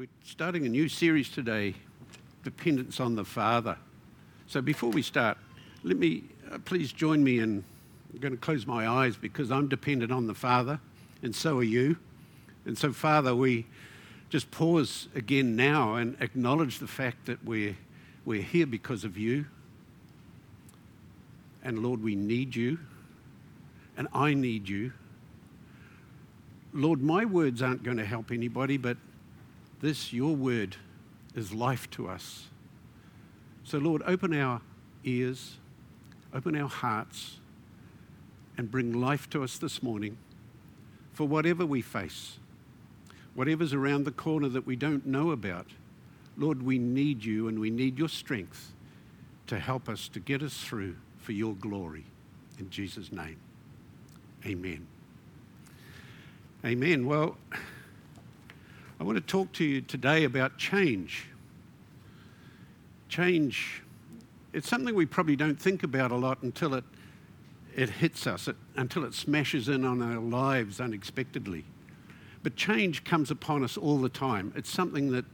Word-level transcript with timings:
we're 0.00 0.06
starting 0.24 0.64
a 0.64 0.68
new 0.70 0.88
series 0.88 1.28
today 1.28 1.74
Dependence 2.42 3.00
on 3.00 3.16
the 3.16 3.24
Father. 3.26 3.76
So 4.46 4.62
before 4.62 4.88
we 4.88 5.02
start, 5.02 5.36
let 5.82 5.98
me 5.98 6.24
uh, 6.50 6.56
please 6.64 6.90
join 6.90 7.22
me 7.22 7.38
in. 7.38 7.62
I'm 8.10 8.18
going 8.18 8.32
to 8.32 8.40
close 8.40 8.66
my 8.66 8.88
eyes 8.88 9.18
because 9.18 9.52
I'm 9.52 9.68
dependent 9.68 10.10
on 10.10 10.26
the 10.26 10.32
Father, 10.34 10.80
and 11.22 11.36
so 11.36 11.58
are 11.58 11.62
you. 11.62 11.98
And 12.64 12.78
so, 12.78 12.94
Father, 12.94 13.36
we 13.36 13.66
just 14.30 14.50
pause 14.50 15.08
again 15.14 15.54
now 15.54 15.96
and 15.96 16.16
acknowledge 16.20 16.78
the 16.78 16.88
fact 16.88 17.26
that 17.26 17.44
we're, 17.44 17.76
we're 18.24 18.40
here 18.40 18.66
because 18.66 19.04
of 19.04 19.18
you. 19.18 19.44
And 21.62 21.80
Lord, 21.80 22.02
we 22.02 22.14
need 22.14 22.56
you, 22.56 22.78
and 23.98 24.08
I 24.14 24.32
need 24.32 24.66
you. 24.66 24.94
Lord, 26.72 27.02
my 27.02 27.26
words 27.26 27.60
aren't 27.60 27.82
going 27.82 27.98
to 27.98 28.06
help 28.06 28.30
anybody, 28.30 28.78
but 28.78 28.96
this, 29.80 30.12
your 30.12 30.34
word, 30.34 30.76
is 31.34 31.52
life 31.52 31.88
to 31.90 32.08
us. 32.08 32.46
So, 33.64 33.78
Lord, 33.78 34.02
open 34.06 34.34
our 34.34 34.60
ears, 35.04 35.56
open 36.34 36.56
our 36.56 36.68
hearts, 36.68 37.38
and 38.56 38.70
bring 38.70 39.00
life 39.00 39.30
to 39.30 39.42
us 39.42 39.58
this 39.58 39.82
morning 39.82 40.18
for 41.12 41.26
whatever 41.26 41.64
we 41.64 41.82
face, 41.82 42.38
whatever's 43.34 43.72
around 43.72 44.04
the 44.04 44.10
corner 44.10 44.48
that 44.48 44.66
we 44.66 44.76
don't 44.76 45.06
know 45.06 45.30
about. 45.30 45.66
Lord, 46.36 46.62
we 46.62 46.78
need 46.78 47.24
you 47.24 47.48
and 47.48 47.58
we 47.58 47.70
need 47.70 47.98
your 47.98 48.08
strength 48.08 48.72
to 49.46 49.58
help 49.58 49.88
us 49.88 50.08
to 50.08 50.20
get 50.20 50.42
us 50.42 50.56
through 50.56 50.96
for 51.18 51.32
your 51.32 51.54
glory. 51.54 52.04
In 52.58 52.70
Jesus' 52.70 53.12
name, 53.12 53.36
amen. 54.44 54.86
Amen. 56.64 57.06
Well, 57.06 57.36
I 59.00 59.02
want 59.02 59.16
to 59.16 59.22
talk 59.22 59.50
to 59.52 59.64
you 59.64 59.80
today 59.80 60.24
about 60.24 60.58
change. 60.58 61.26
Change, 63.08 63.82
it's 64.52 64.68
something 64.68 64.94
we 64.94 65.06
probably 65.06 65.36
don't 65.36 65.58
think 65.58 65.82
about 65.82 66.10
a 66.10 66.16
lot 66.16 66.42
until 66.42 66.74
it, 66.74 66.84
it 67.74 67.88
hits 67.88 68.26
us, 68.26 68.46
it, 68.46 68.56
until 68.76 69.04
it 69.06 69.14
smashes 69.14 69.70
in 69.70 69.86
on 69.86 70.02
our 70.02 70.20
lives 70.20 70.82
unexpectedly. 70.82 71.64
But 72.42 72.56
change 72.56 73.02
comes 73.04 73.30
upon 73.30 73.64
us 73.64 73.78
all 73.78 73.96
the 73.96 74.10
time. 74.10 74.52
It's 74.54 74.70
something 74.70 75.12
that 75.12 75.24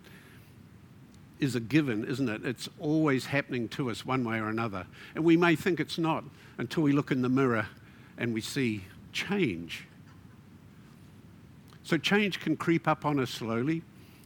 is 1.41 1.57
a 1.57 1.61
given, 1.61 2.05
isn't 2.05 2.29
it? 2.29 2.45
It's 2.45 2.69
always 2.79 3.27
happening 3.27 3.69
to 3.71 3.91
us 3.91 4.07
one 4.07 4.23
way 4.23 4.39
or 4.39 4.49
another. 4.49 4.87
And 5.17 5.25
we 5.25 5.37
may 5.37 5.57
think 5.57 5.81
it's 5.81 5.99
not 5.99 6.23
until 6.59 6.85
we 6.85 6.93
look 6.93 7.11
in 7.11 7.21
the 7.21 7.29
mirror 7.29 7.67
and 8.17 8.33
we 8.33 8.43
see 8.43 8.85
change. 9.13 9.87
So 11.87 11.97
change 11.97 12.41
can 12.41 12.57
creep 12.57 12.89
up 12.89 13.05
on 13.07 13.21
us 13.21 13.31
slowly. 13.31 13.81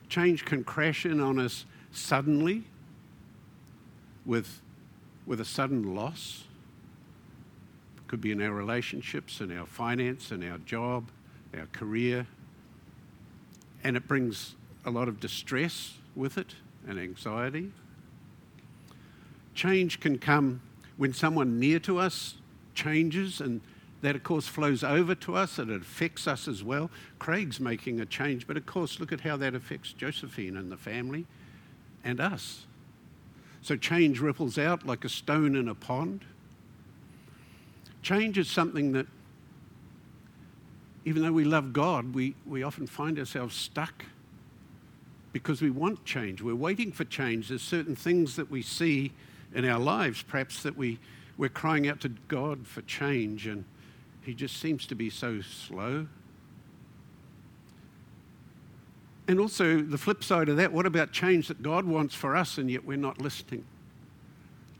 Change 0.08 0.46
can 0.46 0.64
crash 0.64 1.04
in 1.04 1.20
on 1.20 1.38
us 1.38 1.66
suddenly 1.92 2.64
with, 4.24 4.62
with 5.26 5.42
a 5.42 5.44
sudden 5.44 5.94
loss. 5.94 6.44
It 7.98 8.08
could 8.08 8.22
be 8.22 8.32
in 8.32 8.40
our 8.40 8.52
relationships, 8.52 9.42
in 9.42 9.54
our 9.54 9.66
finance, 9.66 10.32
in 10.32 10.42
our 10.50 10.56
job, 10.56 11.10
our 11.54 11.66
career. 11.66 12.26
And 13.84 13.94
it 13.94 14.08
brings 14.08 14.54
a 14.86 14.90
lot 14.90 15.06
of 15.06 15.20
distress 15.20 15.98
with 16.16 16.38
it 16.38 16.54
and 16.88 16.98
anxiety. 16.98 17.72
Change 19.54 20.00
can 20.00 20.16
come 20.16 20.62
when 20.96 21.12
someone 21.12 21.60
near 21.60 21.78
to 21.80 21.98
us 21.98 22.36
changes 22.74 23.38
and 23.38 23.60
that, 24.02 24.16
of 24.16 24.22
course, 24.22 24.46
flows 24.46 24.82
over 24.82 25.14
to 25.14 25.36
us 25.36 25.58
and 25.58 25.70
it 25.70 25.82
affects 25.82 26.26
us 26.26 26.48
as 26.48 26.64
well. 26.64 26.90
Craig's 27.18 27.60
making 27.60 28.00
a 28.00 28.06
change, 28.06 28.46
but 28.46 28.56
of 28.56 28.66
course, 28.66 28.98
look 28.98 29.12
at 29.12 29.20
how 29.20 29.36
that 29.36 29.54
affects 29.54 29.92
Josephine 29.92 30.56
and 30.56 30.72
the 30.72 30.76
family 30.76 31.26
and 32.02 32.20
us. 32.20 32.66
So 33.62 33.76
change 33.76 34.20
ripples 34.20 34.56
out 34.56 34.86
like 34.86 35.04
a 35.04 35.08
stone 35.08 35.54
in 35.54 35.68
a 35.68 35.74
pond. 35.74 36.24
Change 38.02 38.38
is 38.38 38.48
something 38.48 38.92
that, 38.92 39.06
even 41.04 41.22
though 41.22 41.32
we 41.32 41.44
love 41.44 41.72
God, 41.72 42.14
we, 42.14 42.34
we 42.46 42.62
often 42.62 42.86
find 42.86 43.18
ourselves 43.18 43.54
stuck 43.54 44.04
because 45.32 45.60
we 45.60 45.70
want 45.70 46.04
change. 46.04 46.40
We're 46.40 46.54
waiting 46.54 46.90
for 46.90 47.04
change. 47.04 47.48
There's 47.48 47.62
certain 47.62 47.94
things 47.94 48.36
that 48.36 48.50
we 48.50 48.62
see 48.62 49.12
in 49.54 49.64
our 49.64 49.78
lives, 49.78 50.22
perhaps, 50.22 50.62
that 50.62 50.76
we, 50.76 50.98
we're 51.36 51.50
crying 51.50 51.86
out 51.86 52.00
to 52.00 52.08
God 52.28 52.66
for 52.66 52.80
change. 52.82 53.46
And 53.46 53.64
he 54.22 54.34
just 54.34 54.58
seems 54.58 54.86
to 54.86 54.94
be 54.94 55.10
so 55.10 55.40
slow. 55.40 56.06
And 59.28 59.38
also, 59.38 59.80
the 59.80 59.98
flip 59.98 60.24
side 60.24 60.48
of 60.48 60.56
that, 60.56 60.72
what 60.72 60.86
about 60.86 61.12
change 61.12 61.48
that 61.48 61.62
God 61.62 61.84
wants 61.84 62.14
for 62.14 62.36
us 62.36 62.58
and 62.58 62.70
yet 62.70 62.84
we're 62.84 62.96
not 62.96 63.20
listening? 63.20 63.64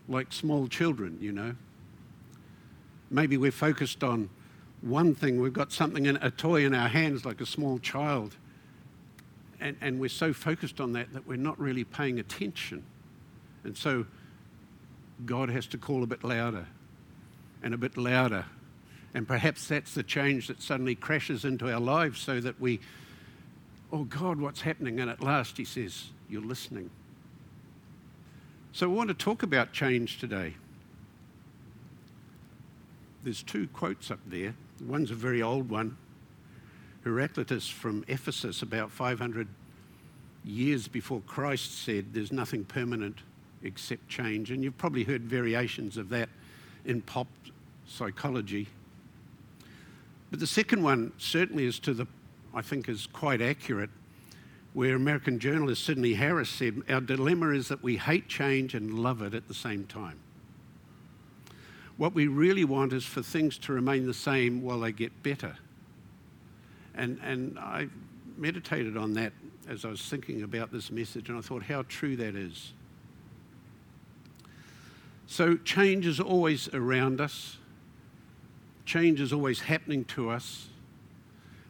Like 0.09 0.33
small 0.33 0.67
children, 0.67 1.19
you 1.21 1.33
know. 1.33 1.55
Maybe 3.11 3.37
we're 3.37 3.53
focused 3.53 4.03
on 4.03 4.29
one 4.81 5.15
thing, 5.15 5.41
we've 5.41 5.53
got 5.53 5.73
something, 5.73 6.07
in, 6.07 6.17
a 6.17 6.31
toy 6.31 6.65
in 6.65 6.75
our 6.75 6.89
hands 6.89 7.25
like 7.25 7.41
a 7.41 7.47
small 7.47 7.79
child, 7.79 8.37
and, 9.61 9.77
and 9.81 10.01
we're 10.01 10.09
so 10.09 10.33
focused 10.33 10.81
on 10.81 10.95
that 10.95 11.13
that 11.13 11.27
we're 11.27 11.37
not 11.37 11.59
really 11.61 11.85
paying 11.85 12.19
attention. 12.19 12.83
And 13.63 13.77
so, 13.77 14.07
God 15.27 15.51
has 15.51 15.67
to 15.69 15.79
call 15.79 16.03
a 16.03 16.07
bit 16.07 16.25
louder 16.25 16.67
and 17.63 17.75
a 17.75 17.77
bit 17.77 17.99
louder 17.99 18.47
and 19.15 19.27
perhaps 19.27 19.67
that's 19.67 19.95
the 19.95 20.03
change 20.03 20.49
that 20.49 20.63
suddenly 20.63 20.95
crashes 20.95 21.45
into 21.45 21.73
our 21.73 21.81
lives 21.81 22.21
so 22.21 22.41
that 22.41 22.61
we, 22.61 22.81
oh 23.93 24.05
God, 24.05 24.41
what's 24.41 24.61
happening? 24.61 25.01
And 25.01 25.11
at 25.11 25.23
last 25.23 25.57
he 25.57 25.65
says, 25.65 26.11
You're 26.29 26.43
listening. 26.43 26.91
So 28.73 28.89
I 28.89 28.95
want 28.95 29.09
to 29.09 29.15
talk 29.15 29.43
about 29.43 29.73
change 29.73 30.19
today. 30.19 30.55
There's 33.25 33.43
two 33.43 33.67
quotes 33.69 34.11
up 34.11 34.21
there. 34.27 34.55
One's 34.87 35.11
a 35.11 35.15
very 35.15 35.43
old 35.43 35.69
one. 35.69 35.97
Heraclitus 37.03 37.69
from 37.69 38.05
Ephesus, 38.07 38.63
about 38.63 38.91
500 38.91 39.49
years 40.45 40.87
before 40.87 41.21
Christ, 41.27 41.83
said, 41.85 42.13
There's 42.13 42.31
nothing 42.31 42.65
permanent 42.65 43.19
except 43.63 44.09
change. 44.09 44.53
And 44.53 44.63
you've 44.63 44.79
probably 44.79 45.03
heard 45.03 45.23
variations 45.23 45.97
of 45.97 46.11
that 46.11 46.29
in 46.85 47.03
pop 47.03 47.27
psychology. 47.87 48.69
But 50.31 50.41
the 50.41 50.47
second 50.47 50.83
one 50.83 51.13
certainly 51.19 51.67
is 51.67 51.79
to 51.81 51.95
the, 51.95 52.07
I 52.55 52.63
think, 52.63 52.89
is 52.89 53.07
quite 53.07 53.41
accurate, 53.43 53.91
where 54.73 54.95
American 54.95 55.39
journalist 55.39 55.85
Sydney 55.85 56.15
Harris 56.15 56.49
said, 56.49 56.83
Our 56.89 57.01
dilemma 57.01 57.51
is 57.51 57.69
that 57.69 57.83
we 57.83 57.97
hate 57.97 58.29
change 58.29 58.75
and 58.75 59.01
love 59.01 59.23
it 59.23 59.35
at 59.35 59.49
the 59.49 59.55
same 59.55 59.85
time. 59.85 60.19
What 61.97 62.15
we 62.15 62.29
really 62.29 62.65
want 62.65 62.93
is 62.93 63.05
for 63.05 63.23
things 63.23 63.59
to 63.59 63.73
remain 63.73 64.07
the 64.07 64.15
same 64.15 64.63
while 64.63 64.81
they 64.81 64.93
get 64.93 65.23
better. 65.23 65.57
And, 66.95 67.19
and 67.23 67.59
I 67.59 67.89
meditated 68.39 68.97
on 68.97 69.15
that 69.15 69.33
as 69.69 69.85
I 69.85 69.89
was 69.89 70.01
thinking 70.03 70.43
about 70.43 70.73
this 70.73 70.91
message, 70.91 71.29
and 71.29 71.37
I 71.37 71.41
thought 71.41 71.63
how 71.65 71.83
true 71.83 72.17
that 72.17 72.35
is. 72.35 72.73
So, 75.27 75.57
change 75.57 76.07
is 76.07 76.19
always 76.19 76.69
around 76.73 77.21
us 77.21 77.59
change 78.91 79.21
is 79.21 79.33
always 79.33 79.61
happening 79.61 80.05
to 80.05 80.29
us. 80.31 80.67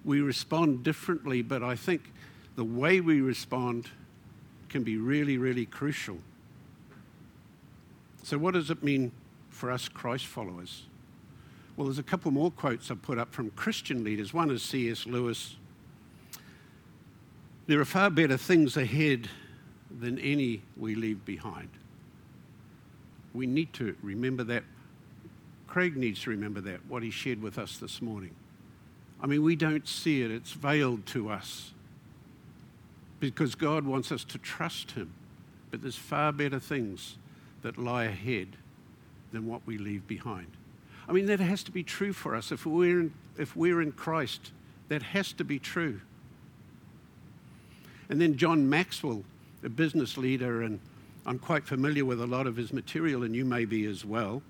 We 0.07 0.23
respond 0.23 0.83
differently, 0.83 1.43
but 1.43 1.63
I 1.63 1.77
think 1.77 2.15
the 2.57 2.65
way 2.65 3.03
we 3.03 3.21
respond 3.21 3.91
can 4.71 4.83
be 4.85 4.97
really, 4.97 5.37
really 5.37 5.67
crucial. 5.67 6.17
So, 8.23 8.39
what 8.39 8.55
does 8.55 8.71
it 8.71 8.83
mean 8.83 9.13
for 9.51 9.71
us 9.71 9.87
Christ 9.87 10.27
followers? 10.29 10.85
Well, 11.77 11.89
there's 11.89 11.99
a 11.99 12.03
couple 12.03 12.31
more 12.31 12.51
quotes 12.51 12.91
I've 12.91 13.03
put 13.03 13.19
up 13.19 13.35
from 13.35 13.51
Christian 13.51 14.03
leaders. 14.03 14.33
One 14.33 14.51
is 14.51 14.63
C.S. 14.63 15.05
Lewis. 15.05 15.57
There 17.67 17.81
are 17.81 17.85
far 17.85 18.09
better 18.09 18.39
things 18.39 18.79
ahead 18.79 19.29
than 20.01 20.19
any 20.21 20.63
we 20.75 20.95
leave 20.95 21.23
behind. 21.27 21.69
We 23.35 23.47
need 23.47 23.75
to 23.75 23.95
remember 24.03 24.43
that 24.45 24.65
Craig 25.71 25.97
needs 25.97 26.23
to 26.23 26.31
remember 26.31 26.61
that, 26.61 26.81
what 26.87 27.03
he 27.03 27.11
shared 27.11 27.41
with 27.41 27.57
us 27.57 27.79
this 27.79 28.03
morning. 28.03 28.35
I 29.23 29.27
mean, 29.27 29.43
we 29.43 29.55
don't 29.57 29.87
see 29.87 30.23
it, 30.23 30.31
it's 30.31 30.53
veiled 30.53 31.07
to 31.07 31.31
us 31.31 31.73
because 33.21 33.55
God 33.55 33.85
wants 33.85 34.11
us 34.11 34.25
to 34.25 34.39
trust 34.39 34.93
Him. 34.93 35.13
But 35.71 35.83
there's 35.83 35.97
far 35.97 36.33
better 36.33 36.59
things 36.59 37.17
that 37.63 37.79
lie 37.79 38.05
ahead 38.05 38.49
than 39.31 39.47
what 39.47 39.61
we 39.67 39.79
leave 39.79 40.09
behind. 40.09 40.49
I 41.09 41.13
mean, 41.13 41.27
that 41.27 41.39
has 41.39 41.63
to 41.65 41.71
be 41.71 41.85
true 41.85 42.13
for 42.13 42.35
us. 42.35 42.51
If 42.51 42.67
we're 42.67 43.01
in, 43.01 43.13
if 43.39 43.55
we're 43.55 43.81
in 43.81 43.93
Christ, 43.93 44.51
that 44.89 45.03
has 45.03 45.33
to 45.35 45.45
be 45.45 45.59
true. 45.59 46.01
And 48.09 48.21
then 48.21 48.37
John 48.37 48.69
Maxwell, 48.69 49.23
a 49.63 49.69
business 49.69 50.17
leader, 50.17 50.63
and 50.63 50.81
I'm 51.27 51.39
quite 51.39 51.65
familiar 51.65 52.05
with 52.05 52.21
a 52.21 52.27
lot 52.27 52.49
of 52.49 52.57
his 52.57 52.73
material, 52.73 53.23
and 53.23 53.37
you 53.37 53.45
may 53.45 53.67
be 53.67 53.85
as 53.87 54.05
well. 54.05 54.43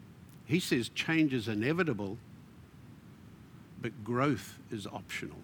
He 0.50 0.60
says 0.60 0.88
change 0.90 1.32
is 1.32 1.48
inevitable, 1.48 2.18
but 3.80 4.04
growth 4.04 4.58
is 4.70 4.86
optional. 4.86 5.38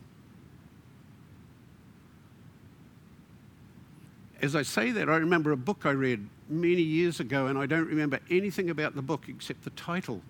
as 4.42 4.54
I 4.54 4.62
say 4.62 4.90
that, 4.92 5.08
I 5.08 5.16
remember 5.16 5.52
a 5.52 5.56
book 5.56 5.82
I 5.84 5.90
read 5.90 6.28
many 6.48 6.82
years 6.82 7.20
ago, 7.20 7.46
and 7.46 7.58
I 7.58 7.66
don't 7.66 7.88
remember 7.88 8.20
anything 8.30 8.70
about 8.70 8.94
the 8.94 9.02
book 9.02 9.24
except 9.28 9.64
the 9.64 9.70
title. 9.70 10.22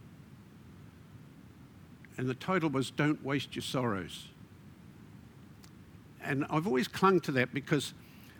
And 2.17 2.29
the 2.29 2.35
title 2.35 2.71
was 2.71 2.91
Don't 2.91 3.23
Waste 3.25 3.55
Your 3.57 3.63
Sorrows. 3.63 4.29
And 6.23 6.47
I've 6.51 6.67
always 6.67 6.89
clung 6.89 7.21
to 7.21 7.33
that 7.33 7.53
because 7.53 7.93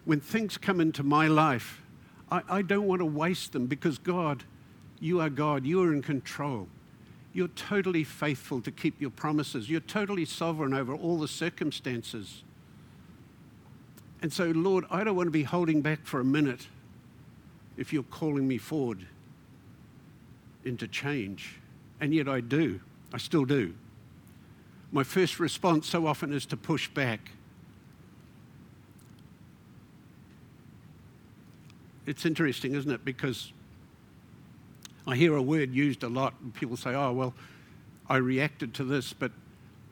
when 0.05 0.21
things 0.21 0.57
come 0.57 0.81
into 0.81 1.03
my 1.03 1.27
life, 1.27 1.83
I, 2.31 2.43
I 2.49 2.63
don't 2.63 2.87
want 2.87 3.01
to 3.01 3.07
waste 3.07 3.53
them 3.53 3.67
because 3.67 3.99
God, 3.99 4.45
you 5.01 5.21
are 5.21 5.31
God, 5.31 5.65
you 5.65 5.83
are 5.83 5.93
in 5.93 6.03
control. 6.03 6.69
You're 7.33 7.49
totally 7.49 8.05
faithful 8.05 8.63
to 8.63 8.71
keep 8.71 9.01
your 9.01 9.11
promises. 9.11 9.69
You're 9.69 9.81
totally 9.81 10.25
sovereign 10.25 10.73
over 10.73 10.95
all 10.95 11.19
the 11.19 11.29
circumstances. 11.29 12.43
And 14.23 14.33
so, 14.33 14.47
Lord, 14.47 14.87
I 14.91 15.05
don't 15.05 15.17
want 15.17 15.27
to 15.27 15.33
be 15.33 15.43
holding 15.43 15.83
back 15.83 16.07
for 16.07 16.21
a 16.21 16.25
minute 16.25 16.67
if 17.77 17.93
you're 17.93 18.05
calling 18.05 18.49
me 18.49 18.57
forward 18.57 19.07
into 20.65 20.89
change. 20.89 21.57
And 22.01 22.15
yet 22.15 22.27
I 22.29 22.41
do. 22.41 22.81
I 23.13 23.19
still 23.19 23.45
do. 23.45 23.75
My 24.93 25.05
first 25.05 25.39
response 25.39 25.87
so 25.87 26.07
often 26.07 26.33
is 26.33 26.47
to 26.47 26.57
push 26.57 26.89
back. 26.89 27.31
It's 32.07 32.25
interesting, 32.25 32.75
isn't 32.75 32.91
it? 32.91 33.05
Because 33.05 33.53
I 35.07 35.17
hear 35.17 35.37
a 35.37 35.43
word 35.43 35.73
used 35.73 36.03
a 36.03 36.09
lot, 36.09 36.35
and 36.43 36.53
people 36.53 36.77
say, 36.77 36.95
oh, 36.95 37.13
well, 37.13 37.35
I 38.09 38.17
reacted 38.17 38.75
to 38.75 38.85
this, 38.85 39.13
but 39.13 39.33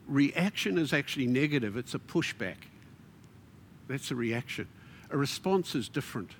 reaction 0.07 0.77
is 0.77 0.93
actually 0.93 1.27
negative, 1.27 1.77
it's 1.77 1.93
a 1.93 1.99
pushback. 1.99 2.57
That's 3.87 4.11
a 4.11 4.15
reaction. 4.15 4.67
A 5.11 5.17
response 5.17 5.75
is 5.75 5.87
different. 5.87 6.31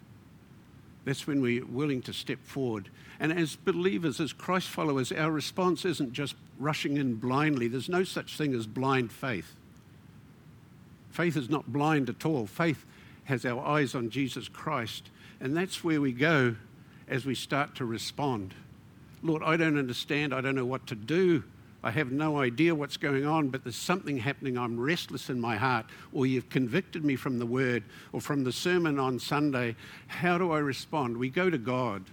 That's 1.06 1.28
when 1.28 1.42
we're 1.42 1.66
willing 1.66 2.02
to 2.04 2.14
step 2.14 2.40
forward. 2.44 2.90
And 3.20 3.32
as 3.32 3.56
believers, 3.56 4.20
as 4.20 4.34
Christ 4.34 4.68
followers, 4.68 5.12
our 5.12 5.32
response 5.32 5.86
isn't 5.86 6.14
just 6.14 6.36
rushing 6.58 6.98
in 6.98 7.16
blindly. 7.16 7.68
There's 7.68 7.90
no 7.90 8.04
such 8.04 8.38
thing 8.38 8.54
as 8.56 8.66
blind 8.66 9.12
faith. 9.12 9.54
Faith 11.12 11.38
is 11.38 11.50
not 11.50 11.72
blind 11.72 12.10
at 12.10 12.26
all. 12.26 12.48
Faith 12.48 12.86
has 13.26 13.46
our 13.46 13.64
eyes 13.64 13.96
on 13.96 14.10
Jesus 14.10 14.50
Christ. 14.50 15.10
And 15.40 15.56
that's 15.56 15.84
where 15.84 16.02
we 16.02 16.12
go 16.12 16.56
as 17.08 17.26
we 17.26 17.36
start 17.36 17.76
to 17.76 17.86
respond. 17.86 18.54
Lord, 19.26 19.42
I 19.44 19.58
don't 19.58 19.78
understand. 19.78 20.34
I 20.34 20.42
don't 20.42 20.56
know 20.56 20.66
what 20.66 20.86
to 20.88 20.96
do. 20.96 21.44
I 21.84 21.92
have 21.92 22.12
no 22.12 22.40
idea 22.40 22.74
what's 22.74 22.98
going 22.98 23.26
on, 23.26 23.50
but 23.50 23.64
there's 23.64 23.76
something 23.76 24.18
happening. 24.18 24.58
I'm 24.58 24.80
restless 24.80 25.30
in 25.30 25.40
my 25.40 25.56
heart, 25.56 25.86
or 26.14 26.26
you've 26.26 26.50
convicted 26.50 27.04
me 27.04 27.16
from 27.16 27.38
the 27.38 27.46
word 27.46 27.84
or 28.12 28.22
from 28.22 28.44
the 28.44 28.52
sermon 28.52 29.00
on 29.00 29.20
Sunday. 29.20 29.76
How 30.08 30.38
do 30.38 30.52
I 30.52 30.60
respond? 30.60 31.18
We 31.18 31.30
go 31.30 31.50
to 31.50 31.58
God. 31.58 32.04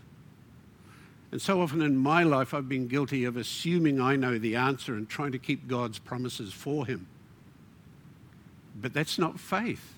And 1.30 1.40
so 1.40 1.62
often 1.62 1.80
in 1.80 1.96
my 1.96 2.22
life, 2.22 2.52
I've 2.52 2.68
been 2.68 2.86
guilty 2.86 3.24
of 3.24 3.38
assuming 3.38 3.98
I 4.00 4.16
know 4.16 4.38
the 4.38 4.56
answer 4.56 4.94
and 4.94 5.08
trying 5.08 5.32
to 5.32 5.38
keep 5.38 5.66
God's 5.66 5.98
promises 5.98 6.52
for 6.52 6.84
Him. 6.84 7.06
But 8.78 8.92
that's 8.92 9.18
not 9.18 9.40
faith. 9.40 9.94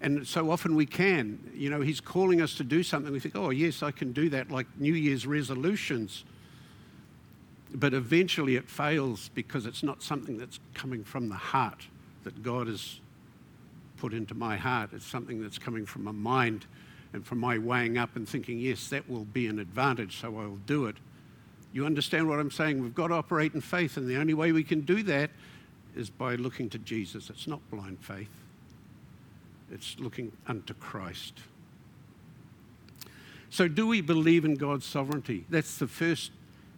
And 0.00 0.26
so 0.26 0.50
often 0.50 0.74
we 0.74 0.86
can. 0.86 1.50
You 1.54 1.70
know, 1.70 1.80
He's 1.80 2.00
calling 2.00 2.40
us 2.40 2.54
to 2.56 2.64
do 2.64 2.82
something. 2.82 3.12
We 3.12 3.20
think, 3.20 3.36
oh, 3.36 3.50
yes, 3.50 3.82
I 3.82 3.90
can 3.90 4.12
do 4.12 4.28
that, 4.30 4.50
like 4.50 4.66
New 4.78 4.94
Year's 4.94 5.26
resolutions 5.26 6.24
but 7.74 7.92
eventually 7.92 8.56
it 8.56 8.68
fails 8.68 9.30
because 9.34 9.66
it's 9.66 9.82
not 9.82 10.02
something 10.02 10.38
that's 10.38 10.58
coming 10.74 11.04
from 11.04 11.28
the 11.28 11.34
heart 11.34 11.86
that 12.24 12.42
God 12.42 12.66
has 12.66 13.00
put 13.96 14.12
into 14.14 14.34
my 14.34 14.56
heart. 14.56 14.90
It's 14.92 15.06
something 15.06 15.42
that's 15.42 15.58
coming 15.58 15.84
from 15.84 16.04
my 16.04 16.12
mind 16.12 16.66
and 17.12 17.26
from 17.26 17.38
my 17.38 17.58
weighing 17.58 17.98
up 17.98 18.16
and 18.16 18.28
thinking, 18.28 18.58
yes, 18.58 18.88
that 18.88 19.08
will 19.08 19.24
be 19.24 19.46
an 19.46 19.58
advantage, 19.58 20.20
so 20.20 20.28
I 20.38 20.46
will 20.46 20.60
do 20.66 20.86
it. 20.86 20.96
You 21.72 21.84
understand 21.84 22.28
what 22.28 22.38
I'm 22.38 22.50
saying? 22.50 22.82
We've 22.82 22.94
got 22.94 23.08
to 23.08 23.14
operate 23.14 23.54
in 23.54 23.60
faith, 23.60 23.96
and 23.96 24.08
the 24.08 24.16
only 24.16 24.34
way 24.34 24.52
we 24.52 24.64
can 24.64 24.82
do 24.82 25.02
that 25.04 25.30
is 25.96 26.10
by 26.10 26.36
looking 26.36 26.70
to 26.70 26.78
Jesus. 26.78 27.30
It's 27.30 27.46
not 27.46 27.60
blind 27.70 27.98
faith, 28.00 28.30
it's 29.72 29.96
looking 29.98 30.32
unto 30.46 30.74
Christ. 30.74 31.34
So, 33.50 33.66
do 33.66 33.86
we 33.86 34.00
believe 34.00 34.44
in 34.44 34.54
God's 34.54 34.84
sovereignty? 34.84 35.44
That's 35.48 35.78
the 35.78 35.86
first 35.86 36.32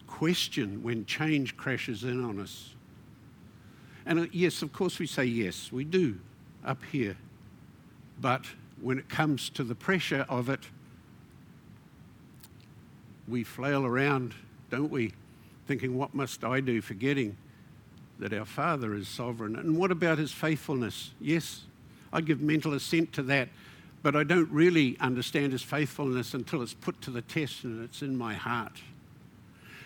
question 0.06 0.82
when 0.82 1.04
change 1.06 1.56
crashes 1.56 2.04
in 2.04 2.24
on 2.24 2.38
us. 2.38 2.74
And 4.06 4.20
uh, 4.20 4.26
yes, 4.32 4.62
of 4.62 4.72
course, 4.72 4.98
we 4.98 5.06
say 5.06 5.24
yes, 5.24 5.72
we 5.72 5.84
do 5.84 6.18
up 6.64 6.82
here. 6.90 7.16
But 8.20 8.44
when 8.80 8.98
it 8.98 9.08
comes 9.08 9.50
to 9.50 9.64
the 9.64 9.74
pressure 9.74 10.26
of 10.28 10.48
it, 10.48 10.60
we 13.26 13.44
flail 13.44 13.84
around, 13.84 14.34
don't 14.70 14.90
we? 14.90 15.12
Thinking, 15.66 15.96
what 15.96 16.14
must 16.14 16.44
I 16.44 16.60
do? 16.60 16.80
Forgetting 16.80 17.36
that 18.18 18.32
our 18.32 18.44
Father 18.44 18.94
is 18.94 19.08
sovereign. 19.08 19.56
And 19.56 19.78
what 19.78 19.90
about 19.90 20.18
his 20.18 20.32
faithfulness? 20.32 21.12
Yes, 21.20 21.62
I 22.12 22.20
give 22.20 22.40
mental 22.40 22.74
assent 22.74 23.12
to 23.14 23.22
that, 23.24 23.48
but 24.02 24.16
I 24.16 24.24
don't 24.24 24.50
really 24.50 24.96
understand 25.00 25.52
his 25.52 25.62
faithfulness 25.62 26.34
until 26.34 26.62
it's 26.62 26.74
put 26.74 27.00
to 27.02 27.10
the 27.10 27.22
test 27.22 27.64
and 27.64 27.84
it's 27.84 28.02
in 28.02 28.16
my 28.16 28.34
heart. 28.34 28.80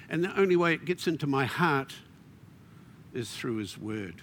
And 0.09 0.23
the 0.23 0.39
only 0.39 0.57
way 0.57 0.75
it 0.75 0.85
gets 0.85 1.07
into 1.07 1.27
my 1.27 1.45
heart 1.47 1.95
is 3.13 3.31
through 3.35 3.57
His 3.57 3.79
Word. 3.79 4.23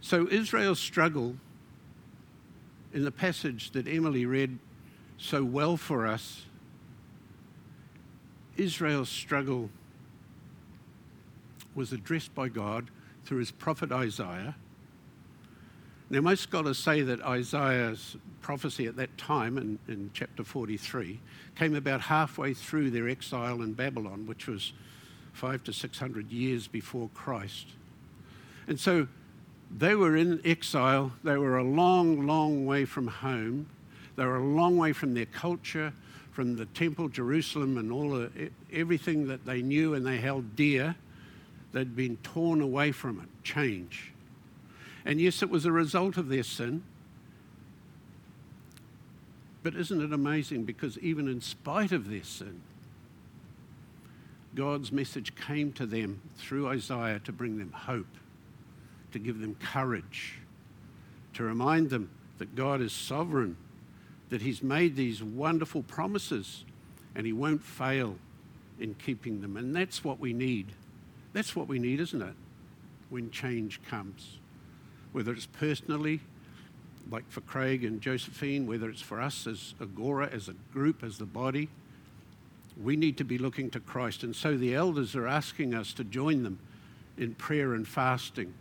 So, 0.00 0.26
Israel's 0.28 0.80
struggle 0.80 1.36
in 2.92 3.04
the 3.04 3.12
passage 3.12 3.72
that 3.72 3.86
Emily 3.86 4.24
read 4.24 4.58
so 5.18 5.44
well 5.44 5.76
for 5.76 6.06
us, 6.06 6.46
Israel's 8.56 9.08
struggle 9.08 9.70
was 11.74 11.92
addressed 11.92 12.34
by 12.34 12.48
God 12.48 12.90
through 13.24 13.38
his 13.38 13.50
prophet 13.50 13.92
Isaiah 13.92 14.54
now, 16.12 16.20
most 16.20 16.42
scholars 16.42 16.76
say 16.76 17.02
that 17.02 17.22
Isaiah's 17.22 18.16
prophecy 18.40 18.86
at 18.86 18.96
that 18.96 19.16
time, 19.16 19.56
in, 19.56 19.78
in 19.86 20.10
chapter 20.12 20.42
43, 20.42 21.20
came 21.54 21.76
about 21.76 22.00
halfway 22.00 22.52
through 22.52 22.90
their 22.90 23.08
exile 23.08 23.62
in 23.62 23.74
Babylon, 23.74 24.26
which 24.26 24.48
was 24.48 24.72
five 25.32 25.62
to 25.64 25.72
six 25.72 26.00
hundred 26.00 26.32
years 26.32 26.66
before 26.66 27.10
Christ. 27.14 27.68
And 28.66 28.78
so 28.78 29.06
they 29.70 29.94
were 29.94 30.16
in 30.16 30.40
exile, 30.44 31.12
they 31.22 31.36
were 31.36 31.58
a 31.58 31.64
long, 31.64 32.26
long 32.26 32.66
way 32.66 32.84
from 32.84 33.06
home, 33.06 33.68
they 34.16 34.24
were 34.24 34.38
a 34.38 34.44
long 34.44 34.76
way 34.76 34.92
from 34.92 35.14
their 35.14 35.26
culture, 35.26 35.92
from 36.32 36.56
the 36.56 36.66
temple, 36.66 37.08
Jerusalem, 37.08 37.78
and 37.78 37.92
all 37.92 38.10
the, 38.10 38.50
everything 38.72 39.28
that 39.28 39.46
they 39.46 39.62
knew 39.62 39.94
and 39.94 40.04
they 40.04 40.16
held 40.16 40.56
dear. 40.56 40.96
They'd 41.72 41.94
been 41.94 42.16
torn 42.18 42.60
away 42.60 42.92
from 42.92 43.20
it, 43.20 43.28
change. 43.44 44.12
And 45.04 45.20
yes, 45.20 45.42
it 45.42 45.50
was 45.50 45.64
a 45.64 45.72
result 45.72 46.16
of 46.16 46.28
their 46.28 46.42
sin. 46.42 46.82
But 49.62 49.74
isn't 49.74 50.00
it 50.00 50.12
amazing? 50.12 50.64
Because 50.64 50.98
even 50.98 51.28
in 51.28 51.40
spite 51.40 51.92
of 51.92 52.08
their 52.08 52.24
sin, 52.24 52.60
God's 54.54 54.90
message 54.90 55.34
came 55.36 55.72
to 55.74 55.86
them 55.86 56.20
through 56.36 56.68
Isaiah 56.68 57.20
to 57.20 57.32
bring 57.32 57.58
them 57.58 57.72
hope, 57.72 58.18
to 59.12 59.18
give 59.18 59.40
them 59.40 59.54
courage, 59.62 60.38
to 61.34 61.44
remind 61.44 61.90
them 61.90 62.10
that 62.38 62.56
God 62.56 62.80
is 62.80 62.92
sovereign, 62.92 63.56
that 64.30 64.42
He's 64.42 64.62
made 64.62 64.96
these 64.96 65.22
wonderful 65.22 65.82
promises 65.82 66.64
and 67.14 67.26
He 67.26 67.32
won't 67.32 67.62
fail 67.62 68.16
in 68.80 68.94
keeping 68.94 69.40
them. 69.40 69.56
And 69.56 69.76
that's 69.76 70.02
what 70.02 70.18
we 70.18 70.32
need. 70.32 70.72
That's 71.32 71.54
what 71.54 71.68
we 71.68 71.78
need, 71.78 72.00
isn't 72.00 72.22
it? 72.22 72.34
When 73.08 73.30
change 73.30 73.80
comes 73.82 74.38
whether 75.12 75.32
it's 75.32 75.46
personally, 75.46 76.20
like 77.10 77.28
for 77.30 77.40
Craig 77.42 77.84
and 77.84 78.00
Josephine, 78.00 78.66
whether 78.66 78.88
it's 78.88 79.02
for 79.02 79.20
us 79.20 79.46
as 79.46 79.74
Agora, 79.80 80.28
as 80.32 80.48
a 80.48 80.54
group, 80.72 81.02
as 81.02 81.18
the 81.18 81.26
body, 81.26 81.68
we 82.80 82.96
need 82.96 83.16
to 83.18 83.24
be 83.24 83.38
looking 83.38 83.70
to 83.70 83.80
Christ. 83.80 84.22
And 84.22 84.34
so 84.34 84.56
the 84.56 84.74
elders 84.74 85.16
are 85.16 85.26
asking 85.26 85.74
us 85.74 85.92
to 85.94 86.04
join 86.04 86.42
them 86.42 86.58
in 87.18 87.34
prayer 87.34 87.74
and 87.74 87.86
fasting. 87.86 88.54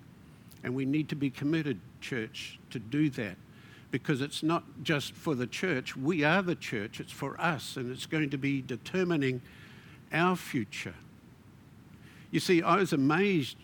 And 0.64 0.76
we 0.76 0.86
need 0.86 1.08
to 1.10 1.16
be 1.16 1.30
committed, 1.30 1.80
church, 2.02 2.60
to 2.72 2.80
do 2.80 3.10
that 3.12 3.38
because 3.92 4.22
it's 4.22 4.44
not 4.44 4.64
just 4.84 5.14
for 5.14 5.36
the 5.36 5.48
church. 5.48 5.96
We 5.96 6.24
are 6.24 6.42
the 6.42 6.56
church, 6.56 7.00
it's 7.00 7.12
for 7.12 7.40
us, 7.40 7.78
and 7.78 7.92
it's 7.92 8.06
going 8.06 8.30
to 8.32 8.38
be 8.38 8.62
determining 8.62 9.42
our 10.12 10.36
future. 10.36 10.96
You 12.32 12.40
see, 12.40 12.62
I 12.62 12.76
was 12.76 12.94
amazed 12.94 13.58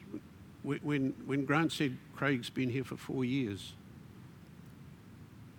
when, 0.63 1.13
when 1.25 1.45
Grant 1.45 1.71
said 1.71 1.97
Craig's 2.15 2.49
been 2.49 2.69
here 2.69 2.83
for 2.83 2.97
four 2.97 3.23
years, 3.23 3.73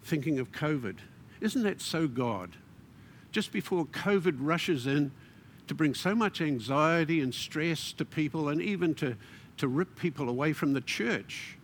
thinking 0.02 0.38
of 0.38 0.50
COVID, 0.52 0.96
isn't 1.40 1.62
that 1.62 1.80
so 1.80 2.08
God? 2.08 2.50
Just 3.30 3.52
before 3.52 3.84
COVID 3.86 4.36
rushes 4.38 4.86
in 4.86 5.12
to 5.68 5.74
bring 5.74 5.94
so 5.94 6.14
much 6.14 6.40
anxiety 6.40 7.20
and 7.20 7.34
stress 7.34 7.92
to 7.92 8.04
people 8.04 8.48
and 8.48 8.60
even 8.60 8.94
to, 8.96 9.16
to 9.58 9.68
rip 9.68 9.96
people 9.96 10.28
away 10.28 10.52
from 10.52 10.72
the 10.72 10.80
church. 10.80 11.56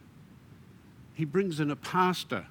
he 1.14 1.25
brings 1.25 1.61
in 1.61 1.70
a 1.70 1.76
pastor, 1.76 2.46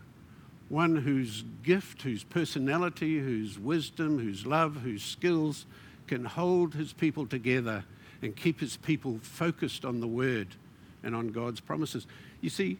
one 0.69 0.95
whose 0.95 1.43
gift, 1.63 2.01
whose 2.01 2.23
personality, 2.23 3.19
whose 3.19 3.59
wisdom, 3.59 4.19
whose 4.19 4.45
love, 4.45 4.77
whose 4.77 5.03
skills 5.03 5.65
can 6.07 6.25
hold 6.25 6.73
his 6.73 6.93
people 6.93 7.25
together 7.25 7.83
and 8.21 8.35
keep 8.35 8.59
his 8.59 8.77
people 8.77 9.19
focused 9.21 9.83
on 9.83 9.99
the 9.99 10.07
word 10.07 10.55
and 11.03 11.15
on 11.15 11.29
God's 11.29 11.59
promises. 11.59 12.05
You 12.41 12.49
see, 12.49 12.77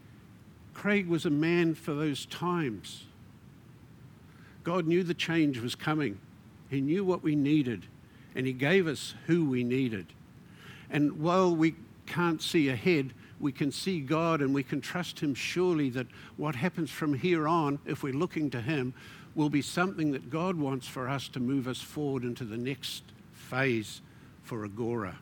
Craig 0.73 1.07
was 1.07 1.25
a 1.25 1.31
man 1.31 1.73
for 1.75 1.93
those 1.93 2.25
times. 2.27 3.05
God 4.63 4.85
knew 4.85 5.03
the 5.03 5.13
change 5.13 5.59
was 5.59 5.75
coming. 5.75 6.19
He 6.69 6.81
knew 6.81 7.03
what 7.03 7.23
we 7.23 7.35
needed, 7.35 7.85
and 8.35 8.45
He 8.45 8.53
gave 8.53 8.87
us 8.87 9.15
who 9.27 9.45
we 9.45 9.63
needed. 9.63 10.07
And 10.89 11.19
while 11.19 11.55
we 11.55 11.75
can't 12.05 12.41
see 12.41 12.69
ahead, 12.69 13.13
we 13.39 13.51
can 13.51 13.71
see 13.71 13.99
God 14.01 14.41
and 14.41 14.53
we 14.53 14.63
can 14.63 14.81
trust 14.81 15.19
Him 15.19 15.33
surely 15.33 15.89
that 15.91 16.07
what 16.37 16.55
happens 16.55 16.91
from 16.91 17.13
here 17.13 17.47
on, 17.47 17.79
if 17.85 18.03
we're 18.03 18.13
looking 18.13 18.49
to 18.51 18.61
Him, 18.61 18.93
will 19.33 19.49
be 19.49 19.61
something 19.61 20.11
that 20.11 20.29
God 20.29 20.55
wants 20.55 20.85
for 20.87 21.09
us 21.09 21.27
to 21.29 21.39
move 21.39 21.67
us 21.67 21.81
forward 21.81 22.23
into 22.23 22.43
the 22.43 22.57
next 22.57 23.03
phase 23.33 24.01
for 24.43 24.63
Agora 24.63 25.17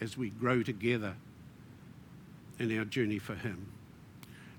as 0.00 0.16
we 0.16 0.30
grow 0.30 0.62
together 0.62 1.14
in 2.58 2.76
our 2.78 2.84
journey 2.84 3.18
for 3.18 3.34
Him. 3.34 3.66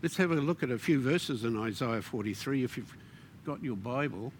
Let's 0.01 0.17
have 0.17 0.31
a 0.31 0.35
look 0.35 0.63
at 0.63 0.71
a 0.71 0.77
few 0.77 1.01
verses 1.01 1.43
in 1.43 1.57
Isaiah 1.57 2.01
43 2.01 2.63
if 2.63 2.77
you've 2.77 2.95
got 3.45 3.63
your 3.63 3.75
Bible. 3.75 4.31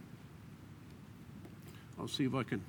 I'll 2.00 2.08
see 2.08 2.26
if 2.26 2.34
I 2.34 2.44
can. 2.44 2.62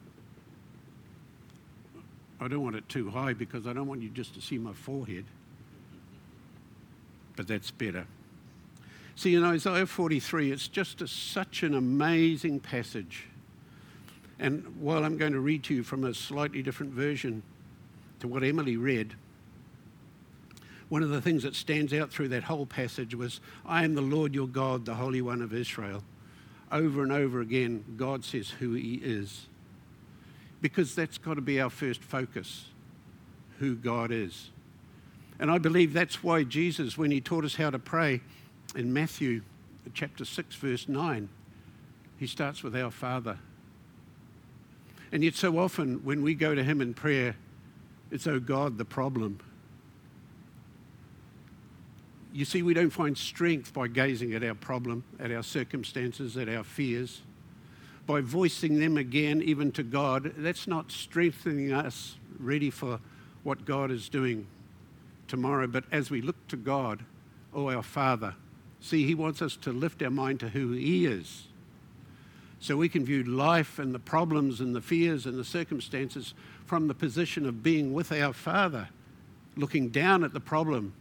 I 2.40 2.48
don't 2.48 2.62
want 2.62 2.74
it 2.76 2.88
too 2.88 3.10
high 3.10 3.32
because 3.32 3.66
I 3.66 3.72
don't 3.72 3.86
want 3.86 4.02
you 4.02 4.08
just 4.08 4.34
to 4.34 4.40
see 4.40 4.58
my 4.58 4.72
forehead. 4.72 5.24
But 7.36 7.46
that's 7.46 7.70
better. 7.70 8.06
See, 9.14 9.34
in 9.34 9.44
Isaiah 9.44 9.86
43, 9.86 10.50
it's 10.50 10.66
just 10.66 11.02
a, 11.02 11.06
such 11.06 11.62
an 11.62 11.74
amazing 11.74 12.60
passage. 12.60 13.26
And 14.38 14.80
while 14.80 15.04
I'm 15.04 15.18
going 15.18 15.34
to 15.34 15.40
read 15.40 15.62
to 15.64 15.74
you 15.74 15.82
from 15.82 16.04
a 16.04 16.14
slightly 16.14 16.62
different 16.62 16.92
version 16.92 17.42
to 18.20 18.28
what 18.28 18.42
Emily 18.44 18.76
read, 18.76 19.14
one 20.90 21.02
of 21.04 21.10
the 21.10 21.20
things 21.20 21.44
that 21.44 21.54
stands 21.54 21.92
out 21.92 22.10
through 22.10 22.28
that 22.28 22.42
whole 22.42 22.66
passage 22.66 23.14
was, 23.14 23.40
I 23.64 23.84
am 23.84 23.94
the 23.94 24.00
Lord 24.02 24.34
your 24.34 24.48
God, 24.48 24.84
the 24.84 24.94
Holy 24.94 25.22
One 25.22 25.40
of 25.40 25.54
Israel. 25.54 26.02
Over 26.72 27.02
and 27.02 27.12
over 27.12 27.40
again, 27.40 27.84
God 27.96 28.24
says 28.24 28.50
who 28.50 28.74
He 28.74 28.94
is. 28.94 29.46
Because 30.60 30.94
that's 30.94 31.16
got 31.16 31.34
to 31.34 31.40
be 31.40 31.60
our 31.60 31.70
first 31.70 32.02
focus 32.02 32.66
who 33.60 33.76
God 33.76 34.10
is. 34.10 34.50
And 35.38 35.50
I 35.50 35.58
believe 35.58 35.92
that's 35.92 36.24
why 36.24 36.42
Jesus, 36.42 36.98
when 36.98 37.12
He 37.12 37.20
taught 37.20 37.44
us 37.44 37.54
how 37.54 37.70
to 37.70 37.78
pray 37.78 38.20
in 38.74 38.92
Matthew 38.92 39.42
chapter 39.94 40.24
6, 40.24 40.56
verse 40.56 40.88
9, 40.88 41.28
He 42.18 42.26
starts 42.26 42.64
with 42.64 42.74
our 42.74 42.90
Father. 42.90 43.38
And 45.12 45.22
yet, 45.22 45.34
so 45.34 45.56
often 45.58 46.04
when 46.04 46.22
we 46.22 46.34
go 46.34 46.54
to 46.54 46.64
Him 46.64 46.80
in 46.80 46.94
prayer, 46.94 47.36
it's, 48.10 48.26
oh 48.26 48.40
God, 48.40 48.78
the 48.78 48.84
problem 48.84 49.40
you 52.32 52.44
see, 52.44 52.62
we 52.62 52.74
don't 52.74 52.90
find 52.90 53.16
strength 53.16 53.72
by 53.74 53.88
gazing 53.88 54.34
at 54.34 54.44
our 54.44 54.54
problem, 54.54 55.04
at 55.18 55.32
our 55.32 55.42
circumstances, 55.42 56.36
at 56.36 56.48
our 56.48 56.62
fears. 56.62 57.22
By 58.06 58.20
voicing 58.20 58.78
them 58.78 58.96
again, 58.96 59.42
even 59.42 59.72
to 59.72 59.82
God, 59.82 60.34
that's 60.36 60.66
not 60.66 60.92
strengthening 60.92 61.72
us 61.72 62.16
ready 62.38 62.70
for 62.70 63.00
what 63.42 63.64
God 63.64 63.90
is 63.90 64.08
doing 64.08 64.46
tomorrow. 65.28 65.66
But 65.66 65.84
as 65.90 66.10
we 66.10 66.22
look 66.22 66.46
to 66.48 66.56
God, 66.56 67.04
oh, 67.52 67.68
our 67.68 67.82
Father, 67.82 68.34
see, 68.80 69.06
He 69.06 69.14
wants 69.14 69.42
us 69.42 69.56
to 69.56 69.72
lift 69.72 70.02
our 70.02 70.10
mind 70.10 70.40
to 70.40 70.48
who 70.48 70.72
He 70.72 71.06
is. 71.06 71.48
So 72.60 72.76
we 72.76 72.88
can 72.88 73.04
view 73.04 73.22
life 73.24 73.78
and 73.78 73.94
the 73.94 73.98
problems 73.98 74.60
and 74.60 74.74
the 74.74 74.82
fears 74.82 75.26
and 75.26 75.38
the 75.38 75.44
circumstances 75.44 76.34
from 76.66 76.88
the 76.88 76.94
position 76.94 77.46
of 77.46 77.62
being 77.62 77.92
with 77.92 78.12
our 78.12 78.32
Father, 78.32 78.88
looking 79.56 79.88
down 79.88 80.22
at 80.22 80.32
the 80.32 80.40
problem 80.40 80.92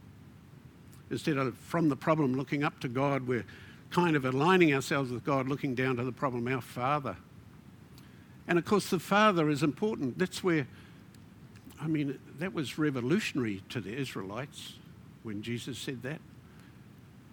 Instead 1.12 1.38
of 1.38 1.58
from 1.58 1.90
the 1.90 1.96
problem 1.96 2.36
looking 2.36 2.64
up 2.64 2.80
to 2.82 2.88
God, 2.88 3.28
we're 3.28 3.46
kind 3.90 4.16
of 4.16 4.26
aligning 4.26 4.74
ourselves 4.74 5.12
with 5.12 5.24
God, 5.24 5.48
looking 5.48 5.74
down 5.74 5.96
to 5.98 6.04
the 6.04 6.12
problem, 6.12 6.48
our 6.48 6.62
Father. 6.62 7.18
And 8.48 8.60
of 8.60 8.66
course, 8.66 8.90
the 8.90 9.00
Father 9.00 9.50
is 9.50 9.64
important. 9.64 10.20
That's 10.20 10.44
where, 10.44 10.68
I 11.82 11.88
mean, 11.88 12.20
that 12.38 12.54
was 12.54 12.78
revolutionary 12.78 13.64
to 13.70 13.82
the 13.82 13.96
Israelites 13.96 14.74
when 15.24 15.42
Jesus 15.42 15.78
said 15.78 16.04
that. 16.04 16.20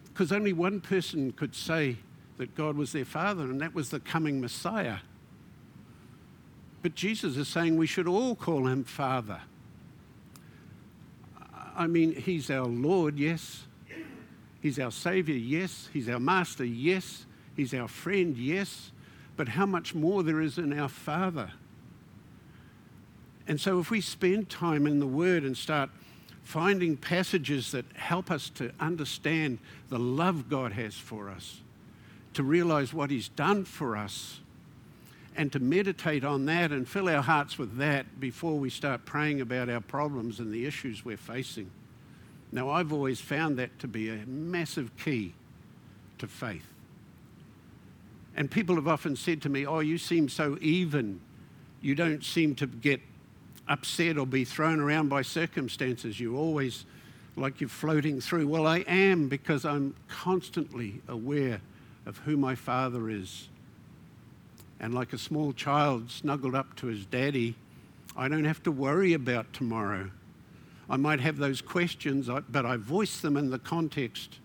Because 0.07 0.33
only 0.33 0.55
one 0.55 0.81
person 0.81 1.33
could 1.33 1.55
say 1.55 1.97
that 2.39 2.55
God 2.55 2.77
was 2.77 2.93
their 2.93 3.05
Father, 3.05 3.45
and 3.45 3.61
that 3.61 3.75
was 3.75 3.91
the 3.91 4.01
coming 4.01 4.41
Messiah. 4.41 4.99
But 6.83 6.95
Jesus 6.95 7.37
is 7.37 7.49
saying 7.49 7.77
we 7.77 7.87
should 7.87 8.07
all 8.07 8.35
call 8.37 8.67
him 8.67 8.85
Father. 8.85 9.41
I 11.77 11.87
mean, 11.87 12.15
he's 12.15 12.51
our 12.51 12.67
Lord, 12.67 13.19
yes. 13.19 13.65
He's 14.61 14.79
our 14.79 14.91
Savior, 14.91 15.35
yes. 15.35 15.89
He's 15.93 16.09
our 16.09 16.21
Master, 16.21 16.65
yes. 16.65 17.27
He's 17.55 17.75
our 17.75 17.89
friend, 17.89 18.37
yes. 18.37 18.93
But 19.37 19.49
how 19.49 19.67
much 19.67 19.95
more 19.95 20.23
there 20.23 20.41
is 20.41 20.59
in 20.59 20.79
our 20.79 20.89
Father. 20.89 21.51
And 23.49 23.61
so 23.61 23.79
if 23.79 23.91
we 23.91 24.01
spend 24.01 24.49
time 24.49 24.87
in 24.87 24.99
the 24.99 25.07
Word 25.07 25.45
and 25.45 25.57
start 25.57 25.91
finding 26.43 26.97
passages 26.97 27.73
that 27.73 27.85
help 27.95 28.31
us 28.31 28.49
to 28.51 28.73
understand 28.81 29.59
the 29.89 29.99
love 29.99 30.49
God 30.49 30.73
has 30.73 30.95
for 30.95 31.29
us, 31.29 31.61
to 32.37 32.43
realize 32.43 32.93
what 32.93 33.11
He's 33.11 33.29
done 33.29 33.65
for 33.65 33.97
us, 33.97 34.41
and 35.37 35.51
to 35.53 35.59
meditate 35.59 36.25
on 36.25 36.47
that 36.47 36.71
and 36.71 36.87
fill 36.87 37.09
our 37.09 37.23
hearts 37.23 37.59
with 37.59 37.77
that 37.79 38.21
before 38.21 38.59
we 38.59 38.71
start 38.71 39.05
praying 39.05 39.41
about 39.41 39.69
our 39.69 39.81
problems 39.81 40.39
and 40.39 40.53
the 40.53 40.67
issues 40.67 41.05
we're 41.05 41.17
facing. 41.17 41.71
Now, 42.53 42.71
I've 42.71 42.93
always 42.93 43.21
found 43.21 43.59
that 43.59 43.79
to 43.81 43.89
be 43.89 44.09
a 44.11 44.25
massive 44.27 44.97
key 44.97 45.35
to 46.19 46.27
faith. 46.27 46.67
And 48.37 48.51
people 48.51 48.75
have 48.77 48.89
often 48.89 49.17
said 49.17 49.41
to 49.43 49.49
me, 49.49 49.67
Oh, 49.67 49.81
you 49.81 49.99
seem 49.99 50.29
so 50.29 50.59
even. 50.61 51.21
You 51.81 51.95
don't 51.95 52.23
seem 52.23 52.55
to 52.57 52.67
get 52.67 53.01
upset 53.67 54.19
or 54.19 54.27
be 54.27 54.45
thrown 54.45 54.79
around 54.81 55.09
by 55.09 55.23
circumstances. 55.23 56.21
You're 56.21 56.37
always 56.37 56.85
like 57.35 57.61
you're 57.61 57.69
floating 57.69 58.21
through. 58.21 58.47
Well, 58.47 58.67
I 58.67 58.79
am 58.81 59.29
because 59.29 59.65
I'm 59.65 59.95
constantly 60.09 61.01
aware 61.09 61.61
of 62.07 62.19
who 62.19 62.37
my 62.37 62.55
Father 62.55 63.11
is 63.11 63.49
and 64.81 64.95
like 64.95 65.13
a 65.13 65.19
small 65.19 65.53
child 65.53 66.11
snuggled 66.11 66.55
up 66.55 66.77
to 66.77 66.87
his 66.87 67.07
daddy, 67.07 67.57
I 68.17 68.29
don't 68.29 68.45
have 68.45 68.63
to 68.65 68.73
worry 68.73 69.13
about 69.13 69.53
tomorrow. 69.53 70.11
I 70.89 70.97
might 70.97 71.21
have 71.21 71.39
those 71.39 71.61
questions, 71.61 72.29
but 72.49 72.67
I 72.67 72.77
voice 72.77 73.21
them 73.21 73.37
in 73.37 73.51
the 73.51 73.59
context 73.59 74.39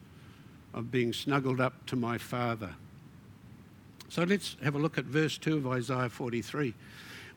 of 0.73 0.91
being 0.91 1.13
snuggled 1.13 1.59
up 1.59 1.85
to 1.87 1.95
my 1.95 2.17
Father. 2.17 2.71
So 4.09 4.23
let's 4.23 4.55
have 4.63 4.75
a 4.75 4.79
look 4.79 4.97
at 4.97 5.05
verse 5.05 5.37
2 5.37 5.57
of 5.57 5.67
Isaiah 5.67 6.09
43. 6.09 6.73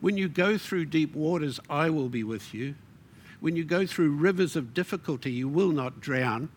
When 0.01 0.17
you 0.17 0.27
go 0.27 0.57
through 0.57 0.85
deep 0.85 1.15
waters, 1.15 1.59
I 1.69 1.89
will 1.89 2.09
be 2.09 2.23
with 2.23 2.53
you. 2.53 2.75
When 3.39 3.55
you 3.55 3.63
go 3.63 3.85
through 3.85 4.11
rivers 4.11 4.55
of 4.55 4.73
difficulty, 4.73 5.31
you 5.31 5.47
will 5.47 5.71
not 5.71 6.01
drown. 6.01 6.49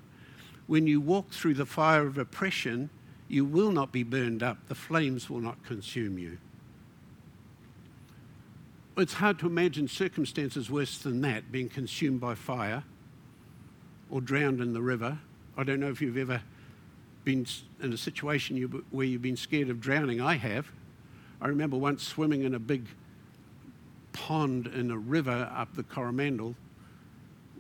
When 0.67 0.87
you 0.87 1.01
walk 1.01 1.31
through 1.31 1.55
the 1.55 1.67
fire 1.67 2.07
of 2.07 2.19
oppression, 2.19 2.91
you 3.29 3.45
will 3.45 3.71
not 3.71 3.93
be 3.93 4.03
burned 4.03 4.43
up, 4.43 4.59
the 4.69 4.75
flames 4.75 5.29
will 5.29 5.41
not 5.41 5.63
consume 5.65 6.19
you. 6.19 6.39
It's 8.97 9.15
hard 9.15 9.39
to 9.41 9.47
imagine 9.47 9.87
circumstances 9.87 10.71
worse 10.71 10.99
than 10.99 11.21
that, 11.21 11.53
being 11.53 11.69
consumed 11.69 12.21
by 12.21 12.35
fire 12.35 12.83
or 14.11 14.21
drowned 14.21 14.61
in 14.61 14.73
the 14.73 14.83
river. 14.83 15.19
I 15.57 15.63
don't 15.63 15.79
know 15.79 15.91
if 15.91 16.01
you've 16.01 16.17
ever 16.17 16.43
been 17.25 17.47
in 17.81 17.93
a 17.93 17.97
situation 17.97 18.57
you, 18.57 18.85
where 18.91 19.07
you've 19.07 19.23
been 19.23 19.37
scared 19.37 19.69
of 19.69 19.81
drowning. 19.81 20.21
I 20.21 20.35
have. 20.35 20.73
I 21.41 21.49
remember 21.49 21.77
once 21.77 22.03
swimming 22.03 22.43
in 22.43 22.55
a 22.55 22.59
big 22.59 22.87
pond 24.13 24.67
in 24.67 24.91
a 24.91 24.99
river 24.99 25.49
up 25.55 25.77
the 25.77 25.85
Coromandel 25.85 26.57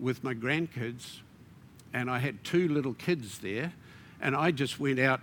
with 0.00 0.24
my 0.24 0.34
grandkids, 0.34 1.18
and 1.92 2.10
I 2.10 2.18
had 2.18 2.42
two 2.42 2.68
little 2.68 2.94
kids 2.94 3.38
there, 3.38 3.72
and 4.20 4.34
I 4.34 4.50
just 4.50 4.80
went 4.80 4.98
out 4.98 5.20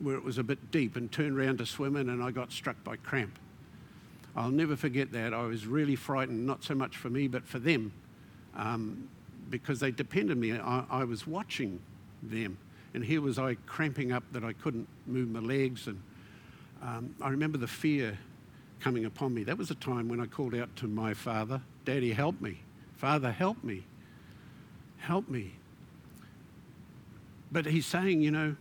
where 0.00 0.14
it 0.14 0.24
was 0.24 0.38
a 0.38 0.42
bit 0.42 0.70
deep 0.70 0.96
and 0.96 1.10
turned 1.10 1.38
around 1.38 1.58
to 1.58 1.66
swim 1.66 1.96
in, 1.96 2.08
and 2.08 2.22
I 2.22 2.30
got 2.30 2.52
struck 2.52 2.82
by 2.84 2.96
cramp. 2.96 3.38
I'll 4.36 4.50
never 4.50 4.76
forget 4.76 5.12
that. 5.12 5.32
I 5.32 5.42
was 5.42 5.66
really 5.66 5.96
frightened, 5.96 6.46
not 6.46 6.62
so 6.62 6.74
much 6.74 6.96
for 6.96 7.08
me, 7.08 7.26
but 7.26 7.46
for 7.46 7.58
them, 7.58 7.92
um, 8.54 9.08
because 9.48 9.80
they 9.80 9.90
depended 9.90 10.36
on 10.36 10.40
me. 10.40 10.52
I, 10.52 10.84
I, 10.90 11.04
was 11.04 11.26
watching 11.26 11.80
them, 12.22 12.58
and 12.92 13.02
here 13.02 13.22
was 13.22 13.38
I 13.38 13.54
cramping 13.66 14.12
up 14.12 14.24
that 14.32 14.44
I 14.44 14.52
couldn't 14.52 14.88
move 15.06 15.30
my 15.30 15.40
legs. 15.40 15.86
And 15.86 16.02
um, 16.82 17.14
I 17.22 17.30
remember 17.30 17.56
the 17.56 17.66
fear 17.66 18.18
coming 18.80 19.06
upon 19.06 19.32
me. 19.32 19.44
That 19.44 19.56
was 19.56 19.70
a 19.70 19.74
time 19.76 20.08
when 20.08 20.20
I 20.20 20.26
called 20.26 20.54
out 20.54 20.74
to 20.76 20.86
my 20.86 21.14
father, 21.14 21.62
Daddy, 21.86 22.12
help 22.12 22.40
me. 22.40 22.60
Father, 22.96 23.30
help 23.30 23.62
me. 23.64 23.84
Help 24.98 25.28
me. 25.28 25.52
But 27.50 27.64
he's 27.66 27.86
saying, 27.86 28.20
you 28.20 28.30
know, 28.30 28.56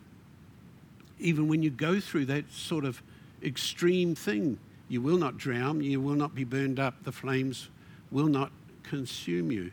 even 1.20 1.48
when 1.48 1.64
you 1.64 1.70
go 1.70 2.00
through 2.00 2.26
that 2.26 2.52
sort 2.52 2.86
of 2.86 3.02
extreme 3.44 4.16
thing, 4.16 4.58
you 4.88 5.02
will 5.02 5.18
not 5.18 5.38
drown, 5.38 5.82
you 5.82 6.00
will 6.02 6.16
not 6.16 6.36
be 6.36 6.44
burned 6.44 6.80
up, 6.80 7.04
the 7.04 7.12
flames 7.12 7.70
will 8.12 8.28
not 8.28 8.52
consume 8.84 9.52
you. 9.52 9.72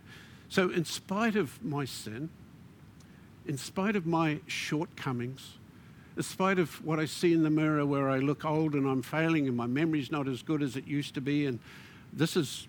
So, 0.48 0.70
in 0.70 0.84
spite 0.84 1.36
of 1.36 1.62
my 1.64 1.84
sin, 1.84 2.28
in 3.46 3.56
spite 3.58 3.96
of 3.96 4.06
my 4.06 4.40
shortcomings, 4.46 5.58
in 6.16 6.22
spite 6.22 6.58
of 6.58 6.84
what 6.84 7.00
I 7.00 7.06
see 7.06 7.32
in 7.32 7.42
the 7.42 7.50
mirror 7.50 7.84
where 7.86 8.10
I 8.10 8.18
look 8.18 8.44
old 8.44 8.74
and 8.74 8.86
I'm 8.86 9.02
failing 9.02 9.48
and 9.48 9.56
my 9.56 9.66
memory's 9.66 10.10
not 10.10 10.28
as 10.28 10.42
good 10.42 10.62
as 10.62 10.76
it 10.76 10.86
used 10.86 11.14
to 11.14 11.20
be, 11.20 11.46
and 11.46 11.58
this 12.12 12.36
is 12.36 12.68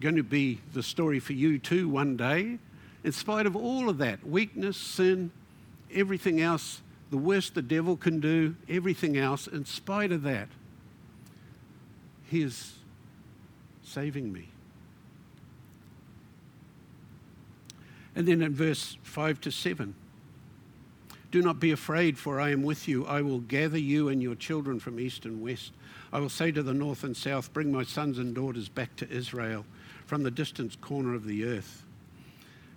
going 0.00 0.16
to 0.16 0.22
be 0.22 0.60
the 0.72 0.82
story 0.82 1.18
for 1.18 1.32
you 1.32 1.58
too 1.58 1.88
one 1.88 2.16
day. 2.16 2.58
In 3.02 3.12
spite 3.12 3.46
of 3.46 3.56
all 3.56 3.88
of 3.88 3.98
that 3.98 4.26
weakness, 4.26 4.76
sin, 4.76 5.30
everything 5.92 6.40
else, 6.40 6.82
the 7.10 7.16
worst 7.16 7.54
the 7.54 7.62
devil 7.62 7.96
can 7.96 8.20
do, 8.20 8.56
everything 8.68 9.16
else, 9.16 9.46
in 9.46 9.64
spite 9.64 10.12
of 10.12 10.22
that, 10.22 10.48
he 12.24 12.42
is 12.42 12.74
saving 13.84 14.32
me. 14.32 14.48
And 18.16 18.26
then 18.26 18.42
in 18.42 18.54
verse 18.54 18.96
5 19.02 19.40
to 19.42 19.50
7, 19.50 19.94
do 21.30 21.42
not 21.42 21.60
be 21.60 21.70
afraid, 21.70 22.18
for 22.18 22.40
I 22.40 22.50
am 22.50 22.62
with 22.62 22.88
you. 22.88 23.06
I 23.06 23.20
will 23.20 23.40
gather 23.40 23.78
you 23.78 24.08
and 24.08 24.22
your 24.22 24.34
children 24.34 24.80
from 24.80 24.98
east 24.98 25.24
and 25.24 25.42
west. 25.42 25.72
I 26.12 26.18
will 26.18 26.28
say 26.28 26.50
to 26.52 26.62
the 26.62 26.72
north 26.72 27.04
and 27.04 27.16
south, 27.16 27.52
Bring 27.52 27.70
my 27.70 27.82
sons 27.82 28.18
and 28.18 28.34
daughters 28.34 28.68
back 28.68 28.96
to 28.96 29.10
Israel 29.10 29.66
from 30.06 30.22
the 30.22 30.30
distant 30.30 30.80
corner 30.80 31.14
of 31.14 31.26
the 31.26 31.44
earth. 31.44 31.84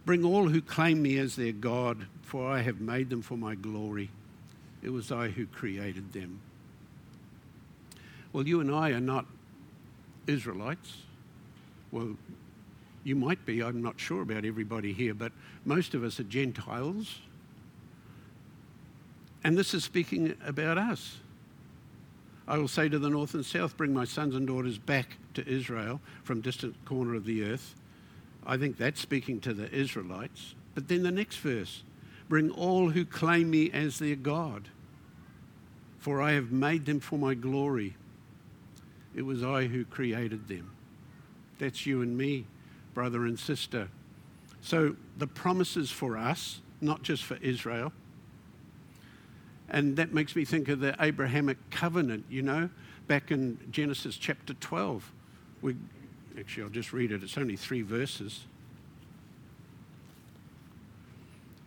Bring 0.06 0.26
all 0.26 0.50
who 0.50 0.62
claim 0.62 1.02
me 1.02 1.18
as 1.20 1.36
their 1.36 1.52
God, 1.52 2.08
for 2.22 2.50
I 2.50 2.62
have 2.62 2.82
made 2.82 3.10
them 3.10 3.22
for 3.22 3.38
my 3.38 3.56
glory. 3.56 4.10
It 4.82 4.92
was 4.92 5.12
I 5.12 5.30
who 5.30 5.46
created 5.46 6.14
them. 6.14 6.40
Well, 8.32 8.48
you 8.48 8.62
and 8.62 8.74
I 8.74 8.92
are 8.92 9.00
not 9.00 9.26
Israelites. 10.28 10.98
Well, 11.92 12.16
you 13.04 13.16
might 13.16 13.46
be, 13.46 13.64
I'm 13.64 13.82
not 13.82 14.00
sure 14.00 14.22
about 14.22 14.46
everybody 14.46 14.94
here, 14.94 15.14
but 15.14 15.32
most 15.66 15.94
of 15.94 16.04
us 16.04 16.20
are 16.20 16.24
Gentiles. 16.24 17.20
And 19.44 19.58
this 19.58 19.74
is 19.74 19.84
speaking 19.84 20.36
about 20.46 20.78
us. 20.78 21.18
I 22.48 22.58
will 22.58 22.68
say 22.68 22.90
to 22.90 23.00
the 23.00 23.10
north 23.10 23.34
and 23.36 23.46
south, 23.46 23.78
Bring 23.78 23.94
my 23.94 24.06
sons 24.06 24.36
and 24.36 24.48
daughters 24.48 24.78
back 24.78 25.18
to 25.36 25.48
Israel 25.48 26.02
from 26.24 26.42
distant 26.42 26.84
corner 26.86 27.16
of 27.16 27.26
the 27.26 27.44
earth. 27.44 27.76
I 28.46 28.58
think 28.58 28.78
that's 28.78 29.00
speaking 29.00 29.40
to 29.42 29.54
the 29.54 29.72
Israelites. 29.74 30.56
But 30.76 30.88
then 30.88 31.04
the 31.04 31.12
next 31.12 31.38
verse 31.38 31.84
Bring 32.30 32.52
all 32.52 32.92
who 32.92 33.04
claim 33.04 33.50
me 33.50 33.72
as 33.72 33.98
their 34.00 34.16
God, 34.16 34.70
for 35.98 36.22
I 36.22 36.34
have 36.34 36.52
made 36.52 36.86
them 36.86 37.00
for 37.00 37.18
my 37.18 37.34
glory. 37.34 37.96
It 39.16 39.24
was 39.24 39.44
I 39.44 39.66
who 39.66 39.84
created 39.84 40.48
them. 40.48 40.72
That's 41.58 41.86
you 41.86 42.04
and 42.04 42.16
me, 42.16 42.46
brother 42.94 43.26
and 43.26 43.38
sister. 43.38 43.90
So 44.62 44.96
the 45.18 45.28
promises 45.28 45.90
for 45.90 46.18
us, 46.18 46.62
not 46.80 47.02
just 47.02 47.24
for 47.24 47.36
Israel, 47.38 47.92
and 49.70 49.98
that 49.98 50.14
makes 50.14 50.36
me 50.36 50.46
think 50.46 50.68
of 50.70 50.80
the 50.80 50.96
Abrahamic 51.00 51.58
covenant, 51.70 52.26
you 52.30 52.42
know, 52.42 52.70
back 53.08 53.32
in 53.32 53.60
Genesis 53.72 54.18
chapter 54.18 54.54
12. 54.56 55.12
We, 55.62 55.76
actually, 56.40 56.64
I'll 56.64 56.70
just 56.70 56.94
read 56.94 57.12
it, 57.12 57.24
it's 57.24 57.38
only 57.38 57.56
three 57.56 57.82
verses. 57.82 58.46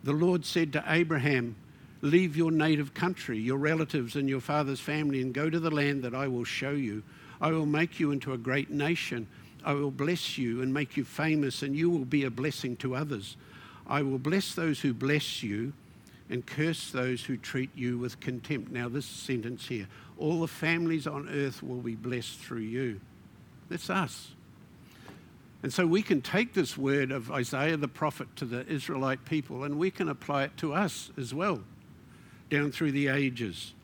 The 0.04 0.12
Lord 0.12 0.44
said 0.44 0.72
to 0.72 0.84
Abraham, 0.86 1.56
Leave 2.00 2.36
your 2.36 2.50
native 2.50 2.94
country, 2.94 3.38
your 3.38 3.58
relatives, 3.58 4.16
and 4.16 4.28
your 4.28 4.40
father's 4.40 4.80
family, 4.80 5.22
and 5.22 5.32
go 5.32 5.48
to 5.48 5.60
the 5.60 5.70
land 5.70 6.02
that 6.02 6.14
I 6.14 6.26
will 6.26 6.44
show 6.44 6.72
you. 6.72 7.04
I 7.40 7.52
will 7.52 7.66
make 7.66 8.00
you 8.00 8.10
into 8.10 8.32
a 8.32 8.38
great 8.38 8.70
nation. 8.70 9.28
I 9.64 9.74
will 9.74 9.92
bless 9.92 10.36
you 10.36 10.62
and 10.62 10.74
make 10.74 10.96
you 10.96 11.04
famous, 11.04 11.62
and 11.62 11.76
you 11.76 11.88
will 11.88 12.04
be 12.04 12.24
a 12.24 12.30
blessing 12.30 12.74
to 12.78 12.96
others. 12.96 13.36
I 13.86 14.02
will 14.02 14.18
bless 14.18 14.54
those 14.54 14.80
who 14.80 14.92
bless 14.92 15.44
you 15.44 15.72
and 16.28 16.44
curse 16.44 16.90
those 16.90 17.22
who 17.22 17.36
treat 17.36 17.70
you 17.76 17.98
with 17.98 18.18
contempt. 18.18 18.72
Now, 18.72 18.88
this 18.88 19.06
sentence 19.06 19.68
here 19.68 19.86
all 20.18 20.40
the 20.40 20.48
families 20.48 21.06
on 21.06 21.28
earth 21.28 21.62
will 21.62 21.80
be 21.80 21.94
blessed 21.94 22.38
through 22.38 22.60
you. 22.60 23.00
That's 23.68 23.90
us. 23.90 24.28
And 25.62 25.72
so 25.72 25.86
we 25.86 26.02
can 26.02 26.20
take 26.20 26.54
this 26.54 26.76
word 26.76 27.12
of 27.12 27.30
Isaiah 27.30 27.76
the 27.76 27.88
prophet 27.88 28.34
to 28.36 28.44
the 28.44 28.66
Israelite 28.66 29.24
people 29.24 29.62
and 29.62 29.78
we 29.78 29.90
can 29.90 30.08
apply 30.08 30.44
it 30.44 30.56
to 30.58 30.74
us 30.74 31.10
as 31.16 31.32
well, 31.32 31.62
down 32.50 32.72
through 32.72 32.92
the 32.92 33.08
ages. 33.08 33.74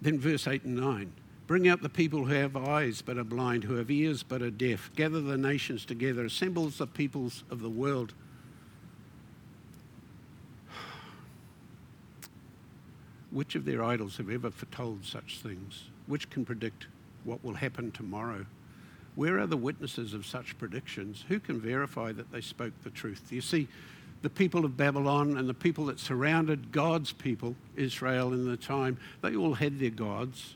Then, 0.00 0.18
verse 0.18 0.46
8 0.46 0.64
and 0.64 0.76
9 0.76 1.12
Bring 1.46 1.68
out 1.68 1.80
the 1.80 1.88
people 1.88 2.24
who 2.24 2.34
have 2.34 2.56
eyes 2.56 3.02
but 3.02 3.18
are 3.18 3.24
blind, 3.24 3.64
who 3.64 3.76
have 3.76 3.90
ears 3.90 4.22
but 4.22 4.42
are 4.42 4.50
deaf. 4.50 4.90
Gather 4.96 5.20
the 5.20 5.38
nations 5.38 5.84
together, 5.84 6.24
assemble 6.24 6.68
the 6.68 6.86
peoples 6.86 7.44
of 7.50 7.60
the 7.60 7.70
world. 7.70 8.14
Which 13.30 13.54
of 13.54 13.64
their 13.64 13.84
idols 13.84 14.16
have 14.16 14.30
ever 14.30 14.50
foretold 14.50 15.04
such 15.04 15.38
things? 15.38 15.84
Which 16.06 16.30
can 16.30 16.44
predict 16.44 16.86
what 17.22 17.44
will 17.44 17.54
happen 17.54 17.92
tomorrow? 17.92 18.46
Where 19.16 19.40
are 19.40 19.46
the 19.46 19.56
witnesses 19.56 20.14
of 20.14 20.24
such 20.24 20.56
predictions? 20.58 21.24
Who 21.28 21.40
can 21.40 21.60
verify 21.60 22.12
that 22.12 22.30
they 22.30 22.40
spoke 22.40 22.72
the 22.84 22.90
truth? 22.90 23.22
You 23.30 23.40
see, 23.40 23.66
the 24.22 24.30
people 24.30 24.64
of 24.64 24.76
Babylon 24.76 25.36
and 25.36 25.48
the 25.48 25.54
people 25.54 25.86
that 25.86 25.98
surrounded 25.98 26.70
God's 26.70 27.12
people, 27.12 27.56
Israel 27.76 28.32
in 28.32 28.48
the 28.48 28.56
time, 28.56 28.98
they 29.22 29.34
all 29.34 29.54
had 29.54 29.80
their 29.80 29.90
gods, 29.90 30.54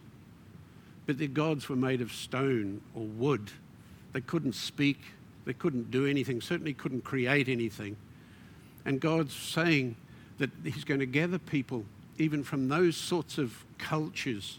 but 1.07 1.19
their 1.19 1.29
gods 1.29 1.69
were 1.69 1.77
made 1.77 2.01
of 2.01 2.13
stone 2.13 2.81
or 2.95 3.05
wood. 3.05 3.51
They 4.13 4.21
couldn't 4.21 4.55
speak, 4.55 4.99
they 5.45 5.53
couldn't 5.53 5.91
do 5.91 6.07
anything, 6.07 6.41
certainly 6.41 6.75
couldn't 6.75 7.05
create 7.05 7.49
anything. 7.49 7.97
And 8.85 9.01
God's 9.01 9.35
saying 9.35 9.97
that 10.39 10.51
He's 10.65 10.85
going 10.85 11.01
to 11.01 11.07
gather 11.07 11.39
people 11.39 11.85
even 12.19 12.45
from 12.45 12.69
those 12.69 12.97
sorts 12.97 13.39
of 13.39 13.65
cultures, 13.79 14.59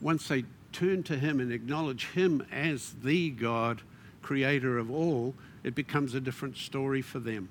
once 0.00 0.28
they 0.28 0.44
turn 0.76 1.02
to 1.04 1.16
Him 1.16 1.40
and 1.40 1.50
acknowledge 1.50 2.08
Him 2.08 2.46
as 2.52 2.94
the 3.02 3.30
God, 3.30 3.80
creator 4.20 4.76
of 4.76 4.90
all, 4.90 5.34
it 5.64 5.74
becomes 5.74 6.14
a 6.14 6.20
different 6.20 6.58
story 6.58 7.00
for 7.00 7.18
them. 7.18 7.48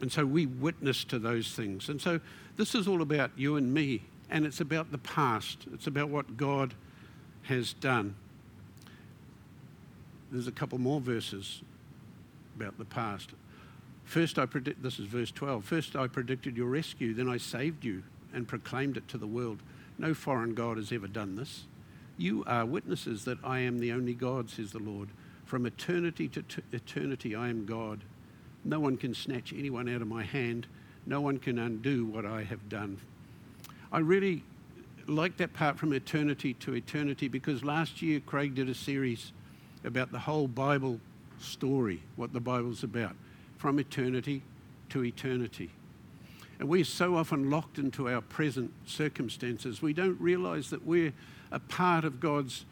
And 0.00 0.10
so 0.10 0.24
we 0.24 0.46
witness 0.46 1.04
to 1.04 1.18
those 1.18 1.52
things. 1.52 1.90
And 1.90 2.00
so 2.00 2.18
this 2.56 2.74
is 2.74 2.88
all 2.88 3.02
about 3.02 3.30
you 3.36 3.56
and 3.56 3.74
me, 3.74 4.02
and 4.30 4.46
it's 4.46 4.62
about 4.62 4.90
the 4.90 4.98
past, 4.98 5.66
it's 5.74 5.86
about 5.86 6.08
what 6.08 6.38
God 6.38 6.72
has 7.42 7.74
done. 7.74 8.14
There's 10.32 10.46
a 10.46 10.52
couple 10.52 10.78
more 10.78 11.00
verses 11.00 11.60
about 12.56 12.78
the 12.78 12.84
past. 12.86 13.30
First, 14.04 14.38
I 14.38 14.46
predict, 14.46 14.82
this 14.82 14.98
is 14.98 15.06
verse 15.06 15.30
12. 15.30 15.64
First, 15.64 15.94
I 15.94 16.06
predicted 16.06 16.56
your 16.56 16.68
rescue, 16.68 17.12
then 17.12 17.28
I 17.28 17.36
saved 17.36 17.84
you 17.84 18.02
and 18.32 18.48
proclaimed 18.48 18.96
it 18.96 19.06
to 19.08 19.18
the 19.18 19.26
world. 19.26 19.58
No 20.00 20.14
foreign 20.14 20.54
God 20.54 20.78
has 20.78 20.92
ever 20.92 21.06
done 21.06 21.36
this. 21.36 21.64
You 22.16 22.42
are 22.46 22.64
witnesses 22.64 23.26
that 23.26 23.36
I 23.44 23.58
am 23.58 23.78
the 23.78 23.92
only 23.92 24.14
God, 24.14 24.48
says 24.48 24.72
the 24.72 24.78
Lord. 24.78 25.10
From 25.44 25.66
eternity 25.66 26.26
to 26.28 26.42
t- 26.42 26.62
eternity, 26.72 27.34
I 27.34 27.50
am 27.50 27.66
God. 27.66 28.00
No 28.64 28.80
one 28.80 28.96
can 28.96 29.12
snatch 29.12 29.52
anyone 29.52 29.94
out 29.94 30.00
of 30.00 30.08
my 30.08 30.22
hand. 30.22 30.66
No 31.04 31.20
one 31.20 31.38
can 31.38 31.58
undo 31.58 32.06
what 32.06 32.24
I 32.24 32.44
have 32.44 32.66
done. 32.70 32.96
I 33.92 33.98
really 33.98 34.42
like 35.06 35.36
that 35.36 35.52
part 35.52 35.78
from 35.78 35.92
eternity 35.92 36.54
to 36.54 36.74
eternity 36.74 37.28
because 37.28 37.62
last 37.62 38.00
year 38.00 38.20
Craig 38.20 38.54
did 38.54 38.70
a 38.70 38.74
series 38.74 39.32
about 39.84 40.12
the 40.12 40.20
whole 40.20 40.48
Bible 40.48 40.98
story, 41.38 42.02
what 42.16 42.32
the 42.32 42.40
Bible's 42.40 42.82
about 42.84 43.16
from 43.58 43.78
eternity 43.78 44.42
to 44.88 45.04
eternity. 45.04 45.68
And 46.60 46.68
we're 46.68 46.84
so 46.84 47.16
often 47.16 47.48
locked 47.48 47.78
into 47.78 48.06
our 48.06 48.20
present 48.20 48.70
circumstances, 48.84 49.80
we 49.80 49.94
don't 49.94 50.20
realize 50.20 50.68
that 50.68 50.84
we're 50.84 51.14
a 51.50 51.58
part 51.58 52.04
of 52.04 52.20
God's 52.20 52.66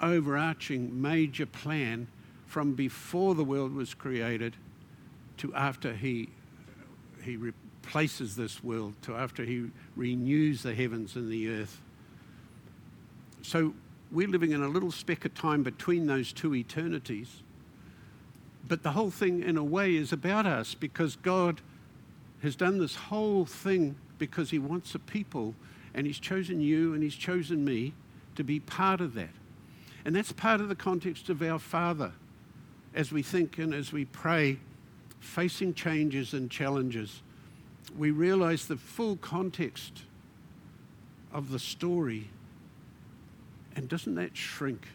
overarching 0.00 1.02
major 1.02 1.44
plan 1.44 2.08
from 2.46 2.72
before 2.72 3.34
the 3.34 3.44
world 3.44 3.74
was 3.74 3.92
created 3.92 4.56
to 5.36 5.54
after 5.54 5.92
He, 5.92 6.30
he 7.22 7.36
replaces 7.36 8.36
this 8.36 8.64
world, 8.64 8.94
to 9.02 9.14
after 9.14 9.44
He 9.44 9.66
renews 9.96 10.62
the 10.62 10.74
heavens 10.74 11.14
and 11.14 11.30
the 11.30 11.50
earth. 11.50 11.78
So 13.42 13.74
we're 14.10 14.28
living 14.28 14.52
in 14.52 14.62
a 14.62 14.68
little 14.68 14.90
speck 14.90 15.26
of 15.26 15.34
time 15.34 15.62
between 15.62 16.06
those 16.06 16.32
two 16.32 16.54
eternities. 16.54 17.42
But 18.66 18.82
the 18.82 18.92
whole 18.92 19.10
thing, 19.10 19.42
in 19.42 19.58
a 19.58 19.64
way, 19.64 19.94
is 19.94 20.10
about 20.10 20.46
us 20.46 20.72
because 20.72 21.16
God 21.16 21.60
has 22.42 22.56
done 22.56 22.78
this 22.78 22.94
whole 22.94 23.44
thing 23.44 23.96
because 24.18 24.50
He 24.50 24.58
wants 24.58 24.94
a 24.94 24.98
people, 24.98 25.54
and 25.94 26.06
He's 26.06 26.18
chosen 26.18 26.60
you 26.60 26.94
and 26.94 27.02
He's 27.02 27.14
chosen 27.14 27.64
me 27.64 27.94
to 28.34 28.44
be 28.44 28.60
part 28.60 29.00
of 29.00 29.14
that. 29.14 29.30
And 30.04 30.14
that's 30.14 30.32
part 30.32 30.60
of 30.60 30.68
the 30.68 30.76
context 30.76 31.28
of 31.28 31.42
our 31.42 31.58
Father 31.58 32.12
as 32.94 33.12
we 33.12 33.22
think 33.22 33.58
and 33.58 33.74
as 33.74 33.92
we 33.92 34.06
pray 34.06 34.58
facing 35.20 35.74
changes 35.74 36.32
and 36.32 36.50
challenges, 36.50 37.22
we 37.96 38.10
realize 38.10 38.66
the 38.66 38.76
full 38.76 39.16
context 39.16 40.02
of 41.32 41.50
the 41.50 41.58
story. 41.58 42.30
And 43.74 43.88
doesn't 43.88 44.14
that 44.14 44.36
shrink 44.36 44.88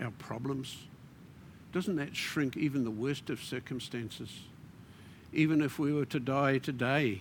our 0.00 0.10
problems? 0.12 0.76
Doesn't 1.72 1.96
that 1.96 2.16
shrink 2.16 2.56
even 2.56 2.84
the 2.84 2.90
worst 2.90 3.30
of 3.30 3.42
circumstances? 3.42 4.30
Even 5.36 5.60
if 5.60 5.78
we 5.78 5.92
were 5.92 6.06
to 6.06 6.18
die 6.18 6.56
today, 6.56 7.20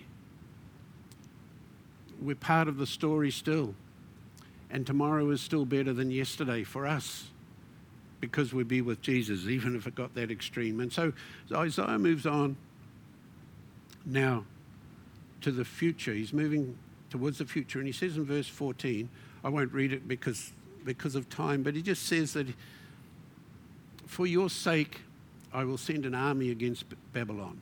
we're 2.22 2.34
part 2.34 2.70
of 2.70 2.78
the 2.78 2.88
story 2.88 3.30
still. 3.30 3.76
And 4.70 4.88
tomorrow 4.88 5.30
is 5.32 5.42
still 5.42 5.66
better 5.66 5.92
than 5.92 6.12
yesterday 6.12 6.64
for 6.64 6.88
us 6.88 7.26
because 8.22 8.54
we'd 8.54 8.70
be 8.70 8.82
with 8.82 9.02
Jesus, 9.02 9.48
even 9.48 9.76
if 9.76 9.86
it 9.86 9.96
got 9.96 10.16
that 10.16 10.32
extreme. 10.32 10.80
And 10.80 10.94
so 10.94 11.12
Isaiah 11.54 12.00
moves 12.00 12.26
on 12.26 12.56
now 14.06 14.46
to 15.42 15.52
the 15.52 15.66
future. 15.66 16.14
He's 16.14 16.32
moving 16.32 16.78
towards 17.10 17.40
the 17.40 17.46
future. 17.46 17.80
And 17.80 17.86
he 17.88 17.92
says 17.92 18.16
in 18.16 18.24
verse 18.24 18.48
14, 18.48 19.10
I 19.44 19.50
won't 19.50 19.74
read 19.74 19.92
it 19.92 20.08
because, 20.08 20.54
because 20.86 21.16
of 21.16 21.30
time, 21.30 21.64
but 21.64 21.76
he 21.76 21.82
just 21.82 22.04
says 22.04 22.32
that 22.32 22.48
for 24.08 24.26
your 24.26 24.50
sake, 24.50 25.02
I 25.54 25.66
will 25.66 25.78
send 25.78 26.06
an 26.06 26.16
army 26.16 26.50
against 26.50 26.86
Babylon. 27.12 27.60